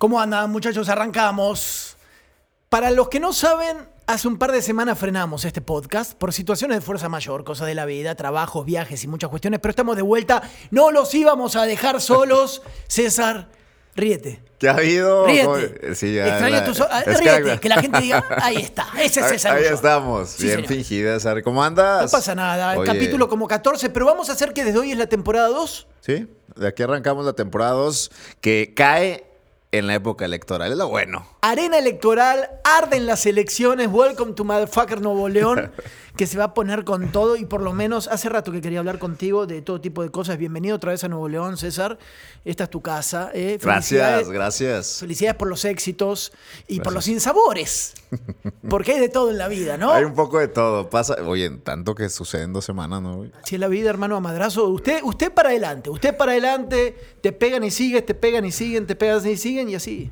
¿Cómo 0.00 0.20
andan, 0.20 0.48
muchachos? 0.52 0.88
Arrancamos. 0.88 1.96
Para 2.68 2.92
los 2.92 3.08
que 3.08 3.18
no 3.18 3.32
saben, 3.32 3.78
hace 4.06 4.28
un 4.28 4.38
par 4.38 4.52
de 4.52 4.62
semanas 4.62 4.96
frenamos 4.96 5.44
este 5.44 5.60
podcast 5.60 6.12
por 6.14 6.32
situaciones 6.32 6.76
de 6.76 6.80
fuerza 6.82 7.08
mayor, 7.08 7.42
cosas 7.42 7.66
de 7.66 7.74
la 7.74 7.84
vida, 7.84 8.14
trabajos, 8.14 8.64
viajes 8.64 9.02
y 9.02 9.08
muchas 9.08 9.28
cuestiones, 9.28 9.58
pero 9.58 9.70
estamos 9.70 9.96
de 9.96 10.02
vuelta. 10.02 10.40
No 10.70 10.92
los 10.92 11.12
íbamos 11.16 11.56
a 11.56 11.64
dejar 11.64 12.00
solos. 12.00 12.62
César, 12.86 13.48
ríete. 13.96 14.40
¿Qué 14.60 14.68
ha 14.68 14.74
habido? 14.74 15.26
Ríete. 15.26 15.96
Sí, 15.96 16.14
ya, 16.14 16.26
la- 16.48 16.58
o- 16.70 16.88
ah, 16.92 17.00
es 17.04 17.18
Ríete, 17.18 17.58
que 17.58 17.68
la 17.68 17.80
gente 17.80 18.00
diga, 18.00 18.24
ahí 18.40 18.58
está, 18.58 18.86
ese 19.02 19.18
es 19.18 19.26
César. 19.26 19.56
ahí 19.56 19.62
Ulloa". 19.62 19.74
estamos, 19.74 20.28
Sí, 20.28 20.46
bien 20.46 20.64
fingidas. 20.64 21.22
Sara. 21.24 21.42
¿Cómo 21.42 21.60
andas? 21.64 22.04
No 22.04 22.08
pasa 22.16 22.36
nada, 22.36 22.74
el 22.74 22.78
Oye, 22.78 22.86
capítulo 22.92 23.28
como 23.28 23.48
14, 23.48 23.90
pero 23.90 24.06
vamos 24.06 24.28
a 24.30 24.34
hacer 24.34 24.52
que 24.52 24.62
desde 24.62 24.78
hoy 24.78 24.92
es 24.92 24.98
la 24.98 25.08
temporada 25.08 25.48
2. 25.48 25.88
Sí, 26.02 26.28
de 26.54 26.68
aquí 26.68 26.84
arrancamos 26.84 27.24
la 27.26 27.32
temporada 27.32 27.72
2 27.72 28.12
que 28.40 28.74
cae 28.76 29.24
en 29.72 29.86
la 29.86 29.94
época 29.94 30.24
electoral. 30.24 30.72
Es 30.72 30.78
lo 30.78 30.88
bueno. 30.88 31.26
Arena 31.42 31.78
electoral, 31.78 32.48
arden 32.64 33.06
las 33.06 33.26
elecciones, 33.26 33.88
welcome 33.90 34.32
to 34.32 34.44
motherfucker 34.44 35.00
Nuevo 35.00 35.28
León, 35.28 35.72
que 36.18 36.26
se 36.26 36.36
va 36.36 36.44
a 36.44 36.52
poner 36.54 36.84
con 36.84 37.12
todo 37.12 37.36
y 37.36 37.44
por 37.46 37.62
lo 37.62 37.72
menos 37.72 38.08
hace 38.08 38.28
rato 38.28 38.50
que 38.50 38.60
quería 38.60 38.80
hablar 38.80 38.98
contigo 38.98 39.46
de 39.46 39.62
todo 39.62 39.80
tipo 39.80 40.02
de 40.02 40.10
cosas. 40.10 40.36
Bienvenido 40.36 40.74
otra 40.74 40.90
vez 40.90 41.04
a 41.04 41.08
Nuevo 41.08 41.28
León, 41.28 41.56
César. 41.56 41.96
Esta 42.44 42.64
es 42.64 42.70
tu 42.70 42.82
casa. 42.82 43.30
¿eh? 43.32 43.56
Gracias, 43.62 44.00
Felicidades- 44.02 44.28
gracias. 44.28 44.96
Felicidades 44.98 45.36
por 45.36 45.46
los 45.48 45.64
éxitos 45.64 46.32
y 46.66 46.80
por 46.80 46.92
los 46.92 47.04
sinsabores. 47.04 47.94
Porque 48.68 48.94
hay 48.94 49.00
de 49.00 49.08
todo 49.08 49.30
en 49.30 49.38
la 49.38 49.46
vida, 49.46 49.78
¿no? 49.78 49.92
Hay 49.92 50.02
un 50.02 50.14
poco 50.14 50.40
de 50.40 50.48
todo. 50.48 50.90
Pasa, 50.90 51.14
oye, 51.24 51.50
tanto 51.50 51.94
que 51.94 52.08
sucede 52.08 52.42
en 52.42 52.52
dos 52.52 52.64
semanas, 52.64 53.00
¿no? 53.00 53.24
Si 53.44 53.54
es 53.54 53.60
la 53.60 53.68
vida, 53.68 53.88
hermano, 53.88 54.16
a 54.16 54.20
madrazo. 54.20 54.66
Usted, 54.68 55.00
usted 55.04 55.32
para 55.32 55.50
adelante, 55.50 55.88
usted 55.88 56.16
para 56.16 56.32
adelante, 56.32 56.96
te 57.22 57.30
pegan 57.32 57.62
y 57.62 57.70
sigues, 57.70 58.04
te 58.04 58.14
pegan 58.14 58.44
y 58.44 58.50
siguen, 58.50 58.88
te 58.88 58.96
pegan 58.96 59.24
y 59.24 59.36
siguen 59.36 59.68
y 59.68 59.76
así. 59.76 60.10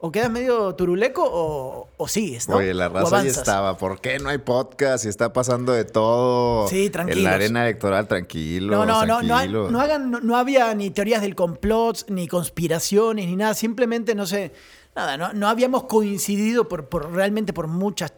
O 0.00 0.12
quedas 0.12 0.30
medio 0.30 0.74
turuleco 0.74 1.22
o, 1.24 1.88
o 1.96 2.08
sigues, 2.08 2.46
¿no? 2.48 2.56
Oye, 2.56 2.74
la 2.74 2.88
raza 2.90 3.06
avanzas. 3.08 3.38
estaba. 3.38 3.78
¿Por 3.78 4.00
qué 4.02 4.18
no 4.18 4.28
hay 4.28 4.36
podcast? 4.38 5.06
Y 5.06 5.08
está 5.08 5.32
pasando 5.32 5.72
de 5.72 5.84
todo. 5.86 6.68
Sí, 6.68 6.86
En 6.86 6.92
tranquilos. 6.92 7.22
la 7.22 7.32
arena 7.34 7.62
electoral, 7.64 8.06
tranquilo. 8.06 8.76
No, 8.76 8.84
no, 8.84 9.06
no, 9.06 9.22
no, 9.22 9.80
hagan, 9.80 10.10
no, 10.10 10.20
no 10.20 10.36
había 10.36 10.74
ni 10.74 10.90
teorías 10.90 11.22
del 11.22 11.34
complot, 11.34 12.04
ni 12.10 12.28
conspiraciones, 12.28 13.26
ni 13.26 13.36
nada. 13.36 13.54
Simplemente, 13.54 14.14
no 14.14 14.26
sé, 14.26 14.52
nada, 14.94 15.16
no, 15.16 15.32
no 15.32 15.48
habíamos 15.48 15.84
coincidido 15.84 16.68
por, 16.68 16.88
por 16.90 17.10
realmente 17.10 17.54
por 17.54 17.66
muchas 17.66 18.12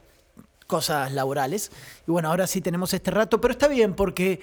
cosas 0.66 1.12
laborales. 1.12 1.70
Y 2.08 2.10
bueno, 2.10 2.30
ahora 2.30 2.48
sí 2.48 2.60
tenemos 2.62 2.92
este 2.94 3.12
rato, 3.12 3.40
pero 3.40 3.52
está 3.52 3.68
bien 3.68 3.94
porque 3.94 4.40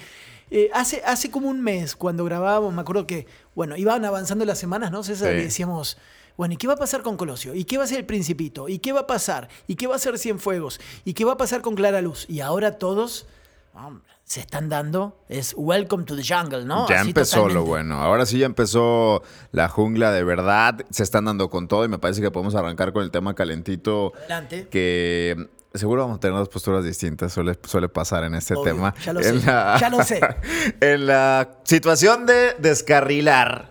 eh, 0.49 0.69
hace, 0.73 1.01
hace 1.05 1.29
como 1.29 1.49
un 1.49 1.61
mes 1.61 1.95
cuando 1.95 2.23
grabábamos, 2.23 2.73
me 2.73 2.81
acuerdo 2.81 3.05
que, 3.05 3.25
bueno, 3.53 3.75
iban 3.75 4.05
avanzando 4.05 4.45
las 4.45 4.59
semanas, 4.59 4.91
¿no, 4.91 5.03
César? 5.03 5.33
Sí. 5.33 5.39
Y 5.39 5.43
decíamos, 5.43 5.97
bueno, 6.37 6.53
¿y 6.53 6.57
qué 6.57 6.67
va 6.67 6.73
a 6.73 6.77
pasar 6.77 7.01
con 7.01 7.17
Colosio? 7.17 7.53
¿Y 7.55 7.65
qué 7.65 7.77
va 7.77 7.83
a 7.83 7.87
ser 7.87 7.99
el 7.99 8.05
Principito? 8.05 8.69
¿Y 8.69 8.79
qué 8.79 8.91
va 8.93 9.01
a 9.01 9.07
pasar? 9.07 9.49
¿Y 9.67 9.75
qué 9.75 9.87
va 9.87 9.95
a 9.95 9.99
ser 9.99 10.17
Cienfuegos? 10.17 10.79
¿Y 11.05 11.13
qué 11.13 11.25
va 11.25 11.33
a 11.33 11.37
pasar 11.37 11.61
con 11.61 11.75
Clara 11.75 12.01
Luz? 12.01 12.25
Y 12.29 12.39
ahora 12.41 12.77
todos 12.77 13.25
hombre, 13.73 14.03
se 14.25 14.39
están 14.41 14.69
dando, 14.69 15.17
es 15.29 15.53
Welcome 15.57 16.03
to 16.05 16.15
the 16.15 16.23
Jungle, 16.23 16.65
¿no? 16.65 16.87
Ya 16.87 16.99
Así 17.01 17.09
empezó 17.09 17.35
totalmente. 17.37 17.59
lo 17.59 17.65
bueno. 17.65 17.95
Ahora 18.01 18.25
sí 18.25 18.37
ya 18.39 18.45
empezó 18.45 19.23
la 19.51 19.67
jungla 19.69 20.11
de 20.11 20.23
verdad. 20.23 20.85
Se 20.89 21.03
están 21.03 21.25
dando 21.25 21.49
con 21.49 21.67
todo 21.67 21.83
y 21.85 21.87
me 21.89 21.99
parece 21.99 22.21
que 22.21 22.31
podemos 22.31 22.55
arrancar 22.55 22.93
con 22.93 23.03
el 23.03 23.11
tema 23.11 23.33
calentito. 23.33 24.13
Adelante. 24.17 24.67
Que 24.69 25.35
seguro 25.73 26.01
vamos 26.03 26.17
a 26.17 26.19
tener 26.19 26.37
dos 26.37 26.49
posturas 26.49 26.83
distintas. 26.83 27.33
Suele, 27.33 27.57
suele 27.65 27.89
pasar 27.89 28.23
en 28.23 28.35
este 28.35 28.53
Obvio, 28.55 28.73
tema. 28.73 28.93
ya 29.03 29.13
lo 29.13 29.19
En 29.21 29.39
sé, 29.41 29.45
ya 29.45 29.89
lo 29.89 30.03
sé. 30.03 30.21
En 30.81 31.07
la 31.07 31.49
situación 31.63 32.25
de 32.25 32.55
descarrilar 32.59 33.70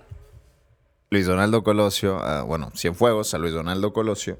Luis 1.10 1.26
Donaldo 1.26 1.62
Colosio, 1.64 2.18
a- 2.22 2.42
bueno, 2.42 2.70
Cienfuegos, 2.76 3.34
a 3.34 3.38
Luis 3.38 3.52
Donaldo 3.52 3.92
Colosio, 3.92 4.38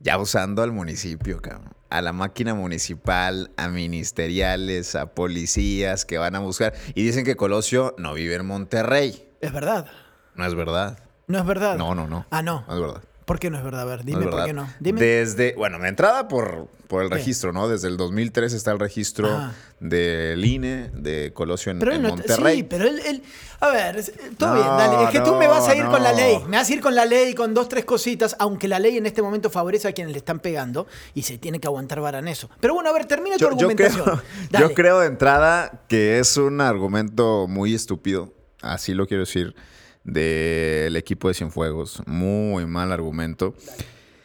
ya 0.00 0.18
usando 0.18 0.62
al 0.62 0.72
municipio, 0.72 1.40
cabrón. 1.40 1.72
A 1.88 2.02
la 2.02 2.12
máquina 2.12 2.54
municipal, 2.54 3.52
a 3.56 3.68
ministeriales, 3.68 4.96
a 4.96 5.14
policías 5.14 6.04
que 6.04 6.18
van 6.18 6.34
a 6.34 6.40
buscar. 6.40 6.74
Y 6.96 7.04
dicen 7.04 7.24
que 7.24 7.36
Colosio 7.36 7.94
no 7.98 8.12
vive 8.14 8.34
en 8.34 8.44
Monterrey. 8.46 9.28
Es 9.40 9.52
verdad. 9.52 9.86
No 10.34 10.44
es 10.44 10.54
verdad. 10.56 10.98
No 11.28 11.38
es 11.38 11.46
verdad. 11.46 11.76
No, 11.78 11.94
no, 11.94 12.08
no. 12.08 12.26
Ah, 12.30 12.42
no. 12.42 12.64
No 12.66 12.74
es 12.74 12.80
verdad. 12.80 13.02
¿Por 13.24 13.38
qué 13.38 13.48
no 13.50 13.56
es 13.58 13.64
verdad? 13.64 13.82
A 13.82 13.84
ver, 13.86 14.04
dime 14.04 14.26
por 14.26 14.44
qué 14.44 14.52
no. 14.52 14.68
Dime. 14.80 15.00
Desde, 15.00 15.54
bueno, 15.54 15.78
de 15.78 15.88
entrada 15.88 16.28
por, 16.28 16.68
por 16.88 17.02
el 17.02 17.08
¿Qué? 17.08 17.14
registro, 17.16 17.52
¿no? 17.54 17.68
Desde 17.68 17.88
el 17.88 17.96
2003 17.96 18.52
está 18.52 18.70
el 18.72 18.78
registro 18.78 19.28
Ah. 19.30 19.52
del 19.80 20.44
INE 20.44 20.90
de 20.92 21.32
Colosio 21.32 21.72
en, 21.72 21.78
pero 21.78 21.92
en 21.94 22.02
no 22.02 22.08
está- 22.08 22.18
Monterrey. 22.36 22.56
Sí, 22.58 22.62
pero 22.64 22.84
él, 22.86 23.00
él- 23.06 23.22
A 23.60 23.70
ver, 23.70 24.04
todo 24.36 24.50
No, 24.50 24.54
bien, 24.56 24.66
dale. 24.76 25.04
Es 25.04 25.10
que 25.10 25.20
tú 25.20 25.36
me 25.36 25.46
vas 25.48 25.66
a 25.68 25.74
ir 25.74 25.86
con 25.86 26.02
la 26.02 26.12
ley. 26.12 26.36
Me 26.48 26.58
vas 26.58 26.68
a 26.68 26.72
ir 26.74 26.82
con 26.82 26.94
la 26.94 27.06
ley 27.06 27.32
con 27.34 27.54
dos, 27.54 27.66
tres 27.70 27.86
cositas, 27.86 28.36
aunque 28.38 28.68
la 28.68 28.78
ley 28.78 28.98
en 28.98 29.06
este 29.06 29.22
momento 29.22 29.48
favorece 29.48 29.88
a 29.88 29.92
quienes 29.92 30.12
le 30.12 30.18
están 30.18 30.38
pegando 30.40 30.86
y 31.14 31.22
se 31.22 31.38
tiene 31.38 31.60
que 31.60 31.66
aguantar 31.66 32.00
vara 32.00 32.18
en 32.18 32.28
eso. 32.28 32.50
Pero 32.60 32.74
bueno, 32.74 32.90
a 32.90 32.92
ver, 32.92 33.06
termina 33.06 33.36
tu 33.36 33.40
yo 33.44 33.48
argumentación. 33.48 34.04
creo, 34.04 34.22
yo 34.68 34.74
creo 34.74 35.00
de 35.00 35.06
entrada 35.06 35.80
que 35.88 36.18
es 36.18 36.36
un 36.36 36.60
argumento 36.60 37.46
muy 37.48 37.74
estúpido, 37.74 38.34
así 38.60 38.92
lo 38.92 39.06
quiero 39.06 39.22
decir, 39.22 39.54
del 40.04 40.96
equipo 40.96 41.28
de 41.28 41.34
Cienfuegos. 41.34 42.02
Muy 42.06 42.66
mal 42.66 42.92
argumento. 42.92 43.54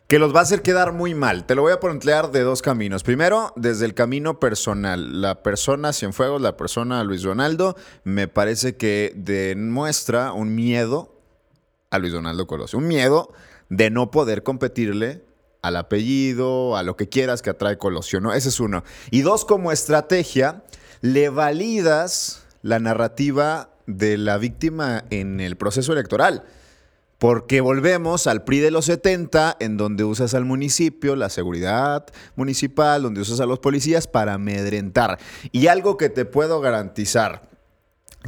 Que 0.08 0.20
los 0.20 0.34
va 0.34 0.40
a 0.40 0.44
hacer 0.44 0.62
quedar 0.62 0.92
muy 0.92 1.14
mal. 1.14 1.46
Te 1.46 1.54
lo 1.54 1.62
voy 1.62 1.72
a 1.72 1.80
plantear 1.80 2.32
de 2.32 2.42
dos 2.42 2.62
caminos. 2.62 3.04
Primero, 3.04 3.54
desde 3.56 3.86
el 3.86 3.94
camino 3.94 4.40
personal. 4.40 5.22
La 5.22 5.44
persona 5.44 5.94
Cienfuegos, 5.94 6.42
la 6.42 6.58
persona 6.58 7.04
Luis 7.04 7.22
Donaldo, 7.22 7.76
me 8.04 8.28
parece 8.28 8.76
que 8.76 9.14
demuestra 9.16 10.34
un 10.34 10.56
miedo 10.56 11.16
a 11.92 12.00
Luis 12.00 12.14
Donaldo 12.14 12.48
Colosio. 12.48 12.80
Un 12.80 12.88
miedo 12.88 13.32
de 13.70 13.92
no 13.92 14.10
poder 14.10 14.42
competirle 14.44 15.24
al 15.62 15.76
apellido, 15.76 16.76
a 16.76 16.84
lo 16.84 16.96
que 16.96 17.10
quieras 17.10 17.42
que 17.42 17.52
atrae 17.52 17.78
Colosio, 17.78 18.20
¿no? 18.20 18.34
Ese 18.34 18.50
es 18.50 18.60
uno. 18.60 18.84
Y 19.12 19.22
dos, 19.22 19.46
como 19.46 19.72
estrategia, 19.72 20.64
le 21.02 21.30
validas 21.30 22.44
la 22.62 22.80
narrativa 22.80 23.70
de 23.98 24.18
la 24.18 24.38
víctima 24.38 25.04
en 25.10 25.40
el 25.40 25.58
proceso 25.58 25.94
electoral. 25.94 26.44
Porque 27.18 27.60
volvemos 27.60 28.28
al 28.28 28.46
PRI 28.46 28.60
de 28.60 28.72
los 28.72 28.86
70, 28.86 29.58
en 29.60 29.76
donde 29.76 30.06
usas 30.06 30.34
al 30.34 30.46
municipio, 30.46 31.18
la 31.18 31.30
seguridad 31.30 32.06
municipal, 32.38 33.02
donde 33.02 33.20
usas 33.20 33.42
a 33.42 33.46
los 33.46 33.60
policías 33.60 34.08
para 34.08 34.36
amedrentar. 34.36 35.20
Y 35.52 35.68
algo 35.68 35.98
que 35.98 36.08
te 36.10 36.24
puedo 36.24 36.62
garantizar, 36.62 37.50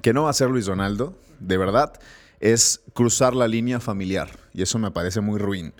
que 0.01 0.11
no 0.11 0.23
va 0.23 0.31
a 0.31 0.33
ser 0.33 0.49
Luis 0.49 0.65
Donaldo, 0.65 1.15
de 1.39 1.57
verdad, 1.57 1.93
es 2.41 2.81
cruzar 2.93 3.33
la 3.33 3.47
línea 3.47 3.79
familiar. 3.79 4.29
Y 4.53 4.61
eso 4.61 4.77
me 4.77 4.91
parece 4.91 5.21
muy 5.21 5.39
ruin. 5.39 5.73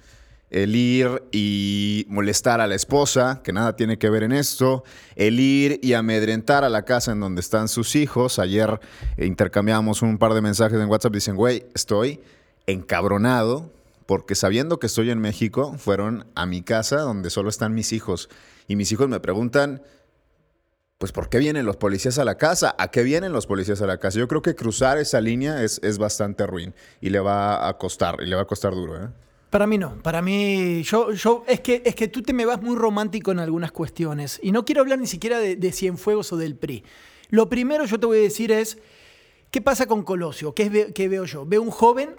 El 0.51 0.75
ir 0.75 1.23
y 1.31 2.05
molestar 2.09 2.59
a 2.59 2.67
la 2.67 2.75
esposa, 2.75 3.41
que 3.41 3.53
nada 3.53 3.75
tiene 3.77 3.97
que 3.97 4.09
ver 4.09 4.23
en 4.23 4.33
esto. 4.33 4.83
El 5.15 5.39
ir 5.39 5.79
y 5.81 5.93
amedrentar 5.93 6.65
a 6.65 6.69
la 6.69 6.83
casa 6.83 7.13
en 7.13 7.21
donde 7.21 7.39
están 7.39 7.69
sus 7.69 7.95
hijos. 7.95 8.37
Ayer 8.37 8.79
intercambiamos 9.17 10.01
un 10.01 10.17
par 10.17 10.33
de 10.33 10.41
mensajes 10.41 10.77
en 10.79 10.89
WhatsApp. 10.89 11.13
Dicen, 11.13 11.37
güey, 11.37 11.65
estoy 11.73 12.19
encabronado 12.67 13.71
porque 14.05 14.35
sabiendo 14.35 14.77
que 14.77 14.87
estoy 14.87 15.09
en 15.09 15.19
México, 15.19 15.73
fueron 15.77 16.27
a 16.35 16.45
mi 16.45 16.61
casa 16.63 16.97
donde 16.97 17.29
solo 17.29 17.49
están 17.49 17.73
mis 17.73 17.93
hijos. 17.93 18.27
Y 18.67 18.75
mis 18.75 18.91
hijos 18.91 19.07
me 19.07 19.21
preguntan, 19.21 19.81
pues 20.97 21.13
¿por 21.13 21.29
qué 21.29 21.37
vienen 21.37 21.65
los 21.65 21.77
policías 21.77 22.19
a 22.19 22.25
la 22.25 22.35
casa? 22.35 22.75
¿A 22.77 22.91
qué 22.91 23.03
vienen 23.03 23.31
los 23.31 23.47
policías 23.47 23.81
a 23.81 23.87
la 23.87 23.99
casa? 23.99 24.19
Yo 24.19 24.27
creo 24.27 24.41
que 24.41 24.53
cruzar 24.53 24.97
esa 24.97 25.21
línea 25.21 25.63
es, 25.63 25.79
es 25.81 25.97
bastante 25.97 26.45
ruin 26.45 26.75
y 26.99 27.09
le 27.09 27.21
va 27.21 27.69
a 27.69 27.77
costar, 27.77 28.17
y 28.21 28.25
le 28.25 28.35
va 28.35 28.41
a 28.41 28.47
costar 28.47 28.73
duro, 28.73 29.01
¿eh? 29.01 29.07
Para 29.51 29.67
mí 29.67 29.77
no, 29.77 30.01
para 30.01 30.21
mí, 30.21 30.81
yo, 30.83 31.11
yo, 31.11 31.43
es 31.45 31.59
que, 31.59 31.83
es 31.85 31.93
que 31.93 32.07
tú 32.07 32.23
te 32.23 32.31
me 32.31 32.45
vas 32.45 32.61
muy 32.61 32.77
romántico 32.77 33.33
en 33.33 33.39
algunas 33.39 33.73
cuestiones. 33.73 34.39
Y 34.41 34.53
no 34.53 34.63
quiero 34.63 34.79
hablar 34.79 34.97
ni 34.97 35.07
siquiera 35.07 35.39
de, 35.39 35.71
Cienfuegos 35.73 36.31
o 36.31 36.37
del 36.37 36.55
PRI. 36.55 36.85
Lo 37.29 37.49
primero 37.49 37.83
yo 37.83 37.99
te 37.99 38.05
voy 38.05 38.19
a 38.19 38.21
decir 38.21 38.49
es, 38.53 38.77
¿qué 39.51 39.59
pasa 39.59 39.87
con 39.87 40.03
Colosio? 40.03 40.55
¿Qué, 40.55 40.63
es 40.73 40.93
qué 40.93 41.09
veo 41.09 41.25
yo? 41.25 41.45
Veo 41.45 41.61
un 41.61 41.69
joven 41.69 42.15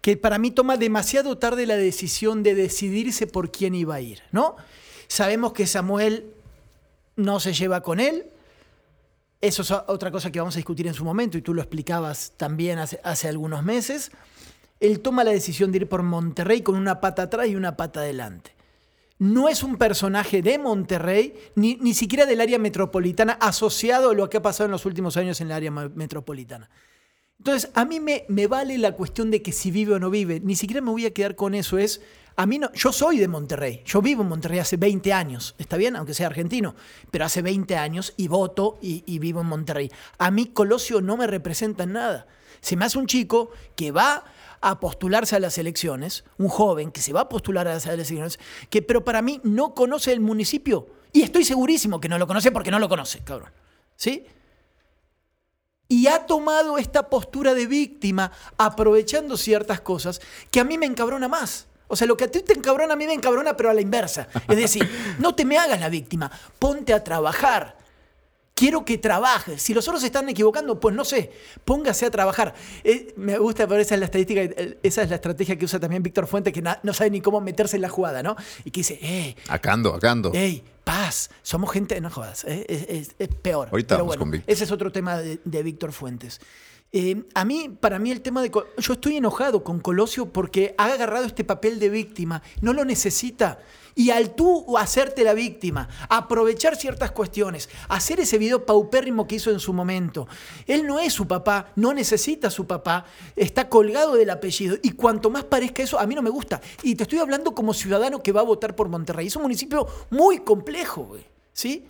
que 0.00 0.16
para 0.16 0.36
mí 0.38 0.50
toma 0.50 0.76
demasiado 0.76 1.38
tarde 1.38 1.64
la 1.64 1.76
decisión 1.76 2.42
de 2.42 2.56
decidirse 2.56 3.28
por 3.28 3.52
quién 3.52 3.76
iba 3.76 3.94
a 3.94 4.00
ir, 4.00 4.22
¿no? 4.32 4.56
Sabemos 5.06 5.52
que 5.52 5.68
Samuel 5.68 6.34
no 7.14 7.38
se 7.38 7.52
lleva 7.52 7.82
con 7.82 8.00
él. 8.00 8.26
Eso 9.40 9.62
es 9.62 9.70
otra 9.70 10.10
cosa 10.10 10.32
que 10.32 10.40
vamos 10.40 10.56
a 10.56 10.58
discutir 10.58 10.88
en 10.88 10.94
su 10.94 11.04
momento 11.04 11.38
y 11.38 11.42
tú 11.42 11.54
lo 11.54 11.62
explicabas 11.62 12.32
también 12.36 12.80
hace, 12.80 12.98
hace 13.04 13.28
algunos 13.28 13.62
meses. 13.62 14.10
Él 14.80 15.00
toma 15.00 15.24
la 15.24 15.30
decisión 15.30 15.72
de 15.72 15.78
ir 15.78 15.88
por 15.88 16.02
Monterrey 16.02 16.62
con 16.62 16.76
una 16.76 17.00
pata 17.00 17.22
atrás 17.22 17.48
y 17.48 17.56
una 17.56 17.76
pata 17.76 18.00
adelante. 18.00 18.54
No 19.18 19.48
es 19.48 19.62
un 19.62 19.76
personaje 19.76 20.42
de 20.42 20.58
Monterrey, 20.58 21.34
ni, 21.54 21.76
ni 21.76 21.94
siquiera 21.94 22.26
del 22.26 22.40
área 22.40 22.58
metropolitana, 22.58 23.34
asociado 23.34 24.10
a 24.10 24.14
lo 24.14 24.28
que 24.28 24.38
ha 24.38 24.42
pasado 24.42 24.66
en 24.66 24.72
los 24.72 24.86
últimos 24.86 25.16
años 25.16 25.40
en 25.40 25.46
el 25.48 25.52
área 25.52 25.70
metropolitana. 25.70 26.68
Entonces, 27.38 27.70
a 27.74 27.84
mí 27.84 28.00
me, 28.00 28.24
me 28.28 28.46
vale 28.46 28.78
la 28.78 28.92
cuestión 28.92 29.30
de 29.30 29.42
que 29.42 29.52
si 29.52 29.70
vive 29.70 29.94
o 29.94 29.98
no 29.98 30.10
vive. 30.10 30.40
Ni 30.40 30.56
siquiera 30.56 30.80
me 30.80 30.90
voy 30.90 31.06
a 31.06 31.12
quedar 31.12 31.36
con 31.36 31.54
eso. 31.54 31.78
Es, 31.78 32.00
a 32.36 32.46
mí 32.46 32.58
no, 32.58 32.72
yo 32.72 32.92
soy 32.92 33.18
de 33.18 33.28
Monterrey. 33.28 33.82
Yo 33.84 34.02
vivo 34.02 34.22
en 34.22 34.28
Monterrey 34.28 34.58
hace 34.58 34.76
20 34.76 35.12
años. 35.12 35.54
Está 35.58 35.76
bien, 35.76 35.94
aunque 35.94 36.14
sea 36.14 36.26
argentino. 36.26 36.74
Pero 37.10 37.24
hace 37.24 37.42
20 37.42 37.76
años 37.76 38.14
y 38.16 38.28
voto 38.28 38.78
y, 38.80 39.04
y 39.06 39.18
vivo 39.18 39.42
en 39.42 39.46
Monterrey. 39.46 39.90
A 40.18 40.30
mí 40.30 40.46
Colosio 40.46 41.00
no 41.00 41.16
me 41.16 41.26
representa 41.26 41.84
en 41.84 41.92
nada. 41.92 42.26
Se 42.60 42.76
me 42.76 42.86
hace 42.86 42.98
un 42.98 43.06
chico 43.06 43.50
que 43.76 43.90
va 43.90 44.24
a 44.64 44.80
postularse 44.80 45.36
a 45.36 45.40
las 45.40 45.58
elecciones, 45.58 46.24
un 46.38 46.48
joven 46.48 46.90
que 46.90 47.02
se 47.02 47.12
va 47.12 47.20
a 47.20 47.28
postular 47.28 47.68
a 47.68 47.74
las 47.74 47.84
elecciones, 47.84 48.38
que 48.70 48.80
pero 48.80 49.04
para 49.04 49.20
mí 49.20 49.38
no 49.44 49.74
conoce 49.74 50.10
el 50.10 50.20
municipio. 50.20 50.88
Y 51.12 51.20
estoy 51.20 51.44
segurísimo 51.44 52.00
que 52.00 52.08
no 52.08 52.18
lo 52.18 52.26
conoce 52.26 52.50
porque 52.50 52.70
no 52.70 52.78
lo 52.78 52.88
conoce, 52.88 53.20
cabrón. 53.20 53.50
¿Sí? 53.94 54.24
Y 55.86 56.06
ha 56.06 56.24
tomado 56.24 56.78
esta 56.78 57.10
postura 57.10 57.52
de 57.52 57.66
víctima 57.66 58.32
aprovechando 58.56 59.36
ciertas 59.36 59.82
cosas 59.82 60.22
que 60.50 60.60
a 60.60 60.64
mí 60.64 60.78
me 60.78 60.86
encabrona 60.86 61.28
más. 61.28 61.66
O 61.86 61.94
sea, 61.94 62.06
lo 62.06 62.16
que 62.16 62.24
a 62.24 62.30
ti 62.30 62.40
te 62.40 62.54
encabrona, 62.54 62.94
a 62.94 62.96
mí 62.96 63.06
me 63.06 63.12
encabrona, 63.12 63.54
pero 63.58 63.68
a 63.68 63.74
la 63.74 63.82
inversa. 63.82 64.28
Es 64.48 64.56
decir, 64.56 64.90
no 65.18 65.34
te 65.34 65.44
me 65.44 65.58
hagas 65.58 65.78
la 65.78 65.90
víctima, 65.90 66.30
ponte 66.58 66.94
a 66.94 67.04
trabajar. 67.04 67.76
Quiero 68.54 68.84
que 68.84 68.98
trabajes. 68.98 69.60
Si 69.60 69.74
los 69.74 69.86
otros 69.88 70.00
se 70.00 70.06
están 70.06 70.28
equivocando, 70.28 70.78
pues 70.78 70.94
no 70.94 71.04
sé, 71.04 71.32
póngase 71.64 72.06
a 72.06 72.10
trabajar. 72.10 72.54
Eh, 72.84 73.12
me 73.16 73.36
gusta, 73.36 73.66
pero 73.66 73.80
esa 73.80 73.94
es 73.94 73.98
la 74.00 74.06
estadística, 74.06 74.42
eh, 74.42 74.78
esa 74.84 75.02
es 75.02 75.08
la 75.10 75.16
estrategia 75.16 75.56
que 75.56 75.64
usa 75.64 75.80
también 75.80 76.04
Víctor 76.04 76.28
Fuente, 76.28 76.52
que 76.52 76.62
no 76.62 76.94
sabe 76.94 77.10
ni 77.10 77.20
cómo 77.20 77.40
meterse 77.40 77.74
en 77.74 77.82
la 77.82 77.88
jugada, 77.88 78.22
¿no? 78.22 78.36
Y 78.64 78.70
que 78.70 78.80
dice, 78.80 78.98
eh. 79.02 79.34
Acando, 79.48 79.92
acando. 79.92 80.30
Ey, 80.32 80.62
paz, 80.84 81.30
somos 81.42 81.72
gente, 81.72 82.00
no 82.00 82.10
jodas, 82.10 82.44
es, 82.44 83.08
peor. 83.42 83.70
Ahorita 83.72 83.96
vamos 83.96 84.16
con 84.16 84.32
Ese 84.46 84.64
es 84.64 84.70
otro 84.70 84.92
tema 84.92 85.18
de, 85.18 85.40
de 85.44 85.62
Víctor 85.64 85.90
Fuentes. 85.90 86.40
Eh, 86.96 87.24
a 87.34 87.44
mí, 87.44 87.76
para 87.80 87.98
mí 87.98 88.12
el 88.12 88.20
tema 88.20 88.40
de... 88.40 88.52
Yo 88.78 88.92
estoy 88.92 89.16
enojado 89.16 89.64
con 89.64 89.80
Colosio 89.80 90.32
porque 90.32 90.76
ha 90.78 90.84
agarrado 90.84 91.26
este 91.26 91.42
papel 91.42 91.80
de 91.80 91.88
víctima, 91.88 92.40
no 92.60 92.72
lo 92.72 92.84
necesita. 92.84 93.58
Y 93.96 94.10
al 94.10 94.36
tú 94.36 94.78
hacerte 94.78 95.24
la 95.24 95.34
víctima, 95.34 95.88
aprovechar 96.08 96.76
ciertas 96.76 97.10
cuestiones, 97.10 97.68
hacer 97.88 98.20
ese 98.20 98.38
video 98.38 98.64
paupérrimo 98.64 99.26
que 99.26 99.34
hizo 99.34 99.50
en 99.50 99.58
su 99.58 99.72
momento, 99.72 100.28
él 100.68 100.86
no 100.86 101.00
es 101.00 101.12
su 101.12 101.26
papá, 101.26 101.72
no 101.74 101.92
necesita 101.92 102.46
a 102.46 102.52
su 102.52 102.64
papá, 102.68 103.06
está 103.34 103.68
colgado 103.68 104.14
del 104.14 104.30
apellido. 104.30 104.76
Y 104.80 104.92
cuanto 104.92 105.30
más 105.30 105.42
parezca 105.42 105.82
eso, 105.82 105.98
a 105.98 106.06
mí 106.06 106.14
no 106.14 106.22
me 106.22 106.30
gusta. 106.30 106.60
Y 106.84 106.94
te 106.94 107.02
estoy 107.02 107.18
hablando 107.18 107.56
como 107.56 107.74
ciudadano 107.74 108.22
que 108.22 108.30
va 108.30 108.42
a 108.42 108.44
votar 108.44 108.76
por 108.76 108.88
Monterrey. 108.88 109.26
Es 109.26 109.34
un 109.34 109.42
municipio 109.42 109.88
muy 110.10 110.44
complejo, 110.44 111.16
¿sí? 111.52 111.88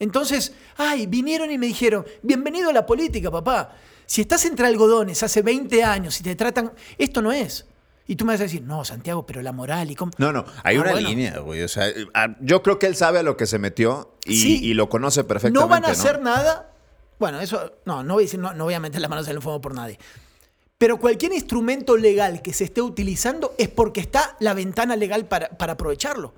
Entonces, 0.00 0.54
ay, 0.76 1.06
vinieron 1.06 1.52
y 1.52 1.58
me 1.58 1.66
dijeron, 1.66 2.04
bienvenido 2.20 2.70
a 2.70 2.72
la 2.72 2.84
política, 2.84 3.30
papá. 3.30 3.76
Si 4.08 4.22
estás 4.22 4.46
entre 4.46 4.66
algodones 4.66 5.22
hace 5.22 5.42
20 5.42 5.84
años 5.84 6.18
y 6.18 6.22
te 6.22 6.34
tratan, 6.34 6.72
esto 6.96 7.20
no 7.20 7.30
es. 7.30 7.66
Y 8.06 8.16
tú 8.16 8.24
me 8.24 8.32
vas 8.32 8.40
a 8.40 8.44
decir, 8.44 8.62
no, 8.62 8.82
Santiago, 8.82 9.26
pero 9.26 9.42
la 9.42 9.52
moral 9.52 9.90
y 9.90 9.94
cómo. 9.94 10.12
No, 10.16 10.32
no, 10.32 10.46
hay 10.64 10.78
ah, 10.78 10.80
una 10.80 10.94
línea, 10.94 11.40
güey. 11.40 11.62
O 11.62 11.68
sea, 11.68 11.92
ah, 12.14 12.34
yo 12.40 12.62
creo 12.62 12.78
que 12.78 12.86
él 12.86 12.96
sabe 12.96 13.18
a 13.18 13.22
lo 13.22 13.36
que 13.36 13.44
se 13.44 13.58
metió 13.58 14.14
y, 14.24 14.72
lo 14.72 14.88
conoce 14.88 15.24
perfectamente. 15.24 15.60
No 15.60 15.68
van 15.68 15.84
a 15.84 15.88
hacer 15.88 16.22
nada. 16.22 16.72
Bueno, 17.18 17.38
eso, 17.38 17.74
no, 17.84 18.02
no 18.02 18.14
voy 18.14 18.22
a 18.22 18.24
decir, 18.24 18.40
no, 18.40 18.54
no 18.54 18.64
voy 18.64 18.72
a 18.72 18.80
meter 18.80 18.98
las 19.02 19.10
manos 19.10 19.28
en 19.28 19.36
el 19.36 19.42
fuego 19.42 19.60
por 19.60 19.74
nadie. 19.74 19.98
Pero 20.78 20.98
cualquier 20.98 21.34
instrumento 21.34 21.98
legal 21.98 22.40
que 22.40 22.54
se 22.54 22.64
esté 22.64 22.80
utilizando 22.80 23.54
es 23.58 23.68
porque 23.68 24.00
está 24.00 24.36
la 24.40 24.54
ventana 24.54 24.96
legal 24.96 25.26
para, 25.26 25.50
para 25.50 25.74
aprovecharlo. 25.74 26.32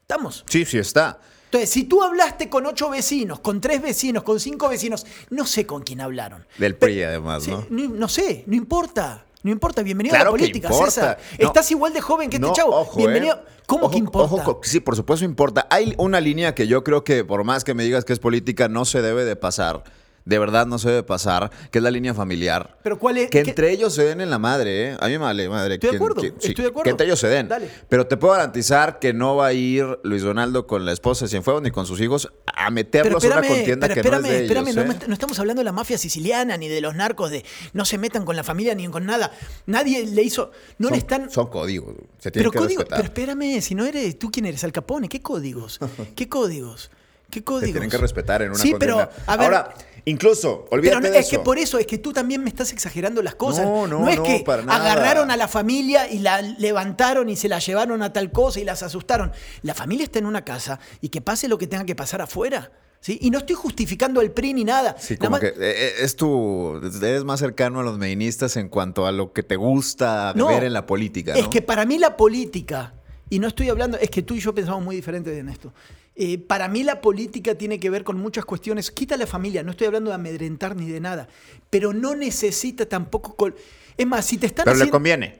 ¿Estamos? 0.00 0.44
Sí, 0.48 0.64
sí 0.64 0.78
está. 0.78 1.20
Entonces, 1.46 1.70
si 1.70 1.84
tú 1.84 2.02
hablaste 2.02 2.48
con 2.48 2.66
ocho 2.66 2.90
vecinos, 2.90 3.38
con 3.38 3.60
tres 3.60 3.80
vecinos, 3.80 4.24
con 4.24 4.40
cinco 4.40 4.68
vecinos, 4.68 5.06
no 5.30 5.46
sé 5.46 5.64
con 5.64 5.82
quién 5.82 6.00
hablaron. 6.00 6.44
Del 6.58 6.74
PRI, 6.74 7.04
además, 7.04 7.46
¿no? 7.46 7.64
¿no? 7.70 8.08
sé, 8.08 8.44
no 8.46 8.56
importa. 8.56 9.24
No 9.44 9.52
importa, 9.52 9.82
bienvenido 9.84 10.16
a 10.16 10.24
la 10.24 10.30
política, 10.30 10.72
César. 10.72 11.18
Estás 11.38 11.70
igual 11.70 11.92
de 11.92 12.00
joven 12.00 12.28
que 12.30 12.36
este 12.36 12.52
chavo. 12.52 12.82
¿eh? 12.82 12.88
bienvenido. 12.96 13.40
¿Cómo 13.66 13.88
que 13.88 13.98
importa? 13.98 14.44
sí, 14.62 14.80
por 14.80 14.96
supuesto 14.96 15.24
importa. 15.24 15.68
Hay 15.70 15.94
una 15.98 16.20
línea 16.20 16.52
que 16.52 16.66
yo 16.66 16.82
creo 16.82 17.04
que, 17.04 17.24
por 17.24 17.44
más 17.44 17.62
que 17.62 17.72
me 17.72 17.84
digas 17.84 18.04
que 18.04 18.12
es 18.12 18.18
política, 18.18 18.68
no 18.68 18.84
se 18.84 19.02
debe 19.02 19.24
de 19.24 19.36
pasar 19.36 19.84
de 20.26 20.38
verdad 20.40 20.66
no 20.66 20.78
se 20.78 20.88
debe 20.88 21.02
pasar, 21.04 21.50
que 21.70 21.78
es 21.78 21.82
la 21.82 21.90
línea 21.90 22.12
familiar. 22.12 22.76
Pero 22.82 22.98
cuál 22.98 23.16
es. 23.16 23.30
Que 23.30 23.38
entre 23.38 23.70
ellos 23.70 23.94
se 23.94 24.04
den 24.04 24.20
en 24.20 24.28
la 24.28 24.40
madre, 24.40 24.90
¿eh? 24.90 24.96
A 25.00 25.06
mí 25.06 25.12
me 25.12 25.18
vale 25.18 25.48
madre. 25.48 25.74
Estoy 25.74 25.90
de 25.90 25.96
acuerdo, 25.96 26.22
estoy 26.22 26.54
de 26.54 26.66
acuerdo. 26.66 26.82
Que 26.82 26.90
entre 26.90 27.06
ellos 27.06 27.20
se 27.20 27.28
den. 27.28 27.46
Dale. 27.46 27.70
Pero 27.88 28.08
te 28.08 28.16
puedo 28.16 28.34
garantizar 28.34 28.98
que 28.98 29.12
no 29.12 29.36
va 29.36 29.46
a 29.46 29.52
ir 29.52 29.86
Luis 30.02 30.22
Donaldo 30.22 30.66
con 30.66 30.84
la 30.84 30.92
esposa 30.92 31.24
de 31.24 31.28
Cienfuegos 31.30 31.62
ni 31.62 31.70
con 31.70 31.86
sus 31.86 32.00
hijos 32.00 32.32
a 32.52 32.70
meterlos 32.70 33.22
en 33.22 33.32
una 33.32 33.46
contienda 33.46 33.88
que 33.88 34.02
no 34.02 34.16
es 34.16 34.22
de 34.24 34.42
espérame, 34.42 34.68
ellos, 34.68 34.84
no, 34.84 34.94
no, 35.06 35.12
estamos 35.12 35.38
hablando 35.38 35.60
de 35.60 35.64
la 35.64 35.72
mafia 35.72 35.96
siciliana 35.96 36.56
ni 36.56 36.68
de 36.68 36.80
los 36.80 36.96
narcos 36.96 37.30
de 37.30 37.44
no 37.72 37.84
se 37.84 37.96
metan 37.96 38.24
con 38.24 38.34
la 38.34 38.42
familia 38.42 38.74
ni 38.74 38.88
con 38.88 39.06
nada. 39.06 39.30
Nadie 39.66 40.06
le 40.06 40.22
hizo. 40.22 40.50
No 40.78 40.90
le 40.90 40.96
están. 40.96 41.30
Son 41.30 41.46
códigos. 41.46 41.94
Se 42.18 42.32
tienen 42.32 42.50
pero 42.50 42.66
que 42.66 42.84
Pero 42.84 43.02
espérame, 43.02 43.60
si 43.60 43.76
no 43.76 43.84
eres 43.84 44.18
tú 44.18 44.32
quién 44.32 44.46
eres, 44.46 44.64
Al 44.64 44.72
Capone, 44.72 45.08
¿qué 45.08 45.22
códigos? 45.22 45.78
¿Qué 46.16 46.28
códigos? 46.28 46.90
¿Qué 47.30 47.44
códigos? 47.44 47.68
Se 47.68 47.72
tienen 47.72 47.90
que 47.90 47.98
respetar 47.98 48.42
en 48.42 48.50
una 48.50 48.58
sí, 48.58 48.74
pero 48.78 49.00
a 49.26 49.36
ver, 49.36 49.46
Ahora, 49.46 49.74
Incluso, 50.08 50.66
olvídate 50.70 51.00
Pero 51.00 51.14
de 51.14 51.18
es 51.18 51.28
que 51.28 51.40
por 51.40 51.58
eso, 51.58 51.80
es 51.80 51.86
que 51.86 51.98
tú 51.98 52.12
también 52.12 52.40
me 52.40 52.48
estás 52.48 52.72
exagerando 52.72 53.22
las 53.22 53.34
cosas. 53.34 53.64
No, 53.64 53.88
no, 53.88 54.00
no 54.00 54.08
es 54.08 54.20
que 54.20 54.44
agarraron 54.46 55.32
a 55.32 55.36
la 55.36 55.48
familia 55.48 56.08
y 56.08 56.20
la 56.20 56.40
levantaron 56.42 57.28
y 57.28 57.34
se 57.34 57.48
la 57.48 57.58
llevaron 57.58 58.00
a 58.02 58.12
tal 58.12 58.30
cosa 58.30 58.60
y 58.60 58.64
las 58.64 58.84
asustaron. 58.84 59.32
La 59.62 59.74
familia 59.74 60.04
está 60.04 60.20
en 60.20 60.26
una 60.26 60.44
casa 60.44 60.78
y 61.00 61.08
que 61.08 61.20
pase 61.20 61.48
lo 61.48 61.58
que 61.58 61.66
tenga 61.66 61.84
que 61.84 61.96
pasar 61.96 62.22
afuera. 62.22 62.70
¿Sí? 63.00 63.18
Y 63.20 63.30
no 63.30 63.38
estoy 63.38 63.56
justificando 63.56 64.20
el 64.20 64.30
PRI 64.30 64.54
ni 64.54 64.64
nada. 64.64 64.94
Sí, 64.96 65.16
como 65.16 65.38
eh, 65.38 65.54
eh, 65.58 65.92
es 66.00 66.14
tu. 66.14 66.80
Eres 67.02 67.24
más 67.24 67.40
cercano 67.40 67.80
a 67.80 67.82
los 67.82 67.98
medinistas 67.98 68.56
en 68.56 68.68
cuanto 68.68 69.06
a 69.06 69.12
lo 69.12 69.32
que 69.32 69.42
te 69.42 69.56
gusta 69.56 70.32
ver 70.34 70.62
en 70.62 70.72
la 70.72 70.86
política. 70.86 71.34
Es 71.34 71.48
que 71.48 71.62
para 71.62 71.84
mí 71.84 71.98
la 71.98 72.16
política, 72.16 72.94
y 73.28 73.40
no 73.40 73.48
estoy 73.48 73.70
hablando, 73.70 73.98
es 73.98 74.10
que 74.10 74.22
tú 74.22 74.34
y 74.34 74.40
yo 74.40 74.54
pensamos 74.54 74.84
muy 74.84 74.94
diferente 74.94 75.36
en 75.36 75.48
esto. 75.48 75.72
Eh, 76.18 76.38
para 76.38 76.66
mí 76.68 76.82
la 76.82 77.02
política 77.02 77.56
tiene 77.56 77.78
que 77.78 77.90
ver 77.90 78.02
con 78.02 78.18
muchas 78.18 78.46
cuestiones. 78.46 78.90
Quita 78.90 79.18
la 79.18 79.26
familia, 79.26 79.62
no 79.62 79.72
estoy 79.72 79.86
hablando 79.86 80.10
de 80.10 80.14
amedrentar 80.14 80.74
ni 80.74 80.90
de 80.90 80.98
nada, 80.98 81.28
pero 81.68 81.92
no 81.92 82.14
necesita 82.14 82.86
tampoco... 82.86 83.52
Es 83.98 84.06
más, 84.06 84.24
si 84.24 84.38
te 84.38 84.46
están 84.46 84.64
pero 84.64 84.78
le 84.78 84.88
conviene. 84.88 85.38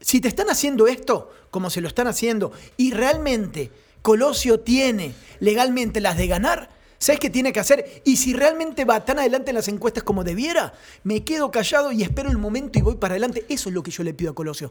Si 0.00 0.20
te 0.20 0.28
están 0.28 0.48
haciendo 0.48 0.86
esto, 0.86 1.30
como 1.50 1.68
se 1.68 1.82
lo 1.82 1.88
están 1.88 2.06
haciendo, 2.06 2.52
y 2.76 2.92
realmente 2.92 3.70
Colosio 4.00 4.60
tiene 4.60 5.14
legalmente 5.40 6.00
las 6.00 6.16
de 6.16 6.26
ganar, 6.26 6.70
¿sabes 6.98 7.20
qué 7.20 7.28
tiene 7.28 7.52
que 7.52 7.60
hacer? 7.60 8.02
Y 8.04 8.16
si 8.16 8.32
realmente 8.32 8.86
va 8.86 9.04
tan 9.04 9.18
adelante 9.18 9.50
en 9.50 9.56
las 9.56 9.68
encuestas 9.68 10.04
como 10.04 10.24
debiera, 10.24 10.72
me 11.02 11.22
quedo 11.22 11.50
callado 11.50 11.92
y 11.92 12.02
espero 12.02 12.30
el 12.30 12.38
momento 12.38 12.78
y 12.78 12.82
voy 12.82 12.96
para 12.96 13.12
adelante. 13.12 13.44
Eso 13.50 13.68
es 13.68 13.74
lo 13.74 13.82
que 13.82 13.90
yo 13.90 14.02
le 14.02 14.14
pido 14.14 14.30
a 14.30 14.34
Colosio. 14.34 14.70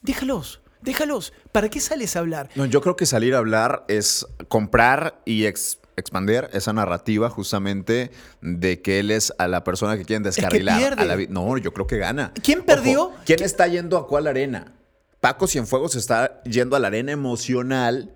Déjalos. 0.00 0.60
Déjalos. 0.82 1.32
¿Para 1.52 1.68
qué 1.68 1.80
sales 1.80 2.16
a 2.16 2.18
hablar? 2.18 2.50
No, 2.54 2.66
yo 2.66 2.80
creo 2.80 2.96
que 2.96 3.06
salir 3.06 3.34
a 3.34 3.38
hablar 3.38 3.84
es 3.88 4.26
comprar 4.48 5.20
y 5.24 5.46
expandir 5.46 6.48
esa 6.52 6.72
narrativa 6.72 7.30
justamente 7.30 8.10
de 8.40 8.82
que 8.82 8.98
él 8.98 9.10
es 9.10 9.32
a 9.38 9.48
la 9.48 9.64
persona 9.64 9.96
que 9.96 10.04
quieren 10.04 10.22
descarrilar. 10.22 10.96
no, 11.30 11.56
yo 11.58 11.72
creo 11.72 11.86
que 11.86 11.98
gana. 11.98 12.32
¿Quién 12.42 12.62
perdió? 12.64 13.12
¿Quién 13.24 13.42
está 13.42 13.66
yendo 13.68 13.96
a 13.96 14.06
cuál 14.06 14.26
arena? 14.26 14.74
Paco 15.20 15.46
Cienfuegos 15.46 15.94
está 15.94 16.42
yendo 16.42 16.74
a 16.74 16.80
la 16.80 16.88
arena 16.88 17.12
emocional 17.12 18.12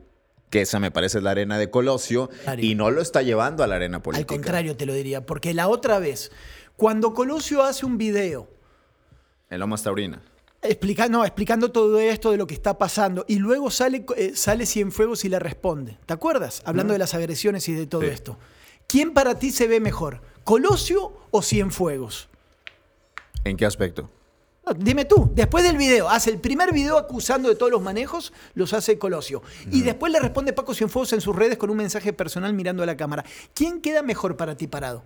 que 0.51 0.63
esa 0.63 0.79
me 0.79 0.91
parece 0.91 1.19
es 1.19 1.25
la 1.25 1.33
arena 1.33 1.59
de 1.59 1.71
Colosio, 1.71 2.31
y 2.59 2.77
no 2.77 2.93
lo 2.93 3.03
está 3.03 3.21
llevando 3.23 3.65
a 3.65 3.67
la 3.67 3.75
arena 3.75 4.01
política. 4.01 4.33
Al 4.33 4.41
contrario 4.41 4.77
te 4.77 4.87
lo 4.87 4.95
diría, 4.95 5.27
porque 5.27 5.53
la 5.55 5.67
otra 5.67 5.99
vez, 5.99 6.31
cuando 6.77 7.15
Colosio 7.15 7.65
hace 7.65 7.85
un 7.85 7.99
video... 7.99 8.49
En 9.51 9.59
Lomas 9.59 9.83
Taurina 9.83 10.23
explicando, 10.69 11.25
explicando 11.25 11.71
todo 11.71 11.99
esto 11.99 12.31
de 12.31 12.37
lo 12.37 12.47
que 12.47 12.55
está 12.55 12.79
pasando. 12.79 13.25
Y 13.29 13.37
luego 13.37 13.71
sale, 13.71 14.05
eh, 14.17 14.33
sale 14.35 14.67
Cienfuegos 14.67 15.25
y 15.25 15.29
le 15.29 15.39
responde. 15.39 15.99
¿Te 16.07 16.13
acuerdas? 16.13 16.63
Hablando 16.65 16.93
de 16.93 16.99
las 16.99 17.15
agresiones 17.15 17.69
y 17.69 17.75
de 17.75 17.87
todo 17.87 18.03
esto. 18.03 18.39
¿Quién 18.87 19.13
para 19.15 19.39
ti 19.39 19.51
se 19.51 19.67
ve 19.67 19.81
mejor? 19.81 20.21
¿Colosio 20.45 21.13
o 21.31 21.43
Cienfuegos? 21.43 22.29
¿En 23.45 23.57
qué 23.57 23.67
aspecto? 23.67 24.11
dime 24.75 25.05
tú, 25.05 25.31
después 25.33 25.63
del 25.63 25.77
video, 25.77 26.09
hace 26.09 26.31
el 26.31 26.39
primer 26.39 26.73
video 26.73 26.99
acusando 26.99 27.49
de 27.49 27.55
todos 27.55 27.71
los 27.71 27.83
manejos, 27.83 28.33
los 28.55 28.73
hace 28.73 28.99
Colosio. 28.99 29.43
Y 29.71 29.83
después 29.83 30.13
le 30.13 30.19
responde 30.19 30.53
Paco 30.53 30.75
Cienfuegos 30.75 31.13
en 31.13 31.21
sus 31.21 31.37
redes 31.37 31.57
con 31.57 31.71
un 31.71 31.77
mensaje 31.77 32.13
personal 32.13 32.53
mirando 32.53 32.83
a 32.83 32.87
la 32.87 32.97
cámara. 32.97 33.25
¿Quién 33.55 33.81
queda 33.81 34.03
mejor 34.03 34.37
para 34.37 34.57
ti 34.57 34.67
parado? 34.67 35.05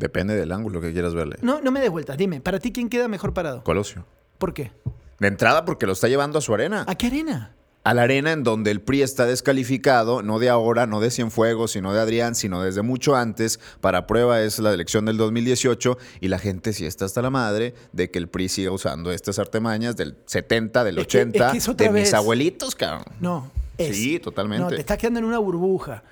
Depende 0.00 0.34
del 0.34 0.50
ángulo 0.50 0.80
que 0.80 0.92
quieras 0.94 1.14
verle. 1.14 1.36
No, 1.42 1.60
no 1.60 1.70
me 1.70 1.78
des 1.78 1.90
vueltas. 1.90 2.16
Dime, 2.16 2.40
¿para 2.40 2.58
ti 2.58 2.72
quién 2.72 2.88
queda 2.88 3.06
mejor 3.06 3.34
parado? 3.34 3.62
Colosio. 3.62 4.06
¿Por 4.38 4.54
qué? 4.54 4.72
De 5.18 5.28
entrada, 5.28 5.66
porque 5.66 5.84
lo 5.84 5.92
está 5.92 6.08
llevando 6.08 6.38
a 6.38 6.40
su 6.40 6.54
arena. 6.54 6.86
¿A 6.88 6.94
qué 6.94 7.08
arena? 7.08 7.54
A 7.84 7.92
la 7.92 8.02
arena 8.02 8.32
en 8.32 8.42
donde 8.42 8.70
el 8.70 8.80
PRI 8.80 9.02
está 9.02 9.26
descalificado, 9.26 10.22
no 10.22 10.38
de 10.38 10.48
ahora, 10.48 10.86
no 10.86 11.00
de 11.00 11.10
Cienfuegos, 11.10 11.72
sino 11.72 11.92
de 11.92 12.00
Adrián, 12.00 12.34
sino 12.34 12.62
desde 12.62 12.80
mucho 12.80 13.14
antes. 13.14 13.60
Para 13.82 14.06
prueba 14.06 14.40
es 14.40 14.58
la 14.58 14.72
elección 14.72 15.04
del 15.04 15.18
2018 15.18 15.98
y 16.20 16.28
la 16.28 16.38
gente 16.38 16.72
sí 16.72 16.86
está 16.86 17.04
hasta 17.04 17.20
la 17.20 17.28
madre 17.28 17.74
de 17.92 18.10
que 18.10 18.18
el 18.18 18.28
PRI 18.28 18.48
siga 18.48 18.70
usando 18.70 19.12
estas 19.12 19.38
artemañas 19.38 19.96
del 19.96 20.16
70, 20.24 20.82
del 20.82 20.98
80, 20.98 21.52
de 21.52 21.90
mis 21.90 22.14
abuelitos, 22.14 22.74
cabrón. 22.74 23.04
No. 23.20 23.50
sí, 23.76 24.18
totalmente. 24.18 24.62
No, 24.62 24.70
te 24.70 24.80
estás 24.80 24.96
quedando 24.96 25.18
en 25.18 25.26
una 25.26 25.38
burbuja. 25.38 26.02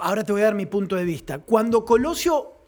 Ahora 0.00 0.22
te 0.22 0.30
voy 0.30 0.42
a 0.42 0.44
dar 0.44 0.54
mi 0.54 0.66
punto 0.66 0.94
de 0.94 1.04
vista. 1.04 1.38
Cuando 1.38 1.84
Colosio 1.84 2.61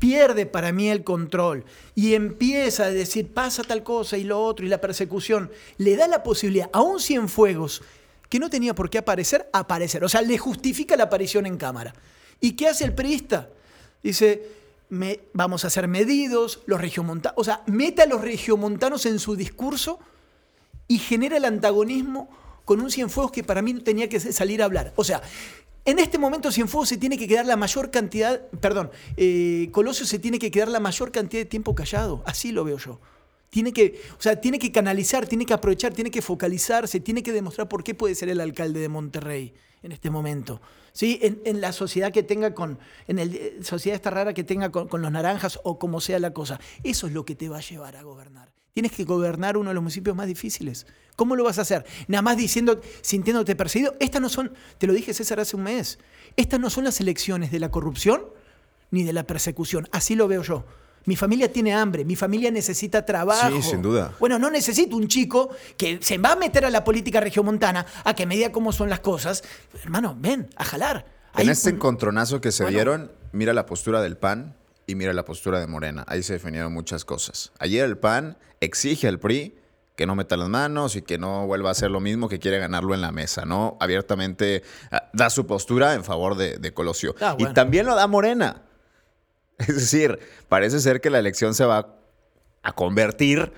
pierde 0.00 0.46
para 0.46 0.72
mí 0.72 0.88
el 0.88 1.04
control 1.04 1.64
y 1.94 2.14
empieza 2.14 2.86
a 2.86 2.90
decir 2.90 3.32
pasa 3.32 3.62
tal 3.62 3.84
cosa 3.84 4.16
y 4.16 4.24
lo 4.24 4.42
otro 4.42 4.66
y 4.66 4.68
la 4.68 4.80
persecución, 4.80 5.52
le 5.76 5.94
da 5.94 6.08
la 6.08 6.24
posibilidad 6.24 6.70
a 6.72 6.80
un 6.80 6.98
Cienfuegos 6.98 7.82
que 8.28 8.40
no 8.40 8.50
tenía 8.50 8.74
por 8.74 8.90
qué 8.90 8.98
aparecer, 8.98 9.48
aparecer. 9.52 10.02
O 10.02 10.08
sea, 10.08 10.22
le 10.22 10.38
justifica 10.38 10.96
la 10.96 11.04
aparición 11.04 11.46
en 11.46 11.56
cámara. 11.56 11.94
¿Y 12.40 12.52
qué 12.52 12.68
hace 12.68 12.84
el 12.84 12.94
priista? 12.94 13.50
Dice, 14.02 14.48
me, 14.88 15.20
vamos 15.32 15.64
a 15.64 15.70
ser 15.70 15.86
medidos, 15.86 16.62
los 16.66 16.80
regiomontanos, 16.80 17.38
o 17.38 17.44
sea, 17.44 17.62
mete 17.66 18.02
a 18.02 18.06
los 18.06 18.22
regiomontanos 18.22 19.04
en 19.06 19.18
su 19.18 19.36
discurso 19.36 19.98
y 20.88 20.98
genera 20.98 21.36
el 21.36 21.44
antagonismo 21.44 22.30
con 22.64 22.80
un 22.80 22.90
Cienfuegos 22.90 23.32
que 23.32 23.44
para 23.44 23.62
mí 23.62 23.74
no 23.74 23.82
tenía 23.82 24.08
que 24.08 24.18
salir 24.18 24.62
a 24.62 24.64
hablar. 24.64 24.92
O 24.96 25.04
sea, 25.04 25.20
en 25.84 25.98
este 25.98 26.18
momento 26.18 26.52
Cienfuegos 26.52 26.88
se 26.88 26.98
tiene 26.98 27.16
que 27.16 27.26
quedar 27.26 27.46
la 27.46 27.56
mayor 27.56 27.90
cantidad, 27.90 28.46
perdón, 28.60 28.90
eh, 29.16 29.68
Colosio 29.72 30.06
se 30.06 30.18
tiene 30.18 30.38
que 30.38 30.50
quedar 30.50 30.68
la 30.68 30.80
mayor 30.80 31.10
cantidad 31.12 31.42
de 31.42 31.46
tiempo 31.46 31.74
callado, 31.74 32.22
así 32.26 32.52
lo 32.52 32.64
veo 32.64 32.78
yo. 32.78 33.00
Tiene 33.48 33.72
que, 33.72 34.00
o 34.16 34.22
sea, 34.22 34.40
tiene 34.40 34.58
que 34.60 34.70
canalizar, 34.70 35.26
tiene 35.26 35.44
que 35.44 35.52
aprovechar, 35.52 35.92
tiene 35.92 36.10
que 36.10 36.22
focalizarse, 36.22 37.00
tiene 37.00 37.22
que 37.22 37.32
demostrar 37.32 37.68
por 37.68 37.82
qué 37.82 37.94
puede 37.94 38.14
ser 38.14 38.28
el 38.28 38.40
alcalde 38.40 38.78
de 38.78 38.88
Monterrey 38.88 39.52
en 39.82 39.92
este 39.92 40.10
momento. 40.10 40.60
¿Sí? 40.92 41.18
En, 41.22 41.60
la 41.60 41.72
sociedad 41.72 42.12
que 42.12 42.22
tenga 42.22 42.52
con, 42.52 42.78
en 43.06 43.16
la 43.16 43.22
eh, 43.22 43.58
sociedad 43.62 43.94
esta 43.94 44.10
rara 44.10 44.34
que 44.34 44.44
tenga 44.44 44.70
con, 44.70 44.88
con 44.88 45.02
los 45.02 45.10
naranjas 45.10 45.60
o 45.62 45.78
como 45.78 46.00
sea 46.00 46.18
la 46.18 46.32
cosa. 46.32 46.60
Eso 46.82 47.06
es 47.06 47.12
lo 47.12 47.24
que 47.24 47.34
te 47.34 47.48
va 47.48 47.58
a 47.58 47.60
llevar 47.60 47.96
a 47.96 48.02
gobernar. 48.02 48.49
Tienes 48.72 48.92
que 48.92 49.04
gobernar 49.04 49.56
uno 49.56 49.70
de 49.70 49.74
los 49.74 49.82
municipios 49.82 50.16
más 50.16 50.26
difíciles. 50.26 50.86
¿Cómo 51.16 51.36
lo 51.36 51.44
vas 51.44 51.58
a 51.58 51.62
hacer? 51.62 51.84
Nada 52.08 52.22
más 52.22 52.36
diciendo, 52.36 52.80
sintiéndote 53.02 53.56
perseguido. 53.56 53.94
Estas 54.00 54.22
no 54.22 54.28
son, 54.28 54.52
te 54.78 54.86
lo 54.86 54.92
dije 54.92 55.12
César 55.12 55.40
hace 55.40 55.56
un 55.56 55.64
mes, 55.64 55.98
estas 56.36 56.60
no 56.60 56.70
son 56.70 56.84
las 56.84 57.00
elecciones 57.00 57.50
de 57.50 57.58
la 57.58 57.70
corrupción 57.70 58.22
ni 58.90 59.02
de 59.02 59.12
la 59.12 59.24
persecución. 59.24 59.88
Así 59.92 60.14
lo 60.14 60.28
veo 60.28 60.42
yo. 60.42 60.64
Mi 61.06 61.16
familia 61.16 61.50
tiene 61.50 61.74
hambre, 61.74 62.04
mi 62.04 62.14
familia 62.14 62.50
necesita 62.50 63.04
trabajo. 63.06 63.56
Sí, 63.56 63.62
sin 63.62 63.82
duda. 63.82 64.14
Bueno, 64.20 64.38
no 64.38 64.50
necesito 64.50 64.96
un 64.96 65.08
chico 65.08 65.50
que 65.76 65.98
se 66.02 66.18
va 66.18 66.32
a 66.32 66.36
meter 66.36 66.64
a 66.64 66.70
la 66.70 66.84
política 66.84 67.20
regiomontana 67.20 67.86
a 68.04 68.14
que 68.14 68.26
me 68.26 68.36
diga 68.36 68.52
cómo 68.52 68.72
son 68.72 68.90
las 68.90 69.00
cosas. 69.00 69.42
Hermano, 69.82 70.16
ven, 70.18 70.48
a 70.56 70.64
jalar. 70.64 71.06
en 71.36 71.48
este 71.48 71.70
encontronazo 71.70 72.40
que 72.40 72.52
se 72.52 72.66
dieron, 72.66 73.10
mira 73.32 73.54
la 73.54 73.66
postura 73.66 74.02
del 74.02 74.16
PAN 74.16 74.56
y 74.90 74.96
mira 74.96 75.12
la 75.12 75.24
postura 75.24 75.60
de 75.60 75.68
Morena. 75.68 76.04
Ahí 76.08 76.22
se 76.22 76.32
definieron 76.32 76.72
muchas 76.72 77.04
cosas. 77.04 77.52
Ayer 77.60 77.84
el 77.84 77.96
PAN 77.96 78.36
exige 78.60 79.06
al 79.06 79.20
PRI 79.20 79.54
que 79.94 80.04
no 80.04 80.16
meta 80.16 80.36
las 80.36 80.48
manos 80.48 80.96
y 80.96 81.02
que 81.02 81.16
no 81.16 81.46
vuelva 81.46 81.68
a 81.68 81.72
hacer 81.72 81.90
lo 81.90 82.00
mismo 82.00 82.28
que 82.28 82.38
quiere 82.38 82.58
ganarlo 82.58 82.94
en 82.94 83.00
la 83.00 83.12
mesa, 83.12 83.44
¿no? 83.44 83.76
Abiertamente 83.80 84.62
ah, 84.90 85.08
da 85.12 85.30
su 85.30 85.46
postura 85.46 85.94
en 85.94 86.04
favor 86.04 86.36
de, 86.36 86.72
Colosio. 86.72 87.14
Ah, 87.20 87.36
y 87.38 87.44
también 87.52 87.86
lo 87.86 87.94
da 87.94 88.06
Morena. 88.06 88.62
Es 89.58 89.74
decir, 89.76 90.18
parece 90.48 90.80
ser 90.80 91.02
que 91.02 91.10
la 91.10 91.18
elección 91.18 91.54
se 91.54 91.66
va 91.66 91.94
a 92.62 92.72
convertir 92.72 93.52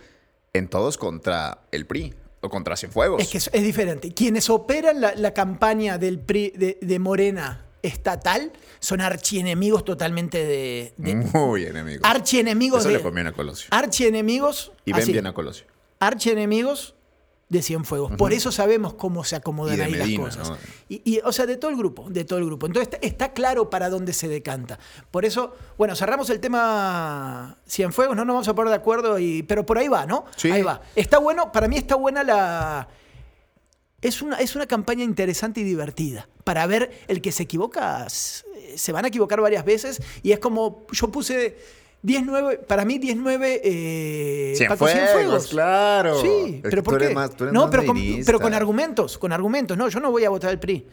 en 0.52 0.66
todos 0.68 0.98
contra 0.98 1.62
el 1.70 1.86
PRI 1.86 2.12
o 2.40 2.50
contra 2.50 2.76
Cienfuegos. 2.76 3.22
Es 3.22 3.28
que 3.28 3.38
es, 3.38 3.62
diferente. 3.62 4.12
Quienes 4.12 4.50
operan 4.50 5.00
la, 5.00 5.32
campaña 5.32 5.96
del 5.96 6.18
PRI 6.18 6.78
de, 6.80 6.98
Morena 6.98 7.64
estatal 7.82 8.52
son 8.80 9.00
archienemigos 9.00 9.84
totalmente 9.84 10.44
de, 10.44 10.94
Muy 11.32 11.64
enemigos. 11.64 12.02
Archienemigos 12.04 12.80
Eso 12.80 12.90
le 12.90 13.00
conviene 13.00 13.30
a 13.30 13.32
Colosio. 13.32 13.68
Archienemigos. 13.70 14.72
Y 14.84 14.92
ven 14.92 15.06
bien 15.06 15.26
a 15.26 15.34
Colosio. 15.34 15.66
Archienemigos 15.98 16.94
de 17.52 17.60
Cienfuegos. 17.60 18.12
Por 18.12 18.32
eso 18.32 18.50
sabemos 18.50 18.94
cómo 18.94 19.24
se 19.24 19.36
acomodan 19.36 19.78
ahí 19.82 19.92
las 19.92 20.08
cosas. 20.18 20.52
Y, 20.88 21.20
o 21.22 21.32
sea, 21.32 21.44
de 21.44 21.58
todo 21.58 21.70
el 21.70 21.76
grupo, 21.76 22.08
de 22.08 22.24
todo 22.24 22.38
el 22.38 22.46
grupo. 22.46 22.66
Entonces 22.66 22.98
está, 23.02 23.34
claro 23.34 23.68
para 23.68 23.90
dónde 23.90 24.14
se 24.14 24.26
decanta. 24.26 24.78
Por 25.10 25.26
eso, 25.26 25.54
bueno, 25.76 25.94
cerramos 25.94 26.30
el 26.30 26.40
tema 26.40 27.58
Cienfuegos, 27.68 28.16
no 28.16 28.24
nos 28.24 28.34
vamos 28.34 28.48
a 28.48 28.54
poner 28.54 28.70
de 28.70 28.76
acuerdo, 28.76 29.18
y, 29.18 29.42
pero 29.42 29.66
por 29.66 29.76
ahí 29.76 29.88
va, 29.88 30.06
¿no? 30.06 30.24
Sí. 30.34 30.50
Ahí 30.50 30.62
va. 30.62 30.80
Está 30.96 31.18
bueno, 31.18 31.52
para 31.52 31.68
mí 31.68 31.76
está 31.76 31.94
buena 31.94 32.24
la... 32.24 32.88
Es 34.02 34.21
una, 34.21 34.37
es 34.37 34.56
una 34.56 34.66
campaña 34.66 35.04
interesante 35.04 35.61
y 35.61 35.64
divertida. 35.64 36.28
Para 36.44 36.66
ver 36.66 36.90
el 37.09 37.23
que 37.23 37.32
se 37.32 37.44
equivoca, 37.44 38.09
se 38.09 38.92
van 38.92 39.04
a 39.04 39.09
equivocar 39.09 39.40
varias 39.40 39.64
veces. 39.64 40.02
Y 40.23 40.32
es 40.32 40.40
como, 40.40 40.85
yo 40.92 41.09
puse 41.09 41.56
10-9, 42.04 42.66
para 42.66 42.85
mí 42.85 42.99
10-9 42.99 43.61
eh, 43.62 44.66
Paco 44.68 44.88
Cienfuegos, 44.88 45.47
claro. 45.49 46.21
Sí, 46.21 46.61
pero 46.62 46.82
¿por 46.82 46.99
qué? 46.99 47.14
no, 47.52 47.71
pero 47.71 47.87
con, 47.87 47.97
pero 48.26 48.40
con, 48.40 48.54
argumentos, 48.54 49.18
con 49.18 49.32
argumentos. 49.32 49.78
No, 49.78 49.88
yo 49.88 50.00
no 50.00 50.11
voy 50.11 50.25
a 50.25 50.30
votar 50.30 50.50
al 50.50 50.59
PRI, 50.59 50.85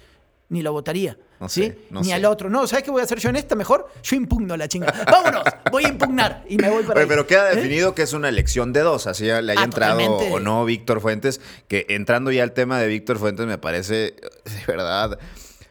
ni 0.49 0.61
lo 0.61 0.71
votaría. 0.73 1.17
¿sí? 1.47 1.73
ni 1.89 2.11
al 2.11 2.25
otro. 2.25 2.49
No, 2.49 2.67
¿sabes 2.67 2.83
qué 2.83 2.91
voy 2.91 3.01
a 3.01 3.05
hacer 3.05 3.19
yo 3.19 3.29
en 3.29 3.37
esta 3.37 3.55
mejor? 3.55 3.87
Yo 4.03 4.15
impugno 4.15 4.57
la 4.57 4.67
chingada. 4.67 5.05
Vámonos, 5.09 5.43
voy 5.71 5.85
a 5.85 5.89
impugnar 5.89 6.43
y 6.49 6.57
me 6.57 6.69
voy 6.69 6.83
para 6.83 7.07
Pero 7.07 7.25
queda 7.25 7.51
¿Eh? 7.51 7.55
definido 7.55 7.95
que 7.95 8.01
es 8.01 8.13
una 8.13 8.27
elección 8.27 8.73
de 8.73 8.81
dos, 8.81 9.07
así 9.07 9.25
le 9.25 9.31
haya 9.31 9.61
ah, 9.61 9.63
entrado 9.63 9.99
o 9.99 10.39
no 10.39 10.65
Víctor 10.65 10.99
Fuentes, 10.99 11.39
que 11.67 11.85
entrando 11.89 12.31
ya 12.31 12.43
al 12.43 12.51
tema 12.51 12.79
de 12.79 12.87
Víctor 12.87 13.19
Fuentes 13.19 13.45
me 13.45 13.57
parece, 13.57 13.95
de 13.95 14.65
verdad 14.67 15.19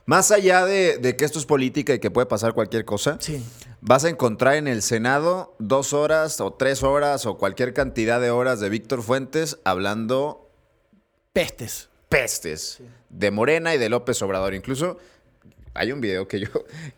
más 0.08 0.30
allá 0.30 0.64
de, 0.64 1.16
que 1.18 1.24
esto 1.26 1.38
es 1.38 1.44
política 1.44 1.92
y 1.92 1.98
que 1.98 2.10
puede 2.10 2.26
pasar 2.26 2.54
cualquier 2.54 2.86
cosa, 2.86 3.18
vas 3.82 4.06
a 4.06 4.08
encontrar 4.08 4.54
en 4.54 4.66
el 4.66 4.80
Senado 4.80 5.54
dos 5.58 5.92
horas 5.92 6.40
o 6.40 6.50
tres 6.54 6.82
horas 6.82 7.26
o 7.26 7.36
cualquier 7.36 7.74
cantidad 7.74 8.18
de 8.18 8.30
horas 8.30 8.58
de 8.58 8.70
Víctor 8.70 9.02
Fuentes 9.02 9.58
hablando... 9.64 10.50
Pestes. 11.34 11.90
Pestes. 12.08 12.80
De 13.08 13.30
Morena 13.30 13.74
y 13.74 13.78
de 13.78 13.88
López 13.88 14.20
Obrador. 14.22 14.54
Incluso 14.54 14.98
hay 15.74 15.92
un 15.92 16.00
video 16.00 16.28
que 16.28 16.40
yo, 16.40 16.48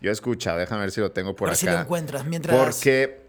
yo 0.00 0.10
he 0.10 0.12
escuchado, 0.12 0.58
déjame 0.58 0.82
ver 0.82 0.90
si 0.90 1.00
lo 1.00 1.12
tengo 1.12 1.36
por 1.36 1.48
acá. 1.48 1.56
si 1.56 1.66
lo 1.66 1.78
encuentras 1.80 2.24
mientras... 2.24 2.56
Porque 2.56 3.20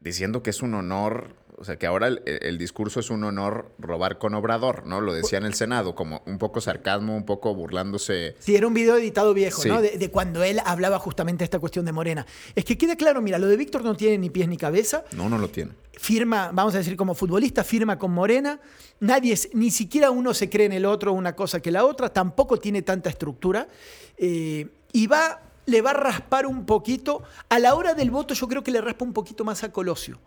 diciendo 0.00 0.42
que 0.42 0.50
es 0.50 0.62
un 0.62 0.74
honor 0.74 1.28
o 1.56 1.64
sea, 1.64 1.76
que 1.76 1.86
ahora 1.86 2.08
el, 2.08 2.58
discurso 2.58 3.00
es 3.00 3.10
un 3.10 3.22
honor 3.22 3.70
robar 3.78 4.18
con 4.18 4.34
Obrador, 4.34 4.86
¿no? 4.86 5.00
Lo 5.00 5.12
decía 5.12 5.38
en 5.38 5.44
el 5.44 5.54
Senado, 5.54 5.94
como 5.94 6.22
un 6.26 6.38
poco 6.38 6.60
sarcasmo, 6.60 7.16
un 7.16 7.24
poco 7.24 7.54
burlándose. 7.54 8.34
Sí, 8.40 8.56
era 8.56 8.66
un 8.66 8.74
video 8.74 8.96
editado 8.96 9.32
viejo, 9.34 9.64
¿no? 9.64 9.80
De, 9.80 10.10
cuando 10.10 10.42
él 10.42 10.60
hablaba 10.64 10.98
justamente 10.98 11.40
de 11.40 11.44
esta 11.44 11.60
cuestión 11.60 11.84
de 11.84 11.92
Morena. 11.92 12.26
Es 12.54 12.64
que 12.64 12.76
quede 12.76 12.96
claro, 12.96 13.22
mira, 13.22 13.38
lo 13.38 13.46
de 13.46 13.56
Víctor 13.56 13.84
no 13.84 13.96
tiene 13.96 14.18
ni 14.18 14.30
pies 14.30 14.48
ni 14.48 14.56
cabeza. 14.56 15.04
No, 15.12 15.28
no 15.28 15.38
lo 15.38 15.48
tiene. 15.48 15.72
Firma, 15.92 16.50
vamos 16.52 16.74
a 16.74 16.78
decir, 16.78 16.96
como 16.96 17.14
futbolista, 17.14 17.62
firma 17.62 17.98
con 17.98 18.10
Morena. 18.10 18.60
Nadie, 19.00 19.38
ni 19.52 19.70
siquiera 19.70 20.10
uno 20.10 20.34
se 20.34 20.50
cree 20.50 20.66
en 20.66 20.72
el 20.72 20.84
otro 20.84 21.12
una 21.12 21.36
cosa 21.36 21.60
que 21.60 21.70
la 21.70 21.84
otra. 21.84 22.12
Tampoco 22.12 22.58
tiene 22.58 22.82
tanta 22.82 23.10
estructura. 23.10 23.68
Eh, 24.16 24.66
y 24.92 25.06
va, 25.06 25.40
le 25.66 25.82
va 25.82 25.90
a 25.90 25.94
raspar 25.94 26.46
un 26.46 26.66
poquito. 26.66 27.22
A 27.48 27.60
la 27.60 27.74
hora 27.74 27.94
del 27.94 28.10
voto, 28.10 28.34
yo 28.34 28.48
creo 28.48 28.64
que 28.64 28.72
le 28.72 28.80
raspa 28.80 29.04
un 29.04 29.12
poquito 29.12 29.44
más 29.44 29.62
a 29.62 29.70
Colosio 29.70 30.18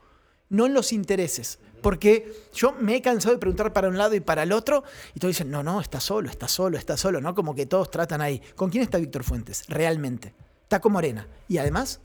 no 0.49 0.65
en 0.65 0.73
los 0.73 0.93
intereses. 0.93 1.59
Porque 1.81 2.47
yo 2.53 2.73
me 2.73 2.95
he 2.95 3.01
cansado 3.01 3.33
de 3.35 3.39
preguntar 3.39 3.71
para 3.71 3.87
un 3.87 3.97
lado 3.97 4.15
y 4.15 4.19
para 4.19 4.43
el 4.43 4.51
otro, 4.51 4.83
y 5.13 5.19
todos 5.19 5.35
dicen, 5.35 5.51
no, 5.51 5.63
no, 5.63 5.79
está 5.79 5.99
solo, 5.99 6.29
está 6.29 6.47
solo, 6.47 6.77
está 6.77 6.97
solo, 6.97 7.21
¿no? 7.21 7.35
Como 7.35 7.53
que 7.53 7.65
todos 7.65 7.91
tratan 7.91 8.21
ahí. 8.21 8.41
¿Con 8.55 8.69
quién 8.69 8.83
está 8.83 8.97
Víctor 8.97 9.23
Fuentes? 9.23 9.63
Realmente. 9.67 10.33
Está 10.63 10.81
con 10.81 10.91
Morena. 10.91 11.27
Y 11.47 11.59
además, 11.59 11.99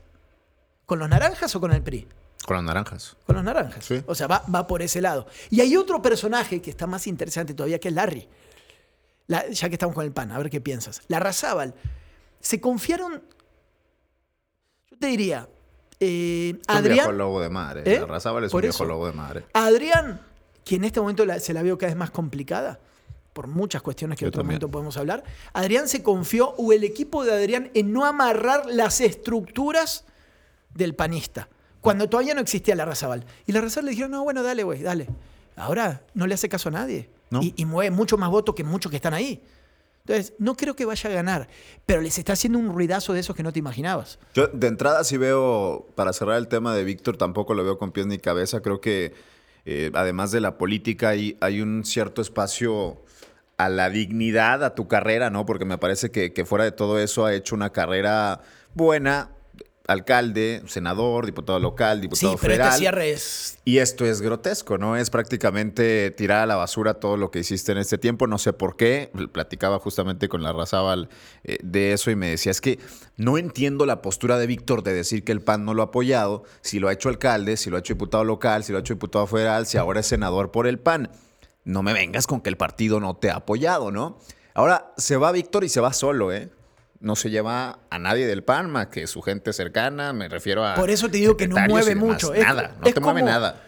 ¿con 0.85 0.99
los 0.99 1.09
naranjas 1.09 1.55
o 1.55 1.59
con 1.59 1.73
el 1.73 1.81
PRI? 1.81 2.07
Con 2.45 2.57
los 2.57 2.65
naranjas. 2.65 3.17
Con 3.25 3.35
los 3.35 3.43
naranjas. 3.43 3.89
O 4.05 4.15
sea, 4.15 4.27
va, 4.27 4.43
va, 4.53 4.67
por 4.67 4.81
ese 4.81 5.01
lado. 5.01 5.27
Y 5.49 5.61
hay 5.61 5.75
otro 5.75 6.01
personaje 6.01 6.61
que 6.61 6.69
está 6.69 6.87
más 6.87 7.07
interesante 7.07 7.53
todavía, 7.53 7.79
que 7.79 7.87
es 7.87 7.93
Larry. 7.93 8.27
ya 9.27 9.69
que 9.69 9.75
estamos 9.75 9.95
con 9.95 10.05
el 10.05 10.11
pan, 10.11 10.31
a 10.31 10.37
ver 10.37 10.49
qué 10.49 10.61
piensas. 10.61 11.01
La 11.07 11.19
Razábal. 11.19 11.73
Se 12.39 12.59
confiaron, 12.59 13.23
yo 14.91 14.97
te 14.97 15.07
diría, 15.07 15.47
eh, 15.99 16.59
Adrián. 16.67 17.09
Un 17.09 17.17
lobo 17.17 17.41
de 17.41 17.49
madre. 17.49 17.83
¿Eh? 17.85 18.05
La 18.07 18.17
es 18.17 18.53
un 18.53 18.61
viejo 18.61 18.85
lobo 18.85 19.07
de 19.07 19.13
madre. 19.13 19.45
Adrián, 19.53 20.21
que 20.63 20.75
en 20.75 20.83
este 20.83 20.99
momento 20.99 21.25
se 21.39 21.53
la 21.53 21.63
veo 21.63 21.77
cada 21.77 21.91
vez 21.91 21.97
más 21.97 22.11
complicada, 22.11 22.79
por 23.33 23.47
muchas 23.47 23.81
cuestiones 23.81 24.17
que 24.17 24.25
en 24.25 24.29
otro 24.29 24.43
momento 24.43 24.69
podemos 24.69 24.95
hablar. 24.97 25.23
Adrián 25.53 25.87
se 25.87 26.03
confió, 26.03 26.49
o 26.57 26.71
el 26.71 26.83
equipo 26.83 27.25
de 27.25 27.33
Adrián, 27.33 27.71
en 27.73 27.91
no 27.91 28.05
amarrar 28.05 28.65
las 28.67 29.01
estructuras 29.01 30.05
del 30.73 30.95
panista. 30.95 31.49
Cuando 31.81 32.07
todavía 32.07 32.33
no 32.33 32.41
existía 32.41 32.75
la 32.75 32.85
Razabal. 32.85 33.25
Y 33.45 33.51
la 33.51 33.61
Razabal 33.61 33.85
le 33.85 33.91
dijeron, 33.91 34.11
no, 34.11 34.23
bueno, 34.23 34.43
dale, 34.43 34.63
güey, 34.63 34.81
dale. 34.81 35.07
Ahora 35.55 36.03
no 36.13 36.27
le 36.27 36.35
hace 36.35 36.47
caso 36.47 36.69
a 36.69 36.71
nadie. 36.71 37.09
Y, 37.41 37.53
y 37.57 37.65
mueve 37.65 37.89
mucho 37.89 38.17
más 38.17 38.29
votos 38.29 38.53
que 38.53 38.63
muchos 38.63 38.89
que 38.91 38.97
están 38.97 39.15
ahí. 39.15 39.41
Entonces, 40.05 40.33
no 40.37 40.55
creo 40.57 40.75
que 40.75 40.83
vaya 40.83 41.09
a 41.09 41.13
ganar, 41.13 41.47
pero 41.85 42.01
les 42.01 42.17
está 42.17 42.33
haciendo 42.33 42.59
un 42.59 42.73
ruidazo 42.73 43.13
de 43.13 43.21
esos 43.21 43.35
que 43.35 43.43
no 43.43 43.53
te 43.53 43.59
imaginabas. 43.59 44.19
Yo 44.33 44.47
de 44.47 44.67
entrada 44.67 45.03
sí 45.05 45.15
veo, 45.15 45.87
para 45.95 46.11
cerrar 46.11 46.37
el 46.37 46.49
tema 46.49 46.75
de 46.75 46.83
Víctor, 46.83 47.15
tampoco 47.15 47.53
lo 47.53 47.63
veo 47.63 47.77
con 47.77 47.93
pies 47.93 48.05
ni 48.05 48.17
cabeza. 48.17 48.61
Creo 48.61 48.81
que 48.81 49.13
eh, 49.63 49.91
además 49.93 50.31
de 50.31 50.41
la 50.41 50.57
política 50.57 51.09
hay, 51.09 51.61
un 51.61 51.85
cierto 51.85 52.21
espacio 52.21 53.01
a 53.57 53.69
la 53.69 53.89
dignidad, 53.89 54.65
a 54.65 54.75
tu 54.75 54.89
carrera, 54.89 55.29
¿no? 55.29 55.45
Porque 55.45 55.63
me 55.63 55.77
parece 55.77 56.11
que 56.11 56.45
fuera 56.45 56.65
de 56.65 56.73
todo 56.73 56.99
eso 56.99 57.25
ha 57.25 57.33
hecho 57.33 57.55
una 57.55 57.71
carrera 57.71 58.41
buena, 58.73 59.29
alcalde, 59.85 60.63
senador, 60.67 61.25
diputado 61.25 61.59
local, 61.59 61.99
diputado 61.99 62.33
sí, 62.33 62.37
pero 62.41 62.63
este 62.63 62.77
cierre 62.77 63.11
es... 63.11 63.57
Y 63.65 63.79
esto 63.79 64.05
es 64.05 64.21
grotesco, 64.21 64.77
¿no? 64.77 64.95
Es 64.95 65.09
prácticamente 65.09 66.11
tirar 66.11 66.43
a 66.43 66.45
la 66.45 66.55
basura 66.55 66.95
todo 66.95 67.17
lo 67.17 67.31
que 67.31 67.39
hiciste 67.39 67.71
en 67.73 67.77
este 67.77 67.97
tiempo. 67.97 68.27
No 68.27 68.37
sé 68.37 68.53
por 68.53 68.77
qué. 68.77 69.11
Platicaba 69.31 69.79
justamente 69.79 70.29
con 70.29 70.41
la 70.41 70.53
Razábal 70.53 71.09
eh, 71.43 71.57
de 71.63 71.93
eso 71.93 72.11
y 72.11 72.15
me 72.15 72.29
decía, 72.29 72.51
es 72.51 72.61
que 72.61 72.79
no 73.17 73.37
entiendo 73.37 73.85
la 73.85 74.01
postura 74.01 74.37
de 74.37 74.47
Víctor 74.47 74.83
de 74.83 74.93
decir 74.93 75.23
que 75.23 75.31
el 75.31 75.41
PAN 75.41 75.65
no 75.65 75.73
lo 75.73 75.81
ha 75.81 75.85
apoyado, 75.85 76.43
si 76.61 76.79
lo 76.79 76.87
ha 76.87 76.93
hecho 76.93 77.09
alcalde, 77.09 77.57
si 77.57 77.69
lo 77.69 77.75
ha 77.77 77.79
hecho 77.79 77.93
diputado 77.93 78.23
local, 78.23 78.63
si 78.63 78.71
lo 78.71 78.77
ha 78.77 78.81
hecho 78.81 78.93
diputado 78.93 79.27
federal, 79.27 79.65
si 79.65 79.77
ahora 79.77 79.99
es 79.99 80.07
senador 80.07 80.51
por 80.51 80.67
el 80.67 80.79
PAN. 80.79 81.09
No 81.65 81.83
me 81.83 81.93
vengas 81.93 82.27
con 82.27 82.41
que 82.41 82.49
el 82.49 82.57
partido 82.57 82.99
no 82.99 83.15
te 83.15 83.29
ha 83.29 83.37
apoyado, 83.37 83.91
¿no? 83.91 84.17
Ahora 84.53 84.93
se 84.97 85.17
va 85.17 85.31
Víctor 85.31 85.63
y 85.63 85.69
se 85.69 85.79
va 85.79 85.93
solo, 85.93 86.31
¿eh? 86.31 86.49
No 87.03 87.15
se 87.17 87.29
lleva 87.29 87.79
a 87.89 87.99
nadie 87.99 88.25
del 88.25 88.43
PAN 88.43 88.71
más 88.71 88.87
que 88.87 89.05
su 89.07 89.21
gente 89.21 89.51
cercana, 89.51 90.13
me 90.13 90.29
refiero 90.29 90.65
a... 90.65 90.73
Por 90.75 90.89
eso 90.89 91.09
te 91.09 91.17
digo 91.17 91.35
que 91.35 91.47
no 91.49 91.57
mueve 91.67 91.95
mucho. 91.95 92.33
Es- 92.33 92.43
Nada, 92.45 92.75
no 92.79 92.87
es 92.87 92.93
te 92.93 92.99
mueve 93.01 93.21
nada. 93.21 93.61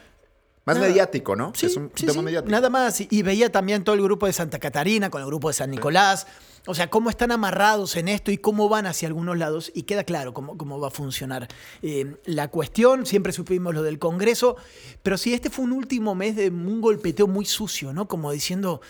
Más 0.64 0.78
Nada. 0.78 0.88
mediático, 0.88 1.36
¿no? 1.36 1.52
Sí, 1.54 1.68
es 1.68 1.76
un 1.76 1.92
sí, 1.94 2.08
tema 2.08 2.20
sí, 2.20 2.26
mediático. 2.26 2.50
Nada 2.50 2.70
más. 2.72 3.00
Y 3.02 3.22
veía 3.22 3.52
también 3.52 3.84
todo 3.84 3.94
el 3.94 4.02
grupo 4.02 4.26
de 4.26 4.34
Santa 4.34 4.58
Catarina 4.58 5.12
con 5.12 5.22
el 5.22 5.28
grupo 5.28 5.50
de 5.50 5.54
San 5.54 5.70
Nicolás. 5.70 6.26
O 6.66 6.74
sea, 6.74 6.90
cómo 6.90 7.12
están 7.12 7.32
amarrados 7.32 7.96
en 7.98 8.08
esto 8.08 8.32
y 8.32 8.40
cómo 8.40 8.68
van 8.68 8.88
hacia 8.88 9.08
algunos 9.08 9.38
lados. 9.38 9.70
Y 9.76 9.84
queda 9.84 10.04
claro 10.06 10.34
cómo, 10.34 10.58
cómo 10.58 10.80
va 10.80 10.88
a 10.88 10.92
funcionar. 10.92 11.48
Eh, 11.84 12.16
la 12.26 12.48
cuestión, 12.48 13.06
siempre 13.06 13.32
supimos 13.32 13.76
lo 13.76 13.84
del 13.84 14.00
Congreso, 14.00 14.56
pero 15.04 15.20
sí, 15.20 15.36
este 15.36 15.52
fue 15.52 15.66
un 15.66 15.72
último 15.74 16.16
mes 16.16 16.36
de 16.36 16.50
un 16.50 16.82
golpeteo 16.82 17.28
muy 17.28 17.46
sucio, 17.46 17.94
¿no? 17.94 18.08
Como 18.08 18.32
diciendo, 18.32 18.82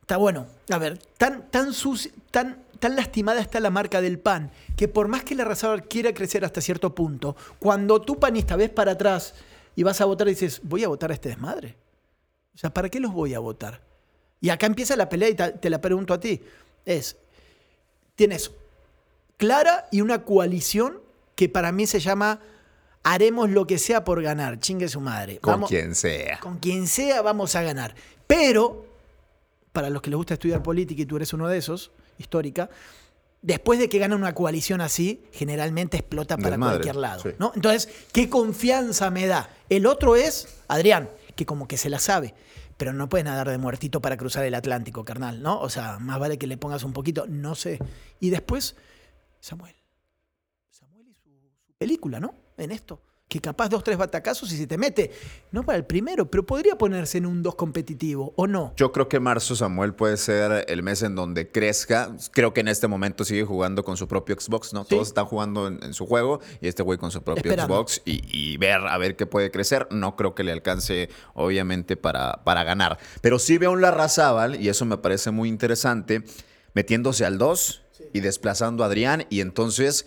está 0.00 0.16
bueno, 0.16 0.48
a 0.68 0.78
ver, 0.78 0.98
tan, 1.16 1.48
tan 1.48 1.72
sucio, 1.74 2.10
tan, 2.32 2.63
tan 2.78 2.96
lastimada 2.96 3.40
está 3.40 3.60
la 3.60 3.70
marca 3.70 4.00
del 4.00 4.18
pan, 4.18 4.50
que 4.76 4.88
por 4.88 5.08
más 5.08 5.24
que 5.24 5.34
la 5.34 5.44
raza 5.44 5.76
quiera 5.82 6.12
crecer 6.14 6.44
hasta 6.44 6.60
cierto 6.60 6.94
punto, 6.94 7.36
cuando 7.58 8.00
tú 8.00 8.18
panista 8.18 8.56
ves 8.56 8.70
para 8.70 8.92
atrás 8.92 9.34
y 9.76 9.82
vas 9.82 10.00
a 10.00 10.04
votar 10.04 10.26
dices, 10.28 10.60
voy 10.62 10.84
a 10.84 10.88
votar 10.88 11.10
a 11.10 11.14
este 11.14 11.28
desmadre. 11.30 11.76
O 12.54 12.58
sea, 12.58 12.72
¿para 12.72 12.88
qué 12.88 13.00
los 13.00 13.12
voy 13.12 13.34
a 13.34 13.38
votar? 13.40 13.80
Y 14.40 14.50
acá 14.50 14.66
empieza 14.66 14.94
la 14.96 15.08
pelea 15.08 15.28
y 15.30 15.34
te 15.34 15.70
la 15.70 15.80
pregunto 15.80 16.14
a 16.14 16.20
ti. 16.20 16.40
Es, 16.84 17.16
tienes 18.14 18.50
Clara 19.36 19.88
y 19.90 20.00
una 20.00 20.22
coalición 20.22 21.00
que 21.34 21.48
para 21.48 21.72
mí 21.72 21.86
se 21.86 21.98
llama 21.98 22.40
haremos 23.02 23.50
lo 23.50 23.66
que 23.66 23.78
sea 23.78 24.04
por 24.04 24.22
ganar, 24.22 24.60
chingue 24.60 24.88
su 24.88 25.00
madre. 25.00 25.38
Con 25.38 25.52
Vamos- 25.54 25.70
quien 25.70 25.94
sea. 25.94 26.38
con 26.40 26.58
quien 26.58 26.86
sea 26.86 27.20
vamos 27.22 27.54
a 27.56 27.62
ganar. 27.62 27.94
Pero, 28.26 28.86
para 29.72 29.90
los 29.90 30.00
que 30.00 30.10
les 30.10 30.16
gusta 30.16 30.34
estudiar 30.34 30.62
política 30.62 31.02
y 31.02 31.06
tú 31.06 31.16
eres 31.16 31.32
uno 31.32 31.48
de 31.48 31.58
esos, 31.58 31.90
histórica, 32.18 32.70
después 33.42 33.78
de 33.78 33.88
que 33.88 33.98
gana 33.98 34.16
una 34.16 34.34
coalición 34.34 34.80
así, 34.80 35.22
generalmente 35.32 35.98
explota 35.98 36.36
para 36.36 36.50
Desmadre, 36.50 36.76
cualquier 36.76 36.96
lado. 36.96 37.22
sí. 37.22 37.28
¿no? 37.38 37.52
Entonces, 37.54 37.88
¿qué 38.12 38.28
confianza 38.30 39.10
me 39.10 39.26
da? 39.26 39.50
El 39.68 39.86
otro 39.86 40.16
es 40.16 40.62
Adrián, 40.68 41.10
que 41.36 41.44
como 41.46 41.68
que 41.68 41.76
se 41.76 41.90
la 41.90 41.98
sabe. 41.98 42.34
Pero 42.76 42.92
no 42.92 43.08
puede 43.08 43.22
nadar 43.22 43.48
de 43.50 43.58
muertito 43.58 44.00
para 44.00 44.16
cruzar 44.16 44.44
el 44.44 44.54
Atlántico, 44.54 45.04
carnal, 45.04 45.42
¿no? 45.42 45.60
O 45.60 45.68
sea, 45.68 45.98
más 46.00 46.18
vale 46.18 46.38
que 46.38 46.48
le 46.48 46.56
pongas 46.56 46.82
un 46.82 46.92
poquito, 46.92 47.26
no 47.28 47.54
sé. 47.54 47.78
Y 48.18 48.30
después, 48.30 48.74
Samuel. 49.38 49.76
Samuel 50.70 51.06
y 51.08 51.14
su 51.14 51.30
película, 51.78 52.18
¿no? 52.18 52.34
En 52.56 52.72
esto. 52.72 53.00
Que 53.28 53.40
capaz 53.40 53.68
dos, 53.68 53.82
tres 53.82 53.96
batacazos 53.96 54.52
y 54.52 54.56
se 54.56 54.66
te 54.66 54.78
mete. 54.78 55.10
No 55.50 55.64
para 55.64 55.78
el 55.78 55.84
primero, 55.86 56.30
pero 56.30 56.44
podría 56.44 56.76
ponerse 56.76 57.18
en 57.18 57.26
un 57.26 57.42
dos 57.42 57.54
competitivo, 57.54 58.32
¿o 58.36 58.46
no? 58.46 58.74
Yo 58.76 58.92
creo 58.92 59.08
que 59.08 59.18
marzo, 59.18 59.56
Samuel, 59.56 59.94
puede 59.94 60.18
ser 60.18 60.66
el 60.68 60.82
mes 60.82 61.02
en 61.02 61.14
donde 61.16 61.50
crezca. 61.50 62.14
Creo 62.32 62.52
que 62.52 62.60
en 62.60 62.68
este 62.68 62.86
momento 62.86 63.24
sigue 63.24 63.44
jugando 63.44 63.82
con 63.82 63.96
su 63.96 64.06
propio 64.06 64.36
Xbox, 64.38 64.72
¿no? 64.72 64.82
Sí. 64.82 64.90
Todos 64.90 65.08
están 65.08 65.24
jugando 65.24 65.66
en, 65.66 65.82
en 65.82 65.94
su 65.94 66.06
juego 66.06 66.40
y 66.60 66.68
este 66.68 66.82
güey 66.82 66.98
con 66.98 67.10
su 67.10 67.22
propio 67.22 67.50
Esperando. 67.50 67.74
Xbox 67.74 68.02
y, 68.04 68.20
y 68.30 68.56
ver 68.58 68.86
a 68.86 68.98
ver 68.98 69.16
qué 69.16 69.26
puede 69.26 69.50
crecer. 69.50 69.88
No 69.90 70.16
creo 70.16 70.34
que 70.34 70.44
le 70.44 70.52
alcance, 70.52 71.08
obviamente, 71.32 71.96
para, 71.96 72.44
para 72.44 72.62
ganar. 72.62 72.98
Pero 73.20 73.38
sí 73.38 73.58
veo 73.58 73.72
un 73.72 73.80
Larrazábal, 73.80 74.60
y 74.60 74.68
eso 74.68 74.84
me 74.84 74.98
parece 74.98 75.30
muy 75.30 75.48
interesante, 75.48 76.24
metiéndose 76.74 77.24
al 77.24 77.38
2 77.38 77.82
y 78.12 78.20
desplazando 78.20 78.84
a 78.84 78.86
Adrián. 78.86 79.26
Y 79.30 79.40
entonces 79.40 80.06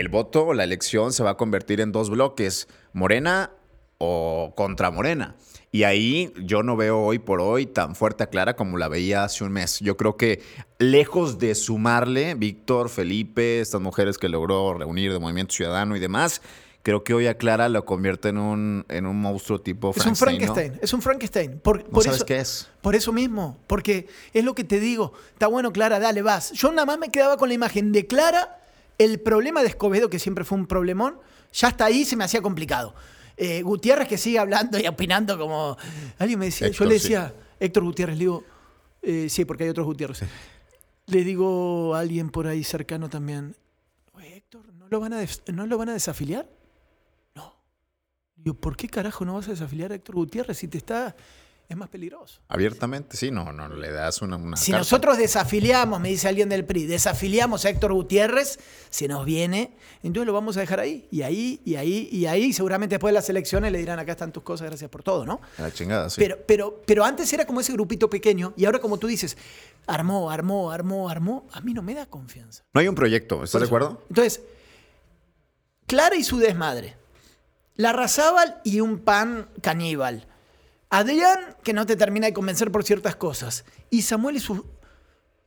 el 0.00 0.08
voto 0.08 0.46
o 0.46 0.54
la 0.54 0.64
elección 0.64 1.12
se 1.12 1.22
va 1.22 1.30
a 1.30 1.36
convertir 1.36 1.80
en 1.80 1.92
dos 1.92 2.10
bloques, 2.10 2.68
Morena 2.92 3.50
o 3.98 4.52
contra 4.56 4.90
Morena. 4.90 5.36
Y 5.72 5.82
ahí 5.82 6.32
yo 6.42 6.62
no 6.62 6.76
veo 6.76 7.00
hoy 7.00 7.18
por 7.18 7.40
hoy 7.40 7.66
tan 7.66 7.94
fuerte 7.94 8.24
a 8.24 8.28
Clara 8.28 8.56
como 8.56 8.78
la 8.78 8.88
veía 8.88 9.24
hace 9.24 9.44
un 9.44 9.52
mes. 9.52 9.80
Yo 9.80 9.96
creo 9.96 10.16
que 10.16 10.42
lejos 10.78 11.38
de 11.38 11.54
sumarle 11.54 12.34
Víctor, 12.34 12.88
Felipe, 12.88 13.60
estas 13.60 13.80
mujeres 13.80 14.16
que 14.16 14.28
logró 14.28 14.74
reunir 14.74 15.12
de 15.12 15.18
Movimiento 15.18 15.54
Ciudadano 15.54 15.96
y 15.96 16.00
demás, 16.00 16.40
creo 16.82 17.02
que 17.02 17.14
hoy 17.14 17.26
a 17.26 17.36
Clara 17.36 17.68
lo 17.68 17.84
convierte 17.84 18.28
en 18.28 18.38
un, 18.38 18.86
en 18.88 19.06
un 19.06 19.20
monstruo 19.20 19.60
tipo 19.60 19.92
Es 19.94 20.06
un 20.06 20.16
Frankenstein. 20.16 20.78
es 20.80 20.92
un 20.92 21.02
Frankenstein. 21.02 21.58
Por, 21.58 21.84
¿No 21.84 21.90
por 21.90 22.04
sabes 22.04 22.18
eso, 22.18 22.26
qué 22.26 22.38
es? 22.38 22.68
Por 22.80 22.94
eso 22.94 23.12
mismo, 23.12 23.58
porque 23.66 24.06
es 24.32 24.44
lo 24.44 24.54
que 24.54 24.64
te 24.64 24.78
digo. 24.78 25.12
Está 25.32 25.48
bueno, 25.48 25.72
Clara, 25.72 25.98
dale, 25.98 26.22
vas. 26.22 26.52
Yo 26.52 26.70
nada 26.70 26.86
más 26.86 26.98
me 26.98 27.10
quedaba 27.10 27.36
con 27.36 27.48
la 27.48 27.54
imagen 27.54 27.92
de 27.92 28.06
Clara, 28.06 28.60
el 28.98 29.20
problema 29.20 29.62
de 29.62 29.68
Escobedo, 29.68 30.08
que 30.10 30.18
siempre 30.18 30.44
fue 30.44 30.58
un 30.58 30.66
problemón, 30.66 31.18
ya 31.52 31.68
hasta 31.68 31.84
ahí 31.84 32.04
se 32.04 32.16
me 32.16 32.24
hacía 32.24 32.42
complicado. 32.42 32.94
Eh, 33.36 33.62
Gutiérrez 33.62 34.08
que 34.08 34.16
sigue 34.16 34.38
hablando 34.38 34.78
y 34.78 34.86
opinando 34.86 35.38
como... 35.38 35.76
Alguien 36.18 36.38
me 36.38 36.46
decía, 36.46 36.68
yo 36.68 36.84
le 36.84 36.98
sí. 36.98 37.02
decía, 37.02 37.34
Héctor 37.60 37.84
Gutiérrez, 37.84 38.16
le 38.16 38.20
digo, 38.20 38.44
eh, 39.02 39.28
sí, 39.28 39.44
porque 39.44 39.64
hay 39.64 39.70
otros 39.70 39.86
Gutiérrez. 39.86 40.20
Le 41.06 41.24
digo 41.24 41.94
a 41.94 42.00
alguien 42.00 42.30
por 42.30 42.46
ahí 42.46 42.64
cercano 42.64 43.08
también, 43.08 43.54
"Oye, 44.12 44.36
Héctor, 44.38 44.72
¿no 44.72 44.88
lo 44.88 45.00
van 45.00 45.12
a, 45.12 45.24
¿no 45.52 45.66
lo 45.66 45.78
van 45.78 45.90
a 45.90 45.92
desafiliar? 45.92 46.48
No. 47.34 47.54
Digo, 48.36 48.56
¿por 48.56 48.76
qué 48.76 48.88
carajo 48.88 49.24
no 49.24 49.34
vas 49.34 49.46
a 49.48 49.50
desafiliar 49.52 49.92
a 49.92 49.96
Héctor 49.96 50.16
Gutiérrez 50.16 50.58
si 50.58 50.68
te 50.68 50.78
está... 50.78 51.14
Es 51.68 51.76
más 51.76 51.88
peligroso. 51.88 52.40
Abiertamente, 52.46 53.16
sí, 53.16 53.32
no, 53.32 53.52
no 53.52 53.68
le 53.68 53.90
das 53.90 54.22
una, 54.22 54.36
una 54.36 54.56
Si 54.56 54.70
carta. 54.70 54.78
nosotros 54.78 55.18
desafiliamos, 55.18 55.98
me 55.98 56.08
dice 56.10 56.28
alguien 56.28 56.48
del 56.48 56.64
PRI, 56.64 56.86
desafiliamos 56.86 57.64
a 57.64 57.70
Héctor 57.70 57.92
Gutiérrez, 57.92 58.60
se 58.88 59.08
nos 59.08 59.24
viene, 59.24 59.76
entonces 60.04 60.26
lo 60.28 60.32
vamos 60.32 60.56
a 60.56 60.60
dejar 60.60 60.78
ahí, 60.78 61.08
y 61.10 61.22
ahí, 61.22 61.60
y 61.64 61.74
ahí, 61.74 62.08
y 62.12 62.26
ahí, 62.26 62.52
seguramente 62.52 62.94
después 62.94 63.10
de 63.10 63.14
las 63.14 63.28
elecciones 63.28 63.72
le 63.72 63.78
dirán, 63.78 63.98
acá 63.98 64.12
están 64.12 64.30
tus 64.30 64.44
cosas, 64.44 64.68
gracias 64.68 64.88
por 64.90 65.02
todo, 65.02 65.26
¿no? 65.26 65.40
La 65.58 65.72
chingada, 65.72 66.08
sí. 66.08 66.20
Pero, 66.20 66.38
pero, 66.46 66.82
pero 66.86 67.04
antes 67.04 67.32
era 67.32 67.44
como 67.46 67.60
ese 67.60 67.72
grupito 67.72 68.08
pequeño, 68.08 68.54
y 68.56 68.64
ahora 68.64 68.78
como 68.78 68.98
tú 68.98 69.08
dices, 69.08 69.36
armó, 69.88 70.30
armó, 70.30 70.70
armó, 70.70 71.08
armó, 71.10 71.48
a 71.52 71.60
mí 71.62 71.74
no 71.74 71.82
me 71.82 71.94
da 71.94 72.06
confianza. 72.06 72.62
no 72.72 72.80
hay 72.80 72.86
un 72.86 72.94
proyecto, 72.94 73.42
¿estás 73.42 73.60
de 73.60 73.66
acuerdo? 73.66 74.04
Entonces, 74.08 74.40
Clara 75.86 76.14
y 76.16 76.22
su 76.24 76.38
desmadre. 76.38 76.96
La 77.74 77.92
Razábal 77.92 78.60
y 78.64 78.80
un 78.80 78.98
pan 79.00 79.48
caníbal. 79.62 80.26
Adrián, 80.88 81.56
que 81.62 81.72
no 81.72 81.86
te 81.86 81.96
termina 81.96 82.26
de 82.26 82.32
convencer 82.32 82.70
por 82.70 82.84
ciertas 82.84 83.16
cosas. 83.16 83.64
Y 83.90 84.02
Samuel 84.02 84.36
y 84.36 84.40
su... 84.40 84.64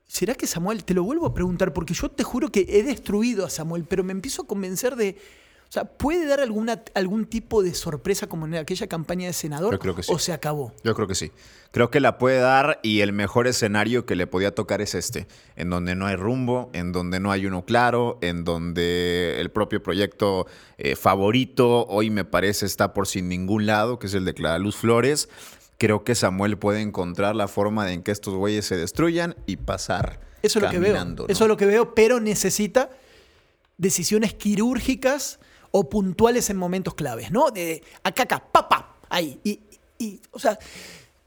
¿Será 0.06 0.34
que 0.36 0.48
Samuel, 0.48 0.84
te 0.84 0.94
lo 0.94 1.04
vuelvo 1.04 1.28
a 1.28 1.34
preguntar, 1.34 1.72
porque 1.72 1.94
yo 1.94 2.10
te 2.10 2.24
juro 2.24 2.52
que 2.52 2.66
he 2.68 2.84
destruido 2.84 3.46
a 3.46 3.50
Samuel, 3.50 3.86
pero 3.86 4.04
me 4.04 4.12
empiezo 4.12 4.44
a 4.44 4.48
convencer 4.48 4.96
de... 4.96 5.18
O 5.70 5.72
sea, 5.72 5.86
¿puede 5.86 6.26
dar 6.26 6.40
alguna, 6.40 6.82
algún 6.96 7.28
tipo 7.28 7.62
de 7.62 7.76
sorpresa 7.76 8.26
como 8.26 8.48
en 8.48 8.56
aquella 8.56 8.88
campaña 8.88 9.28
de 9.28 9.34
senador? 9.34 9.72
Yo 9.72 9.78
creo 9.78 9.94
que 9.94 10.02
sí. 10.02 10.12
¿O 10.12 10.18
se 10.18 10.34
acabó? 10.34 10.74
Yo 10.84 10.96
creo 10.96 11.08
que 11.08 11.14
sí. 11.14 11.32
Creo 11.70 11.92
que 11.92 12.00
la 12.00 12.18
puede 12.18 12.40
dar 12.40 12.80
y 12.82 13.02
el 13.02 13.14
mejor 13.14 13.46
escenario 13.46 14.08
que 14.08 14.16
le 14.16 14.26
podía 14.26 14.56
tocar 14.56 14.82
es 14.82 14.96
este, 14.96 15.28
en 15.56 15.70
donde 15.70 15.94
no 15.94 16.08
hay 16.08 16.16
rumbo, 16.16 16.72
en 16.74 16.92
donde 16.92 17.20
no 17.20 17.32
hay 17.32 17.46
uno 17.46 17.66
claro, 17.66 18.18
en 18.24 18.46
donde 18.46 19.40
el 19.40 19.52
propio 19.52 19.84
proyecto 19.84 20.48
eh, 20.80 20.96
favorito 20.96 21.86
hoy 21.86 22.10
me 22.10 22.26
parece 22.26 22.66
está 22.66 22.96
por 22.96 23.06
sin 23.06 23.30
ningún 23.30 23.68
lado, 23.68 24.00
que 24.00 24.08
es 24.08 24.16
el 24.16 24.26
de 24.26 24.34
Clara 24.34 24.58
Luz 24.58 24.76
Flores. 24.76 25.30
Creo 25.78 26.04
que 26.04 26.16
Samuel 26.16 26.58
puede 26.58 26.82
encontrar 26.82 27.36
la 27.36 27.48
forma 27.48 27.86
de 27.86 27.94
en 27.94 28.02
que 28.02 28.10
estos 28.10 28.34
güeyes 28.34 28.66
se 28.66 28.76
destruyan 28.76 29.36
y 29.46 29.58
pasar. 29.58 30.20
Eso 30.42 30.58
es 30.58 30.64
lo 30.64 30.72
que 30.72 30.80
veo. 30.80 30.96
Eso 31.28 31.44
es 31.44 31.48
lo 31.48 31.58
que 31.58 31.68
veo, 31.68 31.94
pero 31.94 32.20
necesita 32.20 32.90
decisiones 33.78 34.34
quirúrgicas 34.34 35.40
o 35.72 35.90
puntuales 35.90 36.50
en 36.50 36.58
momentos 36.58 36.94
claves, 36.96 37.32
¿no? 37.32 37.52
De 37.52 37.84
acá, 38.04 38.24
acá, 38.24 38.44
pa, 38.52 38.68
pa, 38.68 38.96
ahí. 39.10 39.40
Y, 39.44 39.60
y, 39.98 40.20
o 40.32 40.40
sea, 40.40 40.58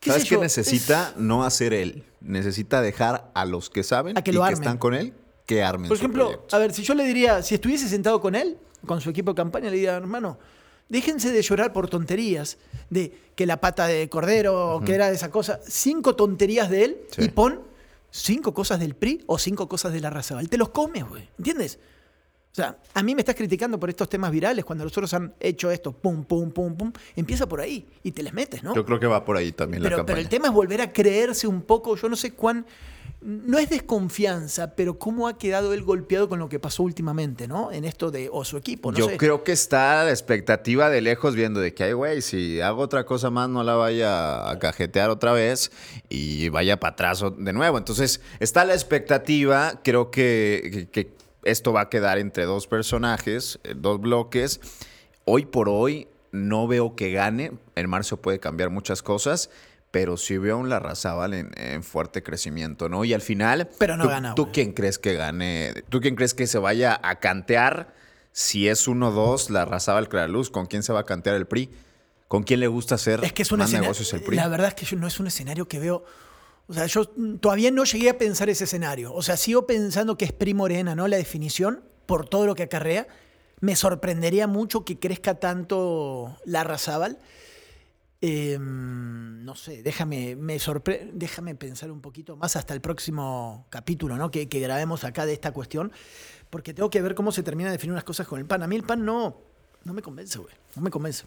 ¿qué 0.00 0.10
¿Sabes 0.10 0.24
sé 0.24 0.28
qué 0.30 0.38
necesita? 0.38 1.14
No 1.16 1.44
hacer 1.44 1.72
él. 1.72 2.04
Necesita 2.20 2.80
dejar 2.80 3.30
a 3.34 3.44
los 3.44 3.68
que 3.70 3.82
saben 3.82 4.16
A 4.16 4.22
que 4.22 4.30
y 4.30 4.34
lo 4.34 4.44
que 4.44 4.52
están 4.52 4.78
con 4.78 4.94
él 4.94 5.12
que 5.46 5.62
armen 5.62 5.88
Por 5.88 5.96
ejemplo, 5.96 6.44
a 6.52 6.58
ver, 6.58 6.72
si 6.72 6.82
yo 6.82 6.94
le 6.94 7.04
diría, 7.04 7.42
si 7.42 7.54
estuviese 7.54 7.88
sentado 7.88 8.20
con 8.20 8.34
él, 8.34 8.58
con 8.86 9.00
su 9.00 9.10
equipo 9.10 9.32
de 9.32 9.36
campaña, 9.36 9.70
le 9.70 9.76
diría, 9.76 9.96
hermano, 9.96 10.38
déjense 10.88 11.32
de 11.32 11.42
llorar 11.42 11.72
por 11.72 11.88
tonterías, 11.88 12.58
de 12.90 13.12
que 13.34 13.46
la 13.46 13.60
pata 13.60 13.86
de 13.86 14.08
cordero, 14.08 14.80
que 14.84 14.94
era 14.94 15.10
esa 15.10 15.30
cosa, 15.30 15.60
cinco 15.66 16.14
tonterías 16.14 16.70
de 16.70 16.84
él 16.84 17.00
Sí. 17.10 17.22
y 17.24 17.28
pon 17.28 17.60
cinco 18.10 18.54
cosas 18.54 18.78
del 18.78 18.94
PRI 18.94 19.24
o 19.26 19.38
cinco 19.38 19.68
cosas 19.68 19.92
de 19.92 20.00
la 20.00 20.10
raza. 20.10 20.38
Te 20.48 20.58
los 20.58 20.68
comes, 20.68 21.08
güey, 21.08 21.28
¿entiendes? 21.38 21.78
O 22.52 22.54
sea, 22.54 22.76
a 22.92 23.02
mí 23.02 23.14
me 23.14 23.22
estás 23.22 23.34
criticando 23.34 23.80
por 23.80 23.88
estos 23.88 24.10
temas 24.10 24.30
virales, 24.30 24.62
cuando 24.62 24.84
los 24.84 24.92
otros 24.92 25.14
han 25.14 25.32
hecho 25.40 25.70
esto, 25.70 25.92
pum, 25.92 26.22
pum, 26.24 26.50
pum, 26.50 26.76
pum, 26.76 26.92
empieza 27.16 27.48
por 27.48 27.62
ahí 27.62 27.86
y 28.02 28.12
te 28.12 28.22
les 28.22 28.34
metes, 28.34 28.62
¿no? 28.62 28.74
Yo 28.74 28.84
creo 28.84 29.00
que 29.00 29.06
va 29.06 29.24
por 29.24 29.38
ahí 29.38 29.52
también 29.52 29.82
la 29.82 29.86
Pero, 29.88 29.96
campaña. 29.98 30.16
pero 30.16 30.20
el 30.22 30.28
tema 30.28 30.48
es 30.48 30.52
volver 30.52 30.82
a 30.82 30.92
creerse 30.92 31.46
un 31.46 31.62
poco, 31.62 31.96
yo 31.96 32.10
no 32.10 32.16
sé 32.16 32.32
cuán, 32.32 32.66
no 33.22 33.56
es 33.58 33.70
desconfianza, 33.70 34.74
pero 34.76 34.98
cómo 34.98 35.28
ha 35.28 35.38
quedado 35.38 35.72
él 35.72 35.82
golpeado 35.82 36.28
con 36.28 36.40
lo 36.40 36.50
que 36.50 36.58
pasó 36.60 36.82
últimamente, 36.82 37.48
¿no? 37.48 37.72
En 37.72 37.86
esto 37.86 38.10
de, 38.10 38.28
o 38.30 38.44
su 38.44 38.58
equipo, 38.58 38.92
no 38.92 38.98
Yo 38.98 39.06
sé. 39.08 39.16
creo 39.16 39.44
que 39.44 39.52
está 39.52 40.04
la 40.04 40.10
expectativa 40.10 40.90
de 40.90 41.00
lejos 41.00 41.34
viendo 41.34 41.58
de 41.58 41.72
que, 41.72 41.84
ay, 41.84 41.92
güey, 41.94 42.20
si 42.20 42.60
hago 42.60 42.82
otra 42.82 43.06
cosa 43.06 43.30
más 43.30 43.48
no 43.48 43.62
la 43.62 43.76
vaya 43.76 44.50
a 44.50 44.58
cajetear 44.58 45.08
otra 45.08 45.32
vez 45.32 45.72
y 46.10 46.50
vaya 46.50 46.78
para 46.78 46.92
atrás 46.92 47.24
de 47.38 47.52
nuevo. 47.54 47.78
Entonces, 47.78 48.20
está 48.40 48.66
la 48.66 48.74
expectativa, 48.74 49.80
creo 49.82 50.10
que, 50.10 50.68
que- 50.70 50.88
que 51.06 51.21
esto 51.44 51.72
va 51.72 51.82
a 51.82 51.88
quedar 51.88 52.18
entre 52.18 52.44
dos 52.44 52.66
personajes, 52.66 53.58
eh, 53.64 53.74
dos 53.76 54.00
bloques. 54.00 54.60
Hoy 55.24 55.44
por 55.46 55.68
hoy 55.68 56.08
no 56.30 56.66
veo 56.66 56.96
que 56.96 57.12
gane, 57.12 57.52
en 57.74 57.90
marzo 57.90 58.20
puede 58.20 58.40
cambiar 58.40 58.70
muchas 58.70 59.02
cosas, 59.02 59.50
pero 59.90 60.16
sí 60.16 60.38
veo 60.38 60.54
a 60.54 60.58
un 60.58 60.68
Larrazábal 60.70 61.34
en, 61.34 61.50
en 61.56 61.82
fuerte 61.82 62.22
crecimiento, 62.22 62.88
¿no? 62.88 63.04
Y 63.04 63.12
al 63.12 63.20
final, 63.20 63.68
Pero 63.78 63.96
no 63.96 64.04
¿tú, 64.04 64.08
gana, 64.10 64.34
¿tú 64.34 64.50
quién 64.52 64.72
crees 64.72 64.98
que 64.98 65.14
gane? 65.14 65.74
¿Tú 65.90 66.00
quién 66.00 66.16
crees 66.16 66.32
que 66.34 66.46
se 66.46 66.58
vaya 66.58 66.98
a 67.02 67.20
cantear 67.20 67.94
si 68.32 68.68
es 68.68 68.88
1-2 68.88 69.50
Larrazábal 69.50 70.08
Claraluz? 70.08 70.48
¿Con 70.50 70.64
quién 70.66 70.82
se 70.82 70.92
va 70.94 71.00
a 71.00 71.04
cantear 71.04 71.36
el 71.36 71.46
PRI? 71.46 71.70
¿Con 72.28 72.44
quién 72.44 72.60
le 72.60 72.66
gusta 72.68 72.94
hacer 72.94 73.22
Es 73.22 73.34
que 73.34 73.42
es 73.42 73.52
un 73.52 73.58
más 73.58 73.70
negocios 73.72 74.10
el 74.14 74.22
PRI? 74.22 74.36
La 74.36 74.48
verdad 74.48 74.68
es 74.68 74.74
que 74.74 74.86
yo- 74.86 74.96
no 74.96 75.06
es 75.06 75.20
un 75.20 75.26
escenario 75.26 75.68
que 75.68 75.78
veo. 75.78 76.02
O 76.72 76.74
sea, 76.74 76.86
yo 76.86 77.04
todavía 77.38 77.70
no 77.70 77.84
llegué 77.84 78.08
a 78.08 78.16
pensar 78.16 78.48
ese 78.48 78.64
escenario. 78.64 79.12
O 79.12 79.20
sea, 79.20 79.36
sigo 79.36 79.66
pensando 79.66 80.16
que 80.16 80.24
es 80.24 80.32
PRI 80.32 80.54
Morena, 80.54 80.94
¿no? 80.94 81.06
La 81.06 81.18
definición, 81.18 81.84
por 82.06 82.26
todo 82.26 82.46
lo 82.46 82.54
que 82.54 82.62
acarrea. 82.62 83.06
Me 83.60 83.76
sorprendería 83.76 84.46
mucho 84.46 84.82
que 84.82 84.98
crezca 84.98 85.34
tanto 85.34 86.34
la 86.46 86.78
Zabal. 86.78 87.18
Eh, 88.22 88.56
no 88.58 89.54
sé, 89.54 89.82
déjame, 89.82 90.34
me 90.34 90.56
déjame 91.12 91.54
pensar 91.56 91.90
un 91.90 92.00
poquito 92.00 92.36
más 92.36 92.56
hasta 92.56 92.72
el 92.72 92.80
próximo 92.80 93.66
capítulo, 93.68 94.16
¿no? 94.16 94.30
Que, 94.30 94.48
que 94.48 94.58
grabemos 94.58 95.04
acá 95.04 95.26
de 95.26 95.34
esta 95.34 95.52
cuestión. 95.52 95.92
Porque 96.48 96.72
tengo 96.72 96.88
que 96.88 97.02
ver 97.02 97.14
cómo 97.14 97.32
se 97.32 97.42
termina 97.42 97.68
de 97.68 97.72
definir 97.72 97.92
unas 97.92 98.04
cosas 98.04 98.26
con 98.26 98.38
el 98.38 98.46
PAN. 98.46 98.62
A 98.62 98.66
mí 98.66 98.76
el 98.76 98.84
PAN 98.84 99.04
no, 99.04 99.42
no 99.84 99.92
me 99.92 100.00
convence, 100.00 100.38
güey. 100.38 100.54
No 100.74 100.80
me 100.80 100.90
convence 100.90 101.26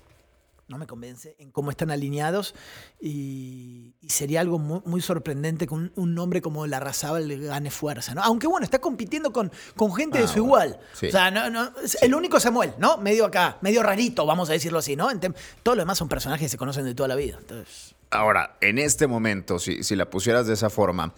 no 0.67 0.78
me 0.80 0.88
convence 0.88 1.36
en 1.38 1.51
cómo 1.51 1.69
están 1.69 1.91
alineados 1.91 2.56
y, 2.99 3.93
y 4.01 4.10
sería 4.10 4.41
algo 4.41 4.58
muy, 4.58 4.82
muy 4.86 4.99
sorprendente 5.01 5.67
que 5.67 5.73
un, 5.73 5.91
un 5.95 6.15
nombre 6.15 6.41
como 6.41 6.65
Larrazábal 6.65 7.28
le 7.28 7.38
gane 7.38 7.69
fuerza, 7.69 8.15
¿no? 8.15 8.23
Aunque 8.23 8.47
bueno, 8.47 8.63
está 8.63 8.80
compitiendo 8.80 9.32
con, 9.32 9.51
con 9.75 9.93
gente 9.93 10.17
de 10.17 10.23
Ah, 10.23 10.28
su 10.28 10.43
bueno, 10.45 10.65
igual. 10.73 10.80
sí. 10.93 11.08
O 11.08 11.12
sea, 11.12 11.30
no, 11.30 11.49
no, 11.51 11.71
el 12.01 12.15
único 12.15 12.39
Samuel, 12.39 12.73
¿no? 12.80 12.97
Medio 12.97 13.25
acá, 13.25 13.58
medio 13.62 13.84
rarito, 13.84 14.25
vamos 14.25 14.49
a 14.49 14.54
decirlo 14.54 14.80
así, 14.80 14.95
¿no? 14.95 15.12
En 15.12 15.19
tem- 15.21 15.36
Todo 15.62 15.75
lo 15.75 15.82
demás 15.84 15.97
son 15.99 16.10
personajes 16.10 16.45
que 16.45 16.49
se 16.49 16.58
conocen 16.58 16.84
de 16.86 16.95
toda 16.95 17.08
la 17.10 17.15
vida. 17.15 17.38
Entonces, 17.39 17.93
Ahora, 18.10 18.58
en 18.62 18.78
este 18.80 19.08
momento, 19.08 19.60
si, 19.60 19.84
si 19.84 19.95
la 19.95 20.10
pusieras 20.10 20.47
de 20.47 20.54
esa 20.54 20.69
forma, 20.69 21.13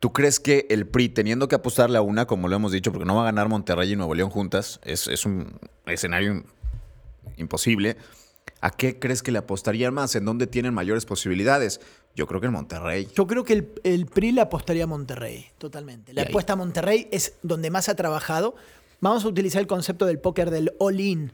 ¿tú 0.00 0.12
crees 0.12 0.38
que 0.38 0.66
el 0.70 0.86
PRI, 0.86 1.08
teniendo 1.08 1.48
que 1.48 1.54
apostarle 1.56 1.98
a 1.98 2.02
una, 2.02 2.26
como 2.26 2.46
lo 2.48 2.54
hemos 2.56 2.72
dicho, 2.72 2.92
porque 2.92 3.06
no 3.06 3.14
va 3.16 3.22
a 3.22 3.24
ganar 3.24 3.48
Monterrey 3.48 3.92
y 3.92 3.96
Nuevo 3.96 4.14
León 4.14 4.30
juntas, 4.30 4.80
es, 4.84 5.06
es 5.08 5.24
un 5.24 5.58
escenario 5.86 6.44
imposible, 7.36 7.96
¿a 8.60 8.70
qué 8.70 8.98
crees 8.98 9.22
que 9.22 9.32
le 9.32 9.38
apostarían 9.38 9.94
más? 9.94 10.14
¿En 10.14 10.24
dónde 10.24 10.46
tienen 10.46 10.74
mayores 10.74 11.04
posibilidades? 11.06 11.80
Yo 12.14 12.26
creo 12.26 12.40
que 12.40 12.48
en 12.48 12.52
Monterrey. 12.52 13.08
yo 13.14 13.26
creo 13.26 13.44
que 13.44 13.52
el, 13.52 13.68
el 13.84 14.06
PRI 14.06 14.32
le 14.32 14.40
apostaría 14.40 14.84
a 14.84 14.86
Monterrey, 14.86 15.46
totalmente. 15.58 16.12
La 16.12 16.22
apuesta 16.22 16.54
a 16.54 16.56
Monterrey 16.56 17.08
es 17.10 17.34
donde 17.42 17.70
más 17.70 17.88
ha 17.88 17.94
trabajado. 17.94 18.54
Vamos 19.00 19.24
a 19.24 19.28
utilizar 19.28 19.60
el 19.60 19.66
concepto 19.66 20.06
del 20.06 20.18
póker 20.18 20.50
del 20.50 20.72
all-in. 20.78 21.32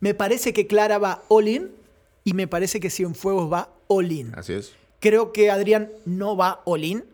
Me 0.00 0.14
parece 0.14 0.52
que 0.52 0.66
Clara 0.66 0.98
va 0.98 1.22
all-in 1.28 1.70
y 2.24 2.34
me 2.34 2.46
parece 2.46 2.80
que 2.80 2.90
Cienfuegos 2.90 3.50
va 3.52 3.70
all-in. 3.88 4.34
Así 4.34 4.52
es. 4.52 4.74
Creo 5.00 5.32
que 5.32 5.50
Adrián 5.50 5.90
no 6.04 6.36
va 6.36 6.60
all-in 6.64 7.04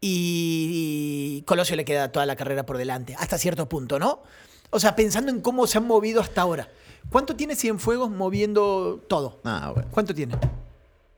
y 0.00 1.42
Colosio 1.46 1.76
le 1.76 1.84
queda 1.84 2.12
toda 2.12 2.26
la 2.26 2.36
carrera 2.36 2.64
por 2.64 2.76
delante, 2.76 3.16
hasta 3.18 3.38
cierto 3.38 3.68
punto, 3.68 3.98
¿no? 3.98 4.22
O 4.70 4.78
sea, 4.78 4.94
pensando 4.94 5.30
en 5.30 5.40
cómo 5.40 5.66
se 5.66 5.78
han 5.78 5.86
movido 5.86 6.20
hasta 6.20 6.42
ahora. 6.42 6.68
¿Cuánto 7.10 7.34
tiene 7.36 7.56
Cienfuegos 7.56 8.10
moviendo 8.10 9.02
todo? 9.08 9.40
Ah, 9.44 9.72
bueno. 9.74 9.88
¿Cuánto 9.90 10.14
tiene? 10.14 10.36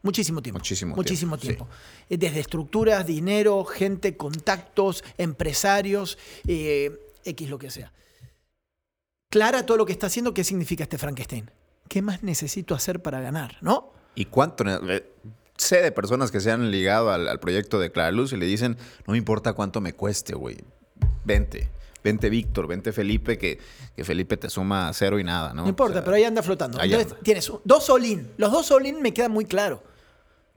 Muchísimo 0.03 0.40
tiempo. 0.40 0.59
Muchísimo 0.59 0.96
Muchísimo 0.96 1.37
tiempo, 1.37 1.64
tiempo. 1.66 1.76
Eh, 2.09 2.16
Desde 2.16 2.40
estructuras, 2.40 3.07
dinero, 3.07 3.64
gente, 3.64 4.16
contactos, 4.16 5.05
empresarios, 5.18 6.16
eh, 6.46 6.98
X 7.24 7.50
lo 7.50 7.59
que 7.59 7.70
sea. 7.70 7.92
Clara 9.31 9.66
todo 9.66 9.76
lo 9.76 9.87
que 9.87 9.92
está 9.92 10.07
haciendo, 10.07 10.33
¿qué 10.35 10.42
significa 10.44 10.85
este 10.85 10.96
Frankenstein? 10.98 11.50
¿Qué 11.88 12.03
más 12.03 12.22
necesito 12.22 12.74
hacer 12.74 13.03
para 13.03 13.20
ganar? 13.20 13.57
¿No? 13.61 13.92
¿Y 14.14 14.24
cuánto? 14.26 14.64
eh, 14.90 15.07
Sé 15.57 15.83
de 15.83 15.92
personas 15.92 16.31
que 16.31 16.40
se 16.40 16.50
han 16.50 16.70
ligado 16.70 17.11
al, 17.12 17.29
al 17.29 17.38
proyecto 17.38 17.79
de 17.79 17.92
Claraluz 17.92 18.33
y 18.33 18.37
le 18.38 18.46
dicen, 18.46 18.79
no 19.07 19.12
me 19.12 19.18
importa 19.18 19.53
cuánto 19.53 19.83
me 19.83 19.92
cueste, 19.92 20.35
güey. 20.35 20.57
Vente. 21.24 21.68
Vente 22.02 22.30
Víctor, 22.30 22.66
vente 22.66 22.92
Felipe, 22.92 23.36
que, 23.38 23.58
que 23.94 24.04
Felipe 24.04 24.36
te 24.36 24.48
suma 24.48 24.90
cero 24.94 25.18
y 25.18 25.24
nada, 25.24 25.52
¿no? 25.52 25.62
No 25.62 25.68
importa, 25.68 25.92
O 25.92 25.94
sea, 25.96 26.04
pero 26.04 26.16
ahí 26.16 26.24
anda 26.24 26.42
flotando. 26.42 26.80
ahí 26.80 26.90
Entonces 26.92 27.12
anda. 27.12 27.22
tienes 27.24 27.52
dos 27.64 27.90
all-in. 27.90 28.30
Los 28.38 28.50
dos 28.52 28.70
all-in 28.70 29.02
me 29.02 29.12
queda 29.12 29.28
muy 29.28 29.44
claro. 29.44 29.82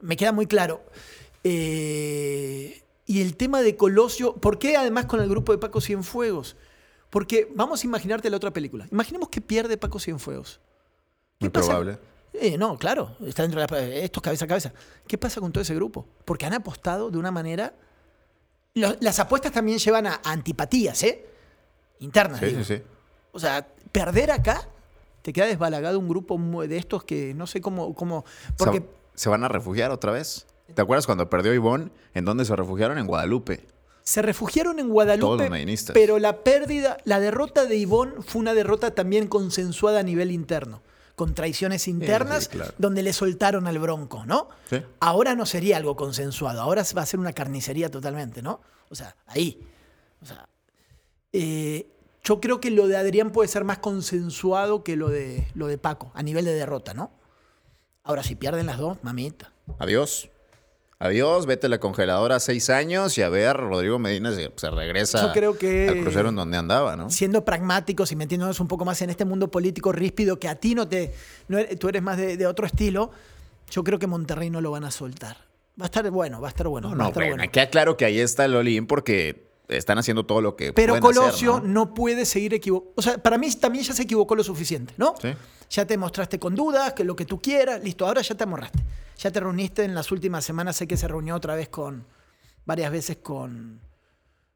Me 0.00 0.16
queda 0.16 0.32
muy 0.32 0.46
claro. 0.46 0.82
Eh, 1.66 2.82
y 3.06 3.20
el 3.20 3.36
tema 3.36 3.60
de 3.62 3.76
Colosio, 3.76 4.34
¿por 4.36 4.58
qué 4.58 4.76
además 4.76 5.04
con 5.06 5.20
el 5.20 5.28
grupo 5.28 5.52
de 5.52 5.58
Paco 5.58 5.80
Cienfuegos? 5.80 6.56
Porque 7.10 7.48
vamos 7.54 7.82
a 7.82 7.86
imaginarte 7.86 8.28
la 8.30 8.36
otra 8.38 8.50
película. 8.52 8.86
Imaginemos 8.90 9.28
que 9.28 9.40
pierde 9.40 9.76
Paco 9.76 9.98
Cienfuegos. 10.00 10.60
¿Qué 11.38 11.46
Muy 11.46 11.50
pasa? 11.50 11.66
probable. 11.68 11.98
Eh, 12.32 12.58
no, 12.58 12.76
claro, 12.78 13.16
está 13.24 13.42
dentro 13.42 13.60
de 13.60 13.66
la, 13.70 13.78
estos 14.02 14.22
cabeza 14.22 14.46
a 14.46 14.48
cabeza. 14.48 14.72
¿Qué 15.06 15.16
pasa 15.18 15.40
con 15.40 15.52
todo 15.52 15.62
ese 15.62 15.74
grupo? 15.74 16.06
Porque 16.24 16.46
han 16.46 16.54
apostado 16.54 17.10
de 17.10 17.18
una 17.18 17.30
manera. 17.30 17.74
Lo- 18.74 18.96
las 19.00 19.20
apuestas 19.20 19.52
también 19.52 19.78
llevan 19.78 20.06
a, 20.08 20.14
a 20.24 20.32
antipatías, 20.32 21.00
¿eh? 21.04 21.24
Internas. 22.04 22.40
Sí, 22.40 22.46
digo. 22.46 22.64
sí, 22.64 22.76
sí. 22.76 22.82
O 23.32 23.40
sea, 23.40 23.66
perder 23.90 24.30
acá 24.30 24.68
te 25.22 25.32
queda 25.32 25.46
desbalagado 25.46 25.98
un 25.98 26.08
grupo 26.08 26.38
de 26.66 26.76
estos 26.76 27.02
que 27.02 27.32
no 27.34 27.46
sé 27.46 27.60
cómo. 27.60 27.94
cómo 27.94 28.24
porque 28.58 28.84
Se, 29.14 29.30
van 29.30 29.42
a 29.42 29.48
refugiar 29.48 29.90
otra 29.90 30.12
vez. 30.12 30.46
¿Te 30.74 30.82
acuerdas 30.82 31.06
cuando 31.06 31.28
perdió 31.30 31.54
Ivonne? 31.54 31.90
¿En 32.12 32.24
dónde 32.24 32.44
se 32.44 32.54
refugiaron? 32.54 32.98
En 32.98 33.06
Guadalupe. 33.06 33.66
se 34.02 34.22
refugiaron 34.22 34.78
en 34.78 34.86
Todos 34.86 34.92
Guadalupe. 34.92 35.42
los 35.44 35.50
medianistas. 35.50 35.94
Pero 35.94 36.18
la 36.18 36.44
pérdida, 36.44 36.98
la 37.04 37.20
derrota 37.20 37.64
de 37.64 37.76
Ivón 37.76 38.22
fue 38.22 38.40
una 38.40 38.52
derrota 38.52 38.90
también 38.90 39.26
consensuada 39.26 40.00
a 40.00 40.02
nivel 40.02 40.30
interno. 40.30 40.82
Con 41.16 41.32
traiciones 41.34 41.86
internas, 41.86 42.48
claro. 42.48 42.74
donde 42.76 43.02
le 43.02 43.12
soltaron 43.12 43.66
al 43.66 43.78
bronco, 43.78 44.26
¿no? 44.26 44.48
Sí. 44.68 44.82
Ahora 45.00 45.34
no 45.34 45.46
sería 45.46 45.76
algo 45.76 45.94
consensuado, 45.96 46.60
ahora 46.60 46.82
va 46.96 47.02
a 47.02 47.06
ser 47.06 47.20
una 47.20 47.32
carnicería 47.32 47.88
totalmente, 47.88 48.42
¿no? 48.42 48.60
O 48.90 48.94
sea, 48.94 49.14
ahí. 49.26 49.60
O 50.20 50.26
sea, 50.26 50.48
eh, 51.32 51.93
yo 52.24 52.40
creo 52.40 52.60
que 52.60 52.70
lo 52.70 52.88
de 52.88 52.96
Adrián 52.96 53.30
puede 53.30 53.48
ser 53.48 53.64
más 53.64 53.78
consensuado 53.78 54.82
que 54.82 54.96
lo 54.96 55.08
de, 55.08 55.46
lo 55.54 55.66
de 55.66 55.78
Paco, 55.78 56.10
a 56.14 56.22
nivel 56.22 56.44
de 56.44 56.54
derrota, 56.54 56.94
¿no? 56.94 57.12
Ahora, 58.02 58.22
si 58.22 58.34
pierden 58.34 58.66
las 58.66 58.78
dos, 58.78 58.98
mamita. 59.02 59.52
Adiós. 59.78 60.28
Adiós, 60.98 61.44
vete 61.46 61.66
a 61.66 61.68
la 61.70 61.78
congeladora 61.80 62.38
seis 62.40 62.70
años 62.70 63.18
y 63.18 63.22
a 63.22 63.28
ver, 63.28 63.56
Rodrigo 63.56 63.98
Medina 63.98 64.32
se, 64.32 64.50
se 64.56 64.70
regresa 64.70 65.26
Yo 65.26 65.32
creo 65.32 65.58
que- 65.58 65.88
al 65.88 66.00
crucero 66.02 66.28
en 66.30 66.36
donde 66.36 66.56
andaba, 66.56 66.96
¿no? 66.96 67.10
Siendo 67.10 67.44
pragmáticos 67.44 68.10
y 68.12 68.16
metiéndonos 68.16 68.58
un 68.60 68.68
poco 68.68 68.84
más 68.84 69.02
en 69.02 69.10
este 69.10 69.24
mundo 69.24 69.50
político 69.50 69.92
ríspido 69.92 70.38
que 70.38 70.48
a 70.48 70.54
ti 70.54 70.74
no 70.74 70.88
te. 70.88 71.12
no 71.48 71.58
eres- 71.58 71.78
tú 71.78 71.88
eres 71.88 72.00
más 72.02 72.16
de, 72.16 72.36
de 72.36 72.46
otro 72.46 72.64
estilo, 72.64 73.10
yo 73.70 73.82
creo 73.84 73.98
que 73.98 74.06
Monterrey 74.06 74.48
no 74.50 74.60
lo 74.60 74.70
van 74.70 74.84
a 74.84 74.90
soltar. 74.90 75.36
Va 75.78 75.84
a 75.84 75.86
estar 75.86 76.08
bueno, 76.10 76.40
va 76.40 76.48
a 76.48 76.50
estar 76.50 76.68
bueno. 76.68 76.90
No, 76.90 76.94
no, 76.94 77.08
estar 77.08 77.26
bueno. 77.28 77.44
queda 77.50 77.68
claro 77.68 77.96
que 77.96 78.04
ahí 78.04 78.20
está 78.20 78.44
el 78.44 78.54
Olin 78.54 78.86
porque 78.86 79.48
están 79.68 79.98
haciendo 79.98 80.24
todo 80.26 80.40
lo 80.40 80.56
que 80.56 80.72
Pero 80.72 80.94
pueden 81.00 81.04
hacer, 81.18 81.22
Colosio 81.22 81.60
¿no? 81.60 81.86
¿no? 81.86 81.94
puede 81.94 82.24
seguir 82.26 82.54
equivocado. 82.54 82.92
O 82.96 83.02
sea, 83.02 83.18
para 83.18 83.38
mí 83.38 83.50
también 83.52 83.84
ya 83.84 83.92
se 83.94 84.02
equivocó 84.02 84.34
lo 84.34 84.44
suficiente, 84.44 84.94
¿no? 84.96 85.14
Sí. 85.20 85.34
Ya 85.70 85.86
te 85.86 85.96
mostraste 85.96 86.38
con 86.38 86.54
dudas, 86.54 86.92
que 86.92 87.04
lo 87.04 87.16
que 87.16 87.24
tú 87.24 87.40
quieras, 87.40 87.82
listo, 87.82 88.06
ahora 88.06 88.20
ya 88.22 88.34
te 88.34 88.44
amorraste. 88.44 88.78
Ya 89.18 89.30
te 89.30 89.40
reuniste 89.40 89.84
en 89.84 89.94
las 89.94 90.10
últimas 90.12 90.44
semanas, 90.44 90.76
sé 90.76 90.86
que 90.86 90.96
se 90.96 91.08
reunió 91.08 91.34
otra 91.36 91.54
vez 91.54 91.68
con, 91.68 92.04
varias 92.66 92.90
veces 92.92 93.16
con, 93.18 93.80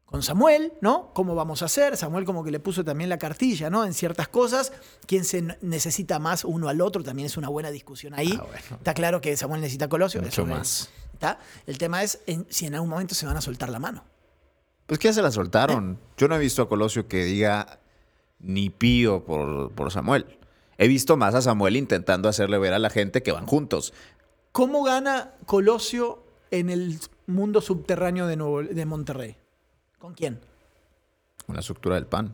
con 0.05 0.21
Samuel, 0.21 0.73
¿no? 0.81 1.11
¿Cómo 1.13 1.33
vamos 1.33 1.61
a 1.61 1.65
hacer? 1.65 1.97
Samuel 1.97 2.25
como 2.25 2.43
que 2.43 2.51
le 2.51 2.59
puso 2.59 2.83
también 2.83 3.09
la 3.09 3.17
cartilla, 3.17 3.69
¿no? 3.69 3.85
En 3.85 3.93
ciertas 3.93 4.27
cosas, 4.27 4.71
quién 5.07 5.23
se 5.25 5.41
necesita 5.61 6.19
más 6.19 6.43
uno 6.45 6.69
al 6.69 6.81
otro, 6.81 7.03
también 7.03 7.25
es 7.25 7.37
una 7.37 7.49
buena 7.49 7.71
discusión 7.71 8.13
ahí. 8.13 8.37
Ah, 8.39 8.43
bueno. 8.43 8.77
Está 8.77 8.93
claro 8.93 9.21
que 9.21 9.35
Samuel 9.37 9.61
necesita 9.61 9.87
Colosio. 9.87 10.21
Mucho 10.21 10.45
más. 10.45 10.89
¿está? 11.13 11.39
El 11.65 11.77
tema 11.77 12.03
es 12.03 12.19
en- 12.27 12.45
si 12.49 12.65
en 12.65 12.75
algún 12.75 12.89
momento 12.89 13.15
se 13.15 13.25
van 13.25 13.37
a 13.37 13.41
soltar 13.41 13.69
la 13.69 13.79
mano. 13.79 14.03
Pues 14.89 14.99
que 14.99 15.07
ya 15.07 15.13
se 15.13 15.21
la 15.21 15.31
soltaron. 15.31 15.97
Yo 16.17 16.27
no 16.27 16.35
he 16.35 16.39
visto 16.39 16.61
a 16.63 16.67
Colosio 16.67 17.07
que 17.07 17.23
diga 17.23 17.79
ni 18.39 18.69
pío 18.69 19.23
por, 19.23 19.71
por 19.71 19.91
Samuel. 19.91 20.25
He 20.77 20.87
visto 20.87 21.15
más 21.15 21.35
a 21.35 21.41
Samuel 21.41 21.75
intentando 21.77 22.27
hacerle 22.27 22.57
ver 22.57 22.73
a 22.73 22.79
la 22.79 22.89
gente 22.89 23.21
que 23.23 23.31
van 23.31 23.45
juntos. 23.45 23.93
¿Cómo 24.51 24.83
gana 24.83 25.35
Colosio 25.45 26.23
en 26.51 26.69
el 26.71 26.99
mundo 27.27 27.61
subterráneo 27.61 28.25
de, 28.27 28.35
Nuevo- 28.35 28.63
de 28.63 28.85
Monterrey? 28.85 29.35
¿Con 29.99 30.13
quién? 30.15 30.39
Con 31.45 31.55
la 31.55 31.59
estructura 31.61 31.95
del 31.95 32.07
pan. 32.07 32.33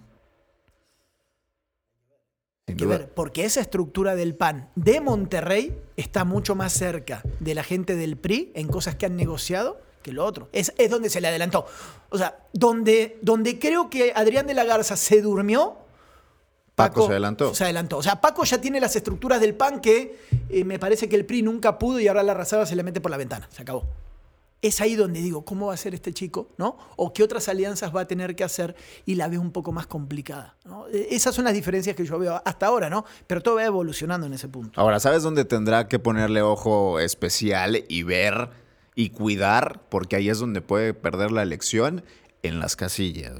Sin 2.68 2.78
duda. 2.78 2.98
ver, 2.98 3.10
porque 3.14 3.46
esa 3.46 3.62
estructura 3.62 4.16
del 4.16 4.34
PAN 4.34 4.70
de 4.76 5.00
Monterrey 5.00 5.78
está 5.98 6.24
mucho 6.26 6.56
más 6.56 6.74
cerca 6.74 7.22
de 7.40 7.54
la 7.54 7.64
gente 7.64 7.96
del 7.96 8.18
PRI 8.18 8.52
en 8.56 8.68
cosas 8.70 8.96
que 8.96 9.06
han 9.06 9.16
negociado 9.16 9.80
que 10.06 10.12
lo 10.12 10.24
otro. 10.24 10.50
Es, 10.52 10.72
es 10.78 10.92
donde 10.92 11.10
se 11.10 11.20
le 11.20 11.28
adelantó. 11.28 11.66
O 12.10 12.18
sea, 12.20 12.38
donde, 12.54 13.18
donde 13.24 13.58
creo 13.58 13.90
que 13.90 14.14
Adrián 14.16 14.46
de 14.46 14.54
la 14.54 14.64
Garza 14.64 14.96
se 14.96 15.20
durmió. 15.20 15.78
Paco 16.76 17.08
se 17.08 17.14
adelantó. 17.14 17.56
Se 17.56 17.64
adelantó. 17.64 17.98
O 17.98 18.04
sea, 18.04 18.22
Paco 18.22 18.44
ya 18.44 18.62
tiene 18.62 18.80
las 18.80 18.96
estructuras 18.96 19.42
del 19.42 19.56
PAN 19.56 19.82
que 19.82 20.20
eh, 20.50 20.64
me 20.64 20.78
parece 20.78 21.10
que 21.10 21.16
el 21.16 21.26
PRI 21.26 21.42
nunca 21.42 21.80
pudo 21.80 22.00
y 22.00 22.08
ahora 22.08 22.22
la 22.22 22.34
arrasada 22.34 22.68
se 22.68 22.76
le 22.76 22.84
mete 22.84 23.02
por 23.02 23.10
la 23.10 23.18
ventana. 23.18 23.50
Se 23.52 23.64
acabó. 23.64 23.88
Es 24.62 24.80
ahí 24.80 24.96
donde 24.96 25.22
digo, 25.22 25.44
¿cómo 25.44 25.68
va 25.68 25.74
a 25.74 25.78
ser 25.78 25.96
este 25.96 26.14
chico? 26.14 26.50
¿no? 26.58 26.78
O 26.98 27.12
qué 27.12 27.24
otras 27.24 27.50
alianzas 27.50 27.96
va 27.96 28.02
a 28.02 28.08
tener 28.08 28.36
que 28.36 28.44
hacer 28.44 28.76
y 29.08 29.16
la 29.16 29.28
veo 29.28 29.42
un 29.42 29.52
poco 29.52 29.72
más 29.72 29.88
complicada. 29.88 30.56
¿no? 30.66 30.88
E, 30.90 31.16
esas 31.16 31.34
son 31.34 31.46
las 31.46 31.54
diferencias 31.56 31.96
que 31.96 32.06
yo 32.06 32.20
veo 32.20 32.40
hasta 32.46 32.68
ahora, 32.68 32.92
¿no? 32.92 33.06
Pero 33.26 33.42
todo 33.42 33.56
va 33.56 33.64
evolucionando 33.64 34.28
en 34.28 34.34
ese 34.34 34.50
punto. 34.50 34.80
Ahora, 34.80 35.00
¿sabes 35.00 35.24
dónde 35.24 35.46
tendrá 35.46 35.88
que 35.88 35.98
ponerle 35.98 36.44
ojo 36.44 37.00
especial 37.00 37.84
y 37.88 38.04
ver 38.04 38.65
y 38.96 39.10
cuidar? 39.10 39.82
Porque 39.90 40.16
ahí 40.16 40.30
es 40.30 40.40
donde 40.40 40.62
puede 40.62 40.94
perder 40.94 41.32
la 41.32 41.44
elección 41.44 42.04
en 42.44 42.60
las 42.60 42.76
casillas. 42.76 43.34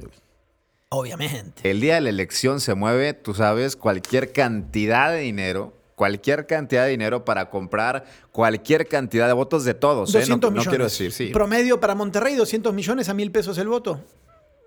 Obviamente. 0.88 1.68
El 1.68 1.80
día 1.80 1.96
de 1.96 2.00
la 2.02 2.10
elección 2.10 2.60
se 2.60 2.74
mueve, 2.74 3.12
tú 3.14 3.34
sabes, 3.34 3.76
cualquier 3.76 4.32
cantidad 4.32 5.10
de 5.10 5.18
dinero, 5.18 5.72
cualquier 5.96 6.46
cantidad 6.46 6.84
de 6.84 6.90
dinero 6.90 7.24
para 7.24 7.50
comprar 7.50 8.04
cualquier 8.30 8.86
cantidad 8.86 9.26
de 9.26 9.32
votos 9.32 9.64
de 9.64 9.74
todos. 9.74 10.14
¿eh? 10.14 10.18
200 10.20 10.40
No, 10.40 10.46
no 10.46 10.50
millones. 10.52 10.68
quiero 10.68 10.84
decir, 10.84 11.12
sí. 11.12 11.26
Promedio 11.32 11.80
para 11.80 11.94
Monterrey, 11.94 12.36
200 12.36 12.72
millones 12.72 13.08
a 13.08 13.14
mil 13.14 13.32
pesos 13.32 13.58
el 13.58 13.68
voto. 13.68 14.00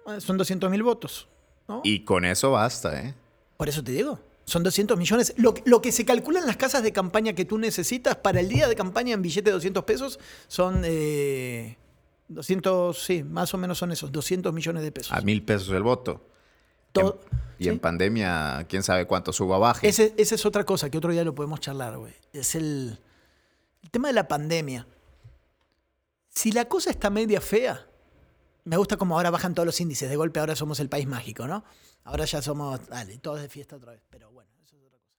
Ah, 0.06 0.20
Son 0.20 0.38
200 0.38 0.70
mil 0.70 0.84
votos. 0.84 1.28
¿no? 1.68 1.82
Y 1.84 2.04
con 2.04 2.26
eso 2.26 2.52
basta, 2.52 3.00
¿eh? 3.02 3.14
Por 3.58 3.70
eso 3.70 3.84
te 3.84 3.92
digo. 3.92 4.20
Son 4.50 4.64
200 4.64 4.98
millones. 4.98 5.34
Lo, 5.38 5.54
que- 5.54 5.62
lo 5.66 5.82
que 5.82 5.92
se 5.92 6.06
calcula 6.06 6.40
en 6.40 6.46
las 6.48 6.58
casas 6.58 6.82
de 6.84 6.92
campaña 6.92 7.34
que 7.34 7.46
tú 7.46 7.58
necesitas 7.58 8.16
para 8.18 8.40
el 8.40 8.50
día 8.50 8.68
de 8.68 8.76
campaña 8.76 9.14
en 9.14 9.22
billete 9.22 9.50
de 9.50 9.54
200 9.54 9.84
pesos 9.84 10.20
son 10.48 10.82
eh, 10.86 11.78
200, 12.30 12.98
sí, 13.02 13.24
más 13.24 13.54
o 13.54 13.58
menos 13.58 13.78
son 13.78 13.92
esos, 13.92 14.12
200 14.12 14.52
millones 14.54 14.84
de 14.84 14.92
pesos. 14.92 15.12
A 15.12 15.22
mil 15.22 15.44
pesos 15.44 15.70
el 15.70 15.84
voto. 15.84 16.26
Todo- 16.92 17.22
y 17.60 17.66
¿sí? 17.66 17.70
en 17.70 17.80
pandemia, 17.80 18.66
quién 18.68 18.82
sabe 18.84 19.06
cuánto 19.06 19.32
suba 19.34 19.58
o 19.58 19.60
baje. 19.60 19.88
Ese- 19.88 20.14
esa 20.18 20.36
es 20.36 20.46
otra 20.46 20.64
cosa 20.64 20.90
que 20.90 20.98
otro 20.98 21.12
día 21.12 21.24
lo 21.24 21.36
podemos 21.36 21.60
charlar, 21.60 21.98
güey. 21.98 22.14
Es 22.34 22.56
el, 22.56 23.00
el 23.84 23.90
tema 23.92 24.08
de 24.08 24.14
la 24.16 24.28
pandemia. 24.28 24.88
Si 26.30 26.52
la 26.52 26.66
cosa 26.66 26.90
está 26.90 27.10
media 27.10 27.42
fea, 27.42 27.86
me 28.64 28.78
gusta 28.78 28.98
como 28.98 29.16
ahora 29.16 29.30
bajan 29.30 29.54
todos 29.54 29.66
los 29.66 29.80
índices. 29.82 30.10
De 30.10 30.16
golpe 30.16 30.40
ahora 30.40 30.56
somos 30.56 30.80
el 30.80 30.90
país 30.90 31.06
mágico, 31.06 31.48
¿no? 31.48 31.64
Ahora 32.06 32.26
ya 32.26 32.42
somos, 32.42 32.88
dale, 32.88 33.18
todos 33.18 33.42
de 33.42 33.50
fiesta 33.50 33.76
otra 33.76 33.92
vez. 33.92 34.02
Pero 34.10 34.32
bueno, 34.32 34.50
eso 34.64 34.78
es 34.78 34.84
otra 34.84 34.98
cosa. 35.00 35.18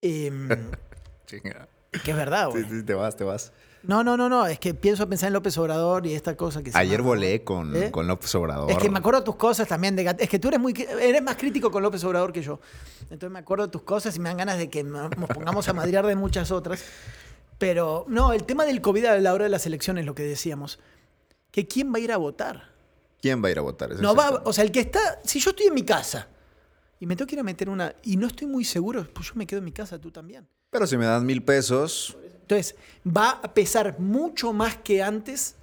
Chinga. 1.26 1.68
que 2.04 2.10
es 2.10 2.16
verdad, 2.16 2.46
Sí, 2.52 2.62
güey. 2.62 2.80
sí, 2.80 2.82
te 2.86 2.94
vas, 2.94 3.16
te 3.16 3.24
vas. 3.24 3.52
No, 3.82 4.04
no, 4.04 4.16
no, 4.16 4.28
no. 4.28 4.46
Es 4.46 4.58
que 4.58 4.74
pienso 4.74 5.08
pensar 5.08 5.28
en 5.28 5.32
López 5.32 5.56
Obrador 5.56 6.06
y 6.06 6.14
esta 6.14 6.36
cosa 6.36 6.62
que 6.62 6.70
se 6.70 6.76
Ayer 6.78 6.98
llama- 6.98 7.08
volé 7.08 7.42
con, 7.44 7.74
¿Eh? 7.74 7.90
con 7.90 8.06
López 8.06 8.34
Obrador. 8.34 8.70
Es 8.70 8.76
que 8.76 8.90
me 8.90 8.98
acuerdo 8.98 9.20
de 9.20 9.24
tus 9.24 9.36
cosas 9.36 9.66
también. 9.66 9.96
De, 9.96 10.14
es 10.18 10.28
que 10.28 10.38
tú 10.38 10.48
eres 10.48 10.60
muy 10.60 10.74
eres 11.00 11.22
más 11.22 11.36
crítico 11.36 11.70
con 11.70 11.82
López 11.82 12.04
Obrador 12.04 12.30
que 12.32 12.42
yo. 12.42 12.60
Entonces 13.04 13.30
me 13.30 13.38
acuerdo 13.38 13.66
de 13.66 13.72
tus 13.72 13.82
cosas 13.82 14.14
y 14.16 14.20
me 14.20 14.28
dan 14.28 14.36
ganas 14.36 14.58
de 14.58 14.68
que 14.68 14.82
no- 14.84 15.08
nos 15.08 15.28
pongamos 15.30 15.66
a 15.68 15.72
madrear 15.72 16.06
de 16.06 16.14
muchas 16.14 16.50
otras. 16.50 16.84
Pero 17.58 18.04
no, 18.08 18.32
el 18.34 18.44
tema 18.44 18.64
del 18.66 18.80
COVID 18.82 19.04
a 19.06 19.18
la 19.18 19.32
hora 19.32 19.44
de 19.44 19.50
las 19.50 19.64
elecciones, 19.66 20.04
lo 20.04 20.14
que 20.14 20.24
decíamos. 20.24 20.78
Que 21.50 21.66
quién 21.66 21.92
va 21.92 21.96
a 21.96 22.00
ir 22.00 22.12
a 22.12 22.16
votar. 22.18 22.70
¿Quién 23.22 23.42
va 23.42 23.48
a 23.48 23.50
ir 23.50 23.58
a 23.58 23.62
votar? 23.62 23.92
Ese 23.92 24.02
No 24.02 24.14
va, 24.14 24.42
o 24.44 24.52
sea, 24.52 24.62
el 24.64 24.72
que 24.72 24.80
está. 24.80 25.20
Si 25.24 25.40
yo 25.40 25.50
estoy 25.50 25.66
en 25.66 25.74
mi 25.74 25.84
casa 25.84 26.28
y 27.00 27.06
me 27.06 27.16
tengo 27.16 27.26
que 27.26 27.34
ir 27.34 27.40
a 27.40 27.44
meter 27.44 27.68
una. 27.68 27.94
y 28.04 28.16
no 28.16 28.28
estoy 28.28 28.46
muy 28.46 28.64
seguro, 28.64 29.04
pues 29.12 29.26
yo 29.28 29.32
me 29.34 29.46
quedo 29.46 29.58
en 29.58 29.64
mi 29.64 29.72
casa, 29.72 29.98
tú 29.98 30.10
también. 30.12 30.46
Pero 30.70 30.86
si 30.86 30.96
me 30.96 31.06
dan 31.06 31.26
mil 31.26 31.42
pesos, 31.42 32.16
Entonces, 32.42 32.76
va 33.06 33.30
a 33.42 33.52
pesar 33.54 33.98
mucho 33.98 34.52
más 34.52 34.76
que 34.76 35.02
antes 35.02 35.56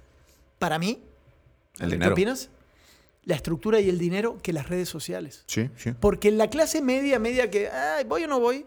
para 0.58 0.78
mí. 0.78 1.02
el 1.78 1.86
¿Qué 1.88 1.94
dinero. 1.94 2.12
opinas? 2.12 2.50
La 3.24 3.34
estructura 3.34 3.78
y 3.80 3.88
el 3.88 3.98
dinero 3.98 4.38
que 4.42 4.52
las 4.52 4.68
redes 4.68 4.88
sociales. 4.88 5.44
Sí, 5.46 5.70
sí. 5.76 5.92
Porque 5.98 6.28
en 6.28 6.38
la 6.38 6.48
clase 6.50 6.80
media, 6.82 7.18
media 7.18 7.50
que, 7.50 7.68
ay, 7.68 8.04
voy 8.04 8.24
o 8.24 8.26
no 8.28 8.40
voy, 8.40 8.64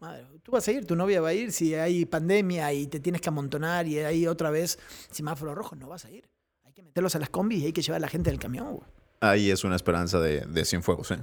madre, 0.00 0.26
tú 0.42 0.52
vas 0.52 0.68
a 0.68 0.72
ir, 0.72 0.86
tu 0.86 0.96
novia 0.96 1.20
va 1.22 1.28
a 1.30 1.34
ir, 1.34 1.50
si 1.50 1.74
hay 1.74 2.04
pandemia 2.04 2.72
y 2.74 2.86
te 2.86 3.00
tienes 3.00 3.20
que 3.22 3.28
amontonar 3.30 3.86
y 3.88 3.98
hay 3.98 4.26
otra 4.26 4.50
vez 4.50 4.78
semáforos 5.10 5.54
rojos, 5.54 5.78
no 5.78 5.88
vas 5.88 6.04
a 6.04 6.10
ir. 6.10 6.28
Hay 6.64 6.72
que 6.74 6.82
meterlos 6.82 7.14
a 7.16 7.18
las 7.18 7.30
combis 7.30 7.62
y 7.62 7.66
hay 7.66 7.72
que 7.72 7.80
llevar 7.82 7.96
a 7.96 8.00
la 8.00 8.08
gente 8.08 8.28
del 8.30 8.38
camión, 8.38 8.74
güey. 8.76 8.88
Ahí 9.20 9.50
es 9.50 9.64
una 9.64 9.76
esperanza 9.76 10.20
de, 10.20 10.40
de 10.42 10.64
Cienfuegos, 10.64 11.10
¿eh? 11.12 11.18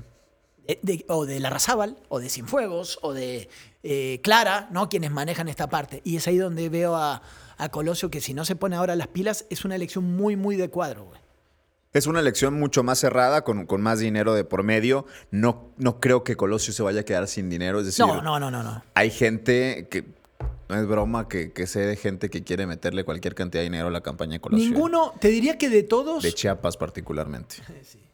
De- 0.67 0.79
de- 0.83 1.05
o 1.07 1.25
de 1.25 1.39
la 1.39 1.49
Razábal, 1.49 1.97
o 2.09 2.19
de 2.19 2.29
Cienfuegos, 2.29 2.99
o 3.01 3.13
de 3.13 3.49
eh, 3.83 4.19
Clara, 4.21 4.67
¿no? 4.71 4.89
Quienes 4.89 5.11
manejan 5.11 5.47
esta 5.47 5.69
parte. 5.69 6.01
Y 6.03 6.17
es 6.17 6.27
ahí 6.27 6.37
donde 6.37 6.67
veo 6.69 6.95
a, 6.95 7.21
a 7.57 7.69
Colosio 7.69 8.09
que 8.11 8.19
si 8.21 8.33
no 8.33 8.43
se 8.45 8.55
pone 8.55 8.75
ahora 8.75 8.95
las 8.95 9.07
pilas, 9.07 9.45
es 9.49 9.63
una 9.65 9.75
elección 9.75 10.03
muy, 10.03 10.35
muy 10.35 10.55
de 10.57 10.69
cuadro, 10.69 11.05
güey. 11.05 11.19
Es 11.93 12.05
una 12.05 12.19
elección 12.19 12.53
mucho 12.59 12.83
más 12.83 12.99
cerrada, 12.99 13.43
con, 13.43 13.65
con 13.65 13.81
más 13.81 13.99
dinero 13.99 14.33
de 14.35 14.43
por 14.43 14.61
medio. 14.61 15.05
No, 15.31 15.71
no 15.77 15.99
creo 15.99 16.23
que 16.23 16.35
Colosio 16.35 16.73
se 16.73 16.83
vaya 16.83 16.99
a 16.99 17.03
quedar 17.03 17.27
sin 17.27 17.49
dinero. 17.49 17.79
Es 17.79 17.85
decir, 17.87 18.05
No, 18.05 18.21
no, 18.21 18.39
no, 18.39 18.51
no, 18.51 18.61
no. 18.61 18.83
hay 18.93 19.09
gente 19.09 19.87
que. 19.89 20.05
No 20.69 20.75
es 20.75 20.85
broma 20.85 21.29
que, 21.29 21.53
que 21.53 21.65
sé 21.65 21.79
de 21.79 21.95
gente 21.95 22.29
que 22.29 22.43
quiere 22.43 22.67
meterle 22.67 23.05
cualquier 23.05 23.33
cantidad 23.35 23.61
de 23.61 23.69
dinero 23.69 23.87
a 23.87 23.91
la 23.91 24.01
campaña 24.01 24.33
de 24.33 24.41
Colosio. 24.41 24.67
Ninguno, 24.69 25.13
te 25.19 25.29
diría 25.29 25.57
que 25.57 25.69
de 25.69 25.83
todos, 25.83 26.21
De 26.23 26.33
Chiapas, 26.33 26.75
particularmente. 26.75 27.55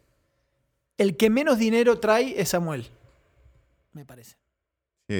el 0.97 1.17
que 1.17 1.29
menos 1.29 1.57
dinero 1.57 1.99
trae 1.99 2.39
es 2.39 2.49
Samuel, 2.49 2.87
me 3.93 4.05
parece. 4.05 4.42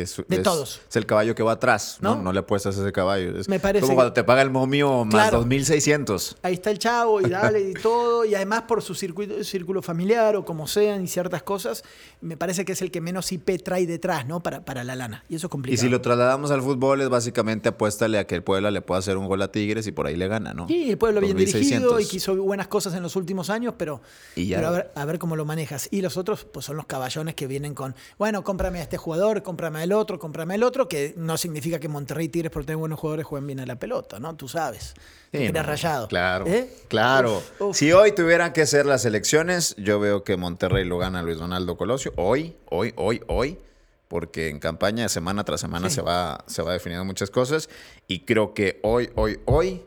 Es, 0.02 0.18
De 0.28 0.38
es- 0.38 0.44
todos. 0.44 0.82
Es 0.90 0.96
el 0.96 1.06
caballo 1.06 1.36
que 1.36 1.44
va 1.44 1.54
atrás, 1.54 1.98
¿no? 2.02 2.16
¿No? 2.16 2.24
No, 2.24 2.34
le 2.34 2.40
apuestas 2.40 2.78
a 2.78 2.82
ese 2.82 2.92
caballo. 2.92 3.38
Es 3.38 3.48
Me 3.50 3.60
parece 3.60 3.82
como 3.84 3.96
cuando 3.96 4.14
te 4.14 4.24
paga 4.24 4.42
el 4.42 4.50
momio 4.50 5.06
más 5.06 5.30
Claro. 5.30 5.44
2.600. 5.46 6.36
Ahí 6.42 6.54
está 6.56 6.72
el 6.72 6.80
chavo 6.80 7.22
y 7.22 7.30
dale 7.30 7.62
y 7.70 7.74
todo, 7.74 8.26
y 8.26 8.36
además 8.36 8.64
por 8.68 8.82
su 8.82 8.94
circuito- 8.94 9.44
círculo 9.44 9.82
familiar 9.82 10.36
o 10.36 10.46
como 10.46 10.68
sean 10.68 11.04
y 11.04 11.08
ciertas 11.08 11.44
cosas, 11.44 11.84
me 12.22 12.38
parece 12.38 12.66
que 12.66 12.74
es 12.74 12.82
el 12.82 12.92
que 12.92 13.02
menos 13.02 13.32
IP 13.32 13.62
trae 13.64 13.86
detrás, 13.86 14.26
¿no? 14.28 14.42
Para, 14.42 14.64
para 14.66 14.84
la 14.84 14.96
lana. 14.96 15.24
Y 15.30 15.36
eso 15.36 15.48
es 15.48 15.50
Y 15.50 15.52
complicado. 15.52 15.82
si 15.82 15.90
lo 15.90 16.02
trasladamos 16.02 16.52
al 16.52 16.62
fútbol, 16.62 17.02
es 17.02 17.10
básicamente 17.10 17.70
apuéstale 17.70 18.18
a 18.20 18.26
que 18.28 18.36
el 18.36 18.44
Puebla 18.44 18.72
le 18.72 18.82
pueda 18.82 19.00
hacer 19.00 19.18
un 19.18 19.28
gol 19.28 19.42
a 19.42 19.52
Tigres 19.52 19.88
y 19.88 19.92
por 19.92 20.08
ahí 20.08 20.16
le 20.16 20.28
gana, 20.28 20.54
¿no? 20.54 20.68
Sí, 20.68 20.90
el 20.92 20.98
pueblo 20.98 21.22
bien 21.22 21.38
dirigido 21.38 21.98
2.600. 21.98 22.02
y 22.04 22.08
que 22.10 22.18
hizo 22.18 22.36
buenas 22.36 22.68
cosas 22.68 22.94
en 22.94 23.04
los 23.04 23.16
últimos 23.16 23.50
años, 23.50 23.74
pero, 23.78 24.02
Y 24.36 24.48
ya. 24.48 24.58
pero 24.58 24.68
a, 24.68 24.72
ver, 24.72 24.92
a 24.96 25.06
ver 25.06 25.20
cómo 25.20 25.36
lo 25.36 25.46
manejas. 25.46 25.88
Y 25.92 26.02
los 26.02 26.18
otros, 26.18 26.46
pues 26.46 26.66
son 26.66 26.78
los 26.78 26.86
caballones 26.86 27.36
que 27.36 27.48
vienen 27.48 27.74
con, 27.74 27.96
bueno, 28.18 28.44
cómprame 28.44 28.80
a 28.80 28.84
este 28.84 28.98
jugador, 28.98 29.44
cómprame 29.44 29.80
al 29.84 29.92
otro, 29.94 30.18
cómprame 30.20 30.56
al 30.56 30.64
otro, 30.64 30.88
que 30.88 31.14
no 31.18 31.38
significa 31.38 31.80
que 31.80 31.88
Monterrey 31.88 32.28
Tigres 32.30 32.52
por 32.52 32.66
tener 32.66 32.78
buenos 32.78 33.00
jugadores 33.00 33.26
jueguen 33.26 33.48
bien 33.48 33.60
a 33.60 33.66
la 33.66 33.76
pelota, 33.78 34.20
¿no? 34.20 34.36
Tú 34.36 34.48
sabes. 34.48 34.94
Sí, 35.32 35.52
no, 35.52 35.64
rayado. 35.64 36.08
Claro, 36.08 36.46
¿Eh? 36.48 36.70
claro. 36.88 37.38
Uf, 37.38 37.62
uf. 37.62 37.78
Si 37.78 37.92
hoy 37.92 38.12
tuvieran 38.12 38.54
que 38.54 38.66
ser 38.66 38.86
las 38.86 39.06
elecciones, 39.06 39.76
yo 39.78 40.00
veo 40.00 40.24
que 40.24 40.38
Monterrey 40.38 40.86
lo 40.86 40.98
gana 40.98 41.22
Luis 41.24 41.38
Donaldo 41.38 41.78
Colosio. 41.78 42.14
Hoy, 42.18 42.56
hoy, 42.70 42.94
hoy, 42.98 43.22
hoy. 43.28 43.60
Porque 44.08 44.50
en 44.50 44.60
campaña, 44.60 45.10
semana 45.10 45.44
tras 45.44 45.62
semana, 45.62 45.90
Sí. 45.90 45.96
se, 45.96 46.02
va, 46.04 46.44
se 46.46 46.62
va 46.62 46.74
definiendo 46.74 47.04
muchas 47.04 47.32
cosas. 47.32 47.68
Y 48.08 48.20
creo 48.26 48.54
que 48.54 48.80
hoy, 48.84 49.10
hoy, 49.16 49.40
hoy, 49.46 49.84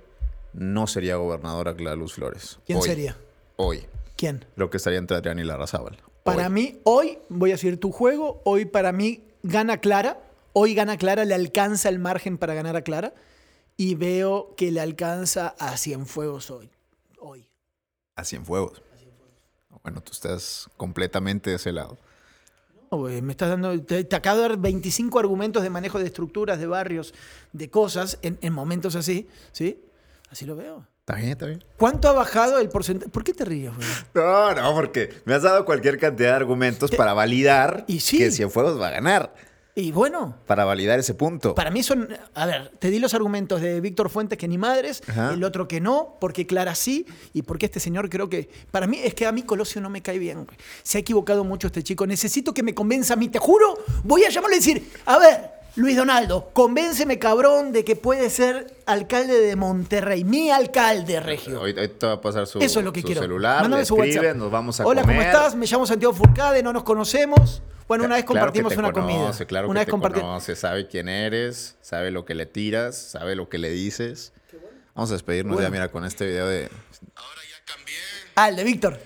no 0.52 0.86
sería 0.88 1.16
gobernadora 1.16 1.74
Clara 1.76 1.94
Luz 1.96 2.14
Flores. 2.14 2.58
¿Quién 2.66 2.78
Hoy, 2.78 2.84
sería? 2.88 3.16
Hoy. 3.56 3.86
¿Quién? 4.16 4.44
Creo 4.56 4.68
que 4.70 4.78
estaría 4.78 4.98
entre 4.98 5.16
Adrián 5.18 5.38
y 5.38 5.44
Larrazábal. 5.44 5.98
Para 6.24 6.46
Hoy. 6.46 6.52
mí, 6.52 6.80
hoy, 6.82 7.18
voy 7.28 7.50
a 7.50 7.54
decir 7.54 7.78
tu 7.78 7.92
juego, 7.92 8.40
hoy 8.44 8.64
para 8.64 8.90
mí 8.90 9.22
gana 9.42 9.78
Clara, 9.78 10.20
hoy 10.52 10.74
gana 10.74 10.96
Clara, 10.96 11.24
le 11.24 11.34
alcanza 11.34 11.88
el 11.88 11.98
margen 11.98 12.38
para 12.38 12.54
ganar 12.54 12.76
a 12.76 12.82
Clara 12.82 13.14
y 13.76 13.94
veo 13.94 14.54
que 14.56 14.70
le 14.72 14.80
alcanza 14.80 15.54
a 15.58 15.76
Cienfuegos 15.76 16.50
hoy. 16.50 16.70
Hoy. 17.18 17.48
A 18.14 18.24
Cienfuegos. 18.24 18.82
Bueno, 19.82 20.00
tú 20.00 20.12
estás 20.12 20.68
completamente 20.76 21.50
de 21.50 21.56
ese 21.56 21.70
lado. 21.70 21.96
No, 22.90 22.98
güey, 22.98 23.22
me 23.22 23.32
estás 23.32 23.50
dando, 23.50 23.80
te, 23.82 24.04
te 24.04 24.16
acabo 24.16 24.40
de 24.40 24.48
dar 24.48 24.58
25 24.58 25.18
argumentos 25.18 25.62
de 25.62 25.70
manejo 25.70 25.98
de 25.98 26.06
estructuras, 26.06 26.58
de 26.58 26.66
barrios, 26.66 27.14
de 27.52 27.70
cosas 27.70 28.18
en, 28.22 28.38
en 28.40 28.52
momentos 28.52 28.96
así, 28.96 29.28
¿sí? 29.52 29.84
Así 30.30 30.44
lo 30.44 30.56
veo. 30.56 30.86
Está 31.08 31.20
bien, 31.20 31.28
está 31.30 31.46
bien. 31.46 31.62
¿Cuánto 31.76 32.08
ha 32.08 32.12
bajado 32.12 32.58
el 32.58 32.68
porcentaje? 32.68 33.08
¿Por 33.12 33.22
qué 33.22 33.32
te 33.32 33.44
ríes, 33.44 33.72
güey? 33.72 33.86
No, 34.12 34.52
no, 34.54 34.74
porque 34.74 35.10
me 35.24 35.34
has 35.34 35.42
dado 35.42 35.64
cualquier 35.64 36.00
cantidad 36.00 36.30
de 36.30 36.34
argumentos 36.34 36.90
para 36.90 37.12
validar 37.12 37.84
Y 37.86 38.00
sí. 38.00 38.18
que 38.18 38.32
Cienfuegos 38.32 38.80
va 38.80 38.88
a 38.88 38.90
ganar. 38.90 39.32
Y 39.76 39.92
bueno, 39.92 40.34
Para 40.48 40.64
validar 40.64 40.98
ese 40.98 41.14
punto. 41.14 41.54
Para 41.54 41.70
mí 41.70 41.84
son, 41.84 42.08
a 42.34 42.46
ver, 42.46 42.70
te 42.80 42.90
di 42.90 42.98
los 42.98 43.14
argumentos 43.14 43.60
de 43.60 43.80
Víctor 43.80 44.08
Fuentes 44.10 44.36
que 44.36 44.48
ni 44.48 44.58
madres, 44.58 45.00
Ajá. 45.06 45.32
el 45.34 45.44
otro 45.44 45.68
que 45.68 45.80
no, 45.80 46.16
porque 46.18 46.44
Clara 46.44 46.74
sí, 46.74 47.06
y 47.32 47.42
porque 47.42 47.66
este 47.66 47.78
señor 47.78 48.10
creo 48.10 48.28
que, 48.28 48.48
para 48.72 48.88
mí 48.88 48.98
es 49.04 49.14
que 49.14 49.26
a 49.26 49.32
mí 49.32 49.42
Colosio 49.42 49.80
no 49.80 49.90
me 49.90 50.02
cae 50.02 50.18
bien, 50.18 50.44
güey. 50.44 50.58
Se 50.82 50.98
ha 50.98 51.00
equivocado 51.02 51.44
mucho 51.44 51.68
este 51.68 51.84
chico, 51.84 52.04
necesito 52.04 52.52
que 52.52 52.64
me 52.64 52.74
convenza 52.74 53.14
a 53.14 53.16
mí, 53.16 53.28
te 53.28 53.38
juro, 53.38 53.78
voy 54.02 54.24
a 54.24 54.30
llamarle 54.30 54.56
y 54.56 54.58
decir, 54.60 54.90
a 55.04 55.18
ver, 55.18 55.50
Luis 55.76 55.94
Donaldo, 55.94 56.48
convénceme 56.54 57.18
cabrón 57.18 57.70
de 57.72 57.84
que 57.84 57.96
puede 57.96 58.30
ser 58.30 58.74
alcalde 58.86 59.38
de 59.38 59.56
Monterrey, 59.56 60.24
mi 60.24 60.50
alcalde, 60.50 61.20
Regio. 61.20 61.60
Hoy, 61.60 61.72
hoy 61.78 61.88
te 61.88 62.06
va 62.06 62.14
a 62.14 62.20
pasar 62.22 62.46
su, 62.46 62.58
Eso 62.60 62.78
es 62.78 62.84
lo 62.84 62.92
que 62.94 63.02
su 63.02 63.06
quiero. 63.08 63.20
celular, 63.20 63.60
Mándame 63.62 63.82
le 63.82 63.86
su 63.86 63.94
escribe, 63.96 64.16
WhatsApp. 64.20 64.36
nos 64.38 64.50
vamos 64.50 64.80
a 64.80 64.86
Hola, 64.86 65.02
comer. 65.02 65.16
¿cómo 65.18 65.26
estás? 65.28 65.54
Me 65.54 65.66
llamo 65.66 65.86
Santiago 65.86 66.14
Furcade, 66.14 66.62
no 66.62 66.72
nos 66.72 66.82
conocemos. 66.82 67.60
Bueno, 67.86 68.04
una 68.04 68.14
vez 68.16 68.24
Claro 68.24 68.34
que 68.34 68.40
compartimos 68.40 68.72
te 68.72 68.78
una 68.78 68.90
conoce, 68.92 69.12
comida. 69.18 69.46
Claro 69.46 69.68
una 69.68 69.80
que 69.84 69.92
vez 69.92 70.00
te 70.00 70.08
comparti- 70.08 70.20
conoce, 70.22 70.56
sabe 70.56 70.88
quién 70.88 71.08
eres, 71.10 71.76
sabe 71.82 72.10
lo 72.10 72.24
que 72.24 72.34
le 72.34 72.46
tiras, 72.46 72.96
sabe 72.96 73.36
lo 73.36 73.50
que 73.50 73.58
le 73.58 73.68
dices. 73.70 74.32
Vamos 74.94 75.10
a 75.10 75.12
despedirnos 75.12 75.56
Bueno. 75.56 75.68
ya, 75.68 75.70
mira, 75.70 75.88
con 75.90 76.06
este 76.06 76.26
video 76.26 76.48
de... 76.48 76.70
Ahora 77.16 77.40
ya 77.42 77.74
cambié. 77.74 77.94
Ah, 78.34 78.48
el 78.48 78.56
de 78.56 78.64
Víctor. 78.64 78.98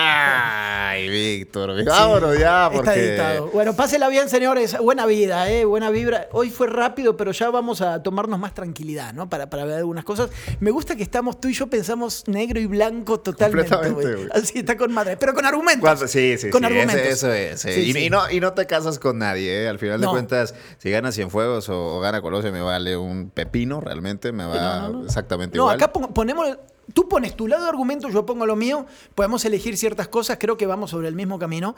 Ay, 0.00 1.08
Víctor, 1.08 1.84
vámonos 1.84 2.38
ya, 2.38 2.66
Está 2.66 2.70
porque... 2.70 3.08
editado. 3.08 3.48
Bueno, 3.48 3.74
pásela 3.74 4.08
bien, 4.08 4.28
señores. 4.28 4.76
Buena 4.78 5.06
vida, 5.06 5.50
¿eh? 5.50 5.64
Buena 5.64 5.90
vibra. 5.90 6.28
Hoy 6.32 6.50
fue 6.50 6.66
rápido, 6.68 7.16
pero 7.16 7.32
ya 7.32 7.50
vamos 7.50 7.80
a 7.80 8.02
tomarnos 8.02 8.38
más 8.38 8.54
tranquilidad, 8.54 9.12
¿no? 9.12 9.28
Para, 9.28 9.50
para 9.50 9.64
ver 9.64 9.78
algunas 9.78 10.04
cosas. 10.04 10.30
Me 10.60 10.70
gusta 10.70 10.94
que 10.96 11.02
estamos, 11.02 11.40
tú 11.40 11.48
y 11.48 11.52
yo 11.54 11.66
pensamos 11.68 12.24
negro 12.28 12.60
y 12.60 12.66
blanco 12.66 13.18
totalmente, 13.20 13.70
Completamente. 13.74 14.28
Así 14.32 14.58
está 14.60 14.76
con 14.76 14.92
madre, 14.92 15.16
pero 15.16 15.34
con 15.34 15.44
argumentos. 15.44 15.80
Cuando- 15.80 16.06
sí, 16.06 16.36
sí, 16.38 16.50
Con 16.50 16.60
sí, 16.60 16.66
argumentos. 16.66 16.96
eso 17.06 17.32
es. 17.32 17.60
sí. 17.60 17.72
Sí, 17.72 17.80
y, 17.80 17.92
sí. 17.92 17.98
y 18.04 18.10
no, 18.10 18.30
y 18.30 18.40
no 18.40 18.52
te 18.52 18.66
casas 18.66 18.98
con 18.98 19.18
nadie, 19.18 19.64
¿eh? 19.64 19.68
Al 19.68 19.78
final 19.78 20.00
No. 20.00 20.06
de 20.08 20.12
cuentas, 20.12 20.54
si 20.78 20.90
gana 20.90 21.10
Cienfuegos 21.12 21.68
o, 21.68 21.96
o 21.96 22.00
gana 22.00 22.22
Colosio, 22.22 22.52
me 22.52 22.60
vale 22.62 22.96
un 22.96 23.30
pepino, 23.30 23.80
realmente, 23.80 24.30
me 24.32 24.44
va 24.46 24.88
no, 24.88 24.88
no. 25.00 25.04
exactamente 25.04 25.56
No, 25.56 25.64
igual. 25.64 25.76
acá 25.76 25.92
pon- 25.92 26.12
ponemos. 26.14 26.56
Tú 26.94 27.08
pones 27.08 27.36
tu 27.36 27.46
lado 27.48 27.64
de 27.64 27.68
argumento, 27.68 28.08
yo 28.08 28.24
pongo 28.24 28.46
lo 28.46 28.56
mío. 28.56 28.86
Podemos 29.14 29.44
elegir 29.44 29.76
ciertas 29.76 30.08
cosas. 30.08 30.38
Creo 30.40 30.56
que 30.56 30.66
vamos 30.66 30.90
sobre 30.90 31.08
el 31.08 31.14
mismo 31.14 31.38
camino. 31.38 31.76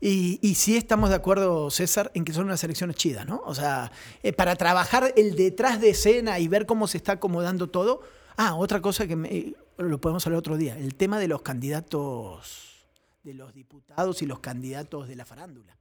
Y, 0.00 0.38
y 0.42 0.54
sí 0.56 0.76
estamos 0.76 1.10
de 1.10 1.16
acuerdo, 1.16 1.70
César, 1.70 2.10
en 2.14 2.24
que 2.24 2.32
son 2.32 2.44
unas 2.46 2.62
elecciones 2.64 2.96
chidas, 2.96 3.26
¿no? 3.26 3.42
O 3.44 3.54
sea, 3.54 3.90
eh, 4.22 4.32
para 4.32 4.56
trabajar 4.56 5.12
el 5.16 5.36
detrás 5.36 5.80
de 5.80 5.90
escena 5.90 6.38
y 6.38 6.48
ver 6.48 6.66
cómo 6.66 6.86
se 6.88 6.96
está 6.96 7.12
acomodando 7.12 7.68
todo. 7.68 8.02
Ah, 8.36 8.54
otra 8.54 8.80
cosa 8.80 9.06
que 9.06 9.16
me- 9.16 9.54
lo 9.78 10.00
podemos 10.00 10.26
hablar 10.26 10.38
otro 10.38 10.56
día. 10.56 10.76
El 10.78 10.94
tema 10.94 11.18
de 11.18 11.28
los 11.28 11.42
candidatos, 11.42 12.84
de 13.22 13.34
los 13.34 13.52
diputados 13.54 14.22
y 14.22 14.26
los 14.26 14.40
candidatos 14.40 15.06
de 15.08 15.16
la 15.16 15.24
farándula. 15.24 15.76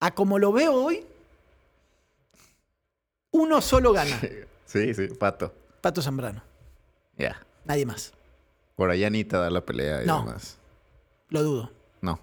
A 0.00 0.14
como 0.14 0.38
lo 0.38 0.52
veo 0.52 0.72
hoy, 0.74 1.04
uno 3.32 3.60
solo 3.60 3.92
gana. 3.92 4.20
Sí, 4.66 4.92
sí, 4.94 5.06
pato. 5.18 5.54
Pato 5.80 6.02
Zambrano. 6.02 6.42
Ya. 7.18 7.44
Nadie 7.64 7.86
más. 7.86 8.12
Por 8.76 8.90
allá 8.90 9.06
Anita 9.06 9.38
da 9.38 9.50
la 9.50 9.64
pelea 9.64 10.02
y 10.02 10.06
No. 10.06 10.20
demás. 10.24 10.58
Lo 11.30 11.42
dudo. 11.42 11.72
No. 12.02 12.20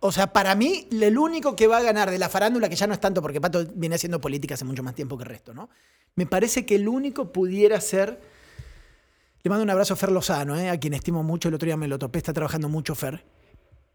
O 0.00 0.12
sea, 0.12 0.32
para 0.32 0.54
mí, 0.54 0.86
el 0.92 1.16
único 1.18 1.56
que 1.56 1.66
va 1.66 1.78
a 1.78 1.82
ganar 1.82 2.10
de 2.10 2.18
la 2.18 2.28
farándula, 2.28 2.68
que 2.68 2.76
ya 2.76 2.86
no 2.86 2.92
es 2.92 3.00
tanto 3.00 3.22
porque 3.22 3.40
Pato 3.40 3.64
viene 3.74 3.94
haciendo 3.96 4.20
política 4.20 4.54
hace 4.54 4.64
mucho 4.64 4.82
más 4.82 4.94
tiempo 4.94 5.16
que 5.16 5.24
el 5.24 5.30
resto, 5.30 5.54
¿no? 5.54 5.70
Me 6.14 6.26
parece 6.26 6.64
que 6.66 6.74
el 6.76 6.86
único 6.88 7.32
pudiera 7.32 7.80
ser. 7.80 8.20
Le 9.42 9.48
mando 9.48 9.62
un 9.64 9.70
abrazo 9.70 9.94
a 9.94 9.96
Fer 9.96 10.12
Lozano, 10.12 10.56
¿eh? 10.56 10.70
a 10.70 10.78
quien 10.78 10.94
estimo 10.94 11.22
mucho. 11.22 11.48
El 11.48 11.54
otro 11.54 11.66
día 11.66 11.76
me 11.76 11.88
lo 11.88 11.98
topé, 11.98 12.18
está 12.18 12.32
trabajando 12.32 12.68
mucho 12.68 12.94
Fer. 12.94 13.24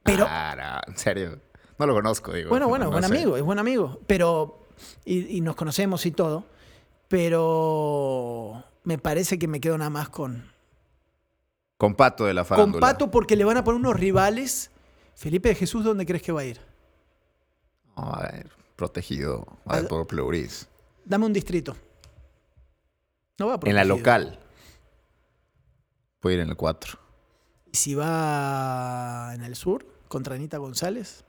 Pero. 0.04 0.26
Ah, 0.28 0.56
no, 0.86 0.92
en 0.92 0.98
serio. 0.98 1.40
No 1.78 1.86
lo 1.86 1.94
conozco, 1.94 2.34
digo. 2.34 2.50
bueno, 2.50 2.68
bueno, 2.68 2.86
no 2.86 2.92
buen 2.92 3.04
sé. 3.04 3.14
amigo, 3.16 3.38
es 3.38 3.44
buen 3.44 3.60
amigo. 3.60 4.00
Pero. 4.08 4.68
Y, 5.06 5.38
y 5.38 5.42
nos 5.42 5.56
conocemos 5.56 6.06
y 6.06 6.12
todo. 6.12 6.46
Pero. 7.08 8.64
Me 8.90 8.98
parece 8.98 9.38
que 9.38 9.48
me 9.48 9.62
quedo 9.62 9.78
nada 9.78 9.92
más 9.92 10.10
con. 10.10 10.52
Con 11.78 11.94
Pato 11.94 12.26
de 12.26 12.34
la 12.34 12.42
Con 12.42 12.48
farándula. 12.48 12.88
Pato 12.88 13.12
porque 13.12 13.36
le 13.36 13.44
van 13.44 13.56
a 13.58 13.64
poner 13.64 13.80
unos 13.80 13.96
rivales. 13.96 14.72
Felipe 15.14 15.50
de 15.50 15.54
Jesús, 15.54 15.84
¿dónde 15.84 16.08
crees 16.08 16.24
que 16.24 16.32
va 16.32 16.42
a 16.42 16.46
ir? 16.46 16.60
No, 17.96 18.12
a 18.12 18.24
ver, 18.32 18.50
protegido 18.76 19.46
a 19.68 19.74
ver, 19.74 19.82
Al- 19.84 19.88
por 19.88 20.08
Pleuris. 20.08 20.68
Dame 21.06 21.28
un 21.28 21.34
distrito. 21.34 21.76
No 23.38 23.46
va 23.50 23.60
En 23.64 23.76
la 23.76 23.86
local. 23.86 24.40
Puede 26.20 26.38
ir 26.38 26.42
en 26.42 26.50
el 26.50 26.56
4. 26.56 26.98
¿Y 27.72 27.78
si 27.78 27.94
va 27.94 29.34
en 29.36 29.44
el 29.44 29.56
sur 29.56 29.86
contra 30.08 30.34
Anita 30.34 30.58
González? 30.58 31.26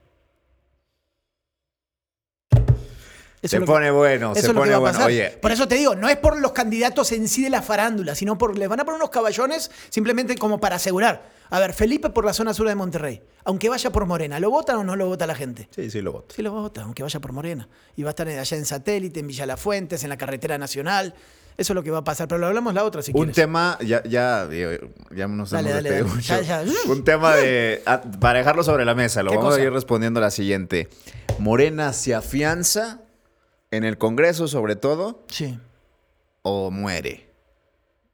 Eso 3.41 3.55
Se 3.57 3.59
que- 3.59 3.65
pone 3.65 3.89
bueno, 3.89 4.35
se 4.35 4.53
pone 4.53 4.75
bueno. 4.75 5.05
Oye, 5.05 5.29
Por 5.41 5.51
eso 5.51 5.67
te 5.67 5.75
digo, 5.75 5.95
no 5.95 6.07
es 6.07 6.17
por 6.17 6.39
los 6.39 6.51
candidatos 6.51 7.11
en 7.11 7.27
sí 7.27 7.41
de 7.43 7.49
la 7.49 7.61
farándula, 7.63 8.13
sino 8.13 8.37
por 8.37 8.55
les 8.57 8.69
van 8.69 8.79
a 8.79 8.85
poner 8.85 8.97
unos 8.99 9.09
caballones 9.09 9.71
simplemente 9.89 10.35
como 10.35 10.59
para 10.59 10.75
asegurar. 10.75 11.27
A 11.49 11.59
ver, 11.59 11.73
Felipe 11.73 12.11
por 12.11 12.23
la 12.23 12.33
zona 12.33 12.53
sur 12.53 12.67
de 12.67 12.75
Monterrey, 12.75 13.21
aunque 13.43 13.67
vaya 13.67 13.89
por 13.91 14.05
Morena, 14.05 14.39
¿lo 14.39 14.51
votan 14.51 14.75
o 14.77 14.83
no 14.83 14.95
lo 14.95 15.07
vota 15.07 15.25
la 15.25 15.33
gente? 15.35 15.67
sí, 15.75 15.89
sí 15.89 16.01
lo 16.01 16.11
voto. 16.13 16.35
Sí 16.35 16.41
lo 16.43 16.51
vota, 16.51 16.83
aunque 16.83 17.01
vaya 17.03 17.19
por 17.19 17.33
Morena. 17.33 17.67
Y 17.95 18.03
va 18.03 18.09
a 18.09 18.11
estar 18.11 18.27
allá 18.27 18.57
en 18.57 18.65
Satélite, 18.65 19.19
en 19.19 19.27
Villa 19.27 19.45
Las 19.47 19.59
Fuentes, 19.59 20.03
en 20.03 20.09
la 20.09 20.17
carretera 20.17 20.57
nacional. 20.59 21.13
Eso 21.57 21.73
es 21.73 21.75
lo 21.75 21.83
que 21.83 21.91
va 21.91 21.97
a 21.97 22.03
pasar. 22.03 22.27
Pero 22.29 22.39
lo 22.39 22.47
hablamos 22.47 22.73
la 22.73 22.83
otra 22.85 23.01
si 23.01 23.11
Un 23.11 23.15
quieres. 23.17 23.35
tema, 23.35 23.77
ya, 23.81 24.01
ya, 24.03 24.47
ya 25.13 25.27
nos 25.27 25.49
Dale, 25.49 25.71
hemos 25.71 25.83
dale, 25.83 26.03
mucho. 26.03 26.41
Ya, 26.41 26.63
ya. 26.63 26.63
Un 26.87 27.03
tema 27.03 27.35
de. 27.35 27.83
Para 28.21 28.39
dejarlo 28.39 28.63
sobre 28.63 28.85
la 28.85 28.95
mesa, 28.95 29.21
lo 29.23 29.31
¿Qué 29.31 29.37
vamos 29.37 29.53
cosa? 29.53 29.61
a 29.61 29.65
ir 29.65 29.73
respondiendo 29.73 30.19
a 30.19 30.21
la 30.21 30.31
siguiente. 30.31 30.87
¿Morena 31.39 31.91
se 31.91 32.15
afianza 32.15 33.01
en 33.71 33.83
el 33.83 33.97
Congreso, 33.97 34.47
sobre 34.47 34.75
todo, 34.75 35.23
Sí. 35.29 35.59
o 36.43 36.71
muere? 36.71 37.29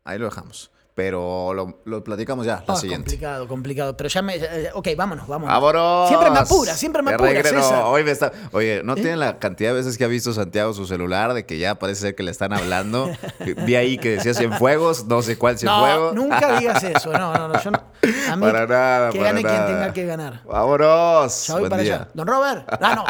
Ahí 0.04 0.18
lo 0.20 0.26
dejamos. 0.26 0.72
Pero 0.96 1.54
lo, 1.54 1.80
lo 1.86 2.04
platicamos 2.04 2.48
ya, 2.48 2.64
la 2.68 2.74
Ah, 2.74 2.76
siguiente. 2.76 3.12
complicado, 3.12 3.48
complicado. 3.48 3.96
Pero 3.96 4.10
ya 4.10 4.24
me. 4.24 4.36
eh, 4.38 4.72
ok, 4.74 4.88
vámonos, 4.98 5.28
vámonos. 5.28 5.54
¡Vámonos! 5.54 6.08
Siempre 6.08 6.32
me 6.32 6.40
apura, 6.40 6.74
siempre 6.74 7.02
me 7.04 7.14
apura. 7.14 7.44
César. 7.44 7.84
Hoy 7.86 8.04
me 8.04 8.10
está... 8.10 8.32
Oye, 8.52 8.82
¿no 8.84 8.96
tienen 8.96 9.20
la 9.20 9.38
cantidad 9.38 9.70
de 9.70 9.76
veces 9.76 9.96
que 9.96 10.06
ha 10.06 10.08
visto 10.08 10.34
Santiago 10.34 10.74
su 10.74 10.88
celular 10.88 11.36
de 11.36 11.46
que 11.46 11.60
ya 11.60 11.76
parece 11.76 12.02
ser 12.02 12.16
que 12.16 12.24
le 12.24 12.32
están 12.32 12.52
hablando? 12.52 13.12
Vi 13.64 13.76
ahí 13.76 14.00
que 14.00 14.10
decía 14.10 14.34
Cienfuegos, 14.34 15.06
no 15.06 15.22
sé 15.22 15.38
cuál 15.38 15.54
No, 15.54 15.60
Cienfuegos. 15.60 16.16
nunca 16.16 16.60
digas 16.60 16.84
eso. 16.84 17.14
No, 17.14 17.32
no, 17.32 17.48
no. 17.50 17.62
Yo 17.62 17.70
no 17.70 17.78
a 18.32 18.36
mí, 18.36 18.42
Para 18.42 18.66
nada, 18.66 19.10
Que 19.12 19.20
para 19.20 19.30
gane 19.34 19.44
nada. 19.44 19.66
quien 19.68 19.78
tenga 19.78 19.94
que 19.94 20.06
ganar. 20.08 20.42
¡Vámonos! 20.46 21.46
Ya 21.46 21.54
voy 21.54 21.60
Buen 21.62 21.70
para 21.70 21.84
día. 21.84 21.96
allá. 21.98 22.08
Don 22.16 22.26
Robert. 22.28 22.68
Ah, 22.82 22.96
no. 22.96 23.06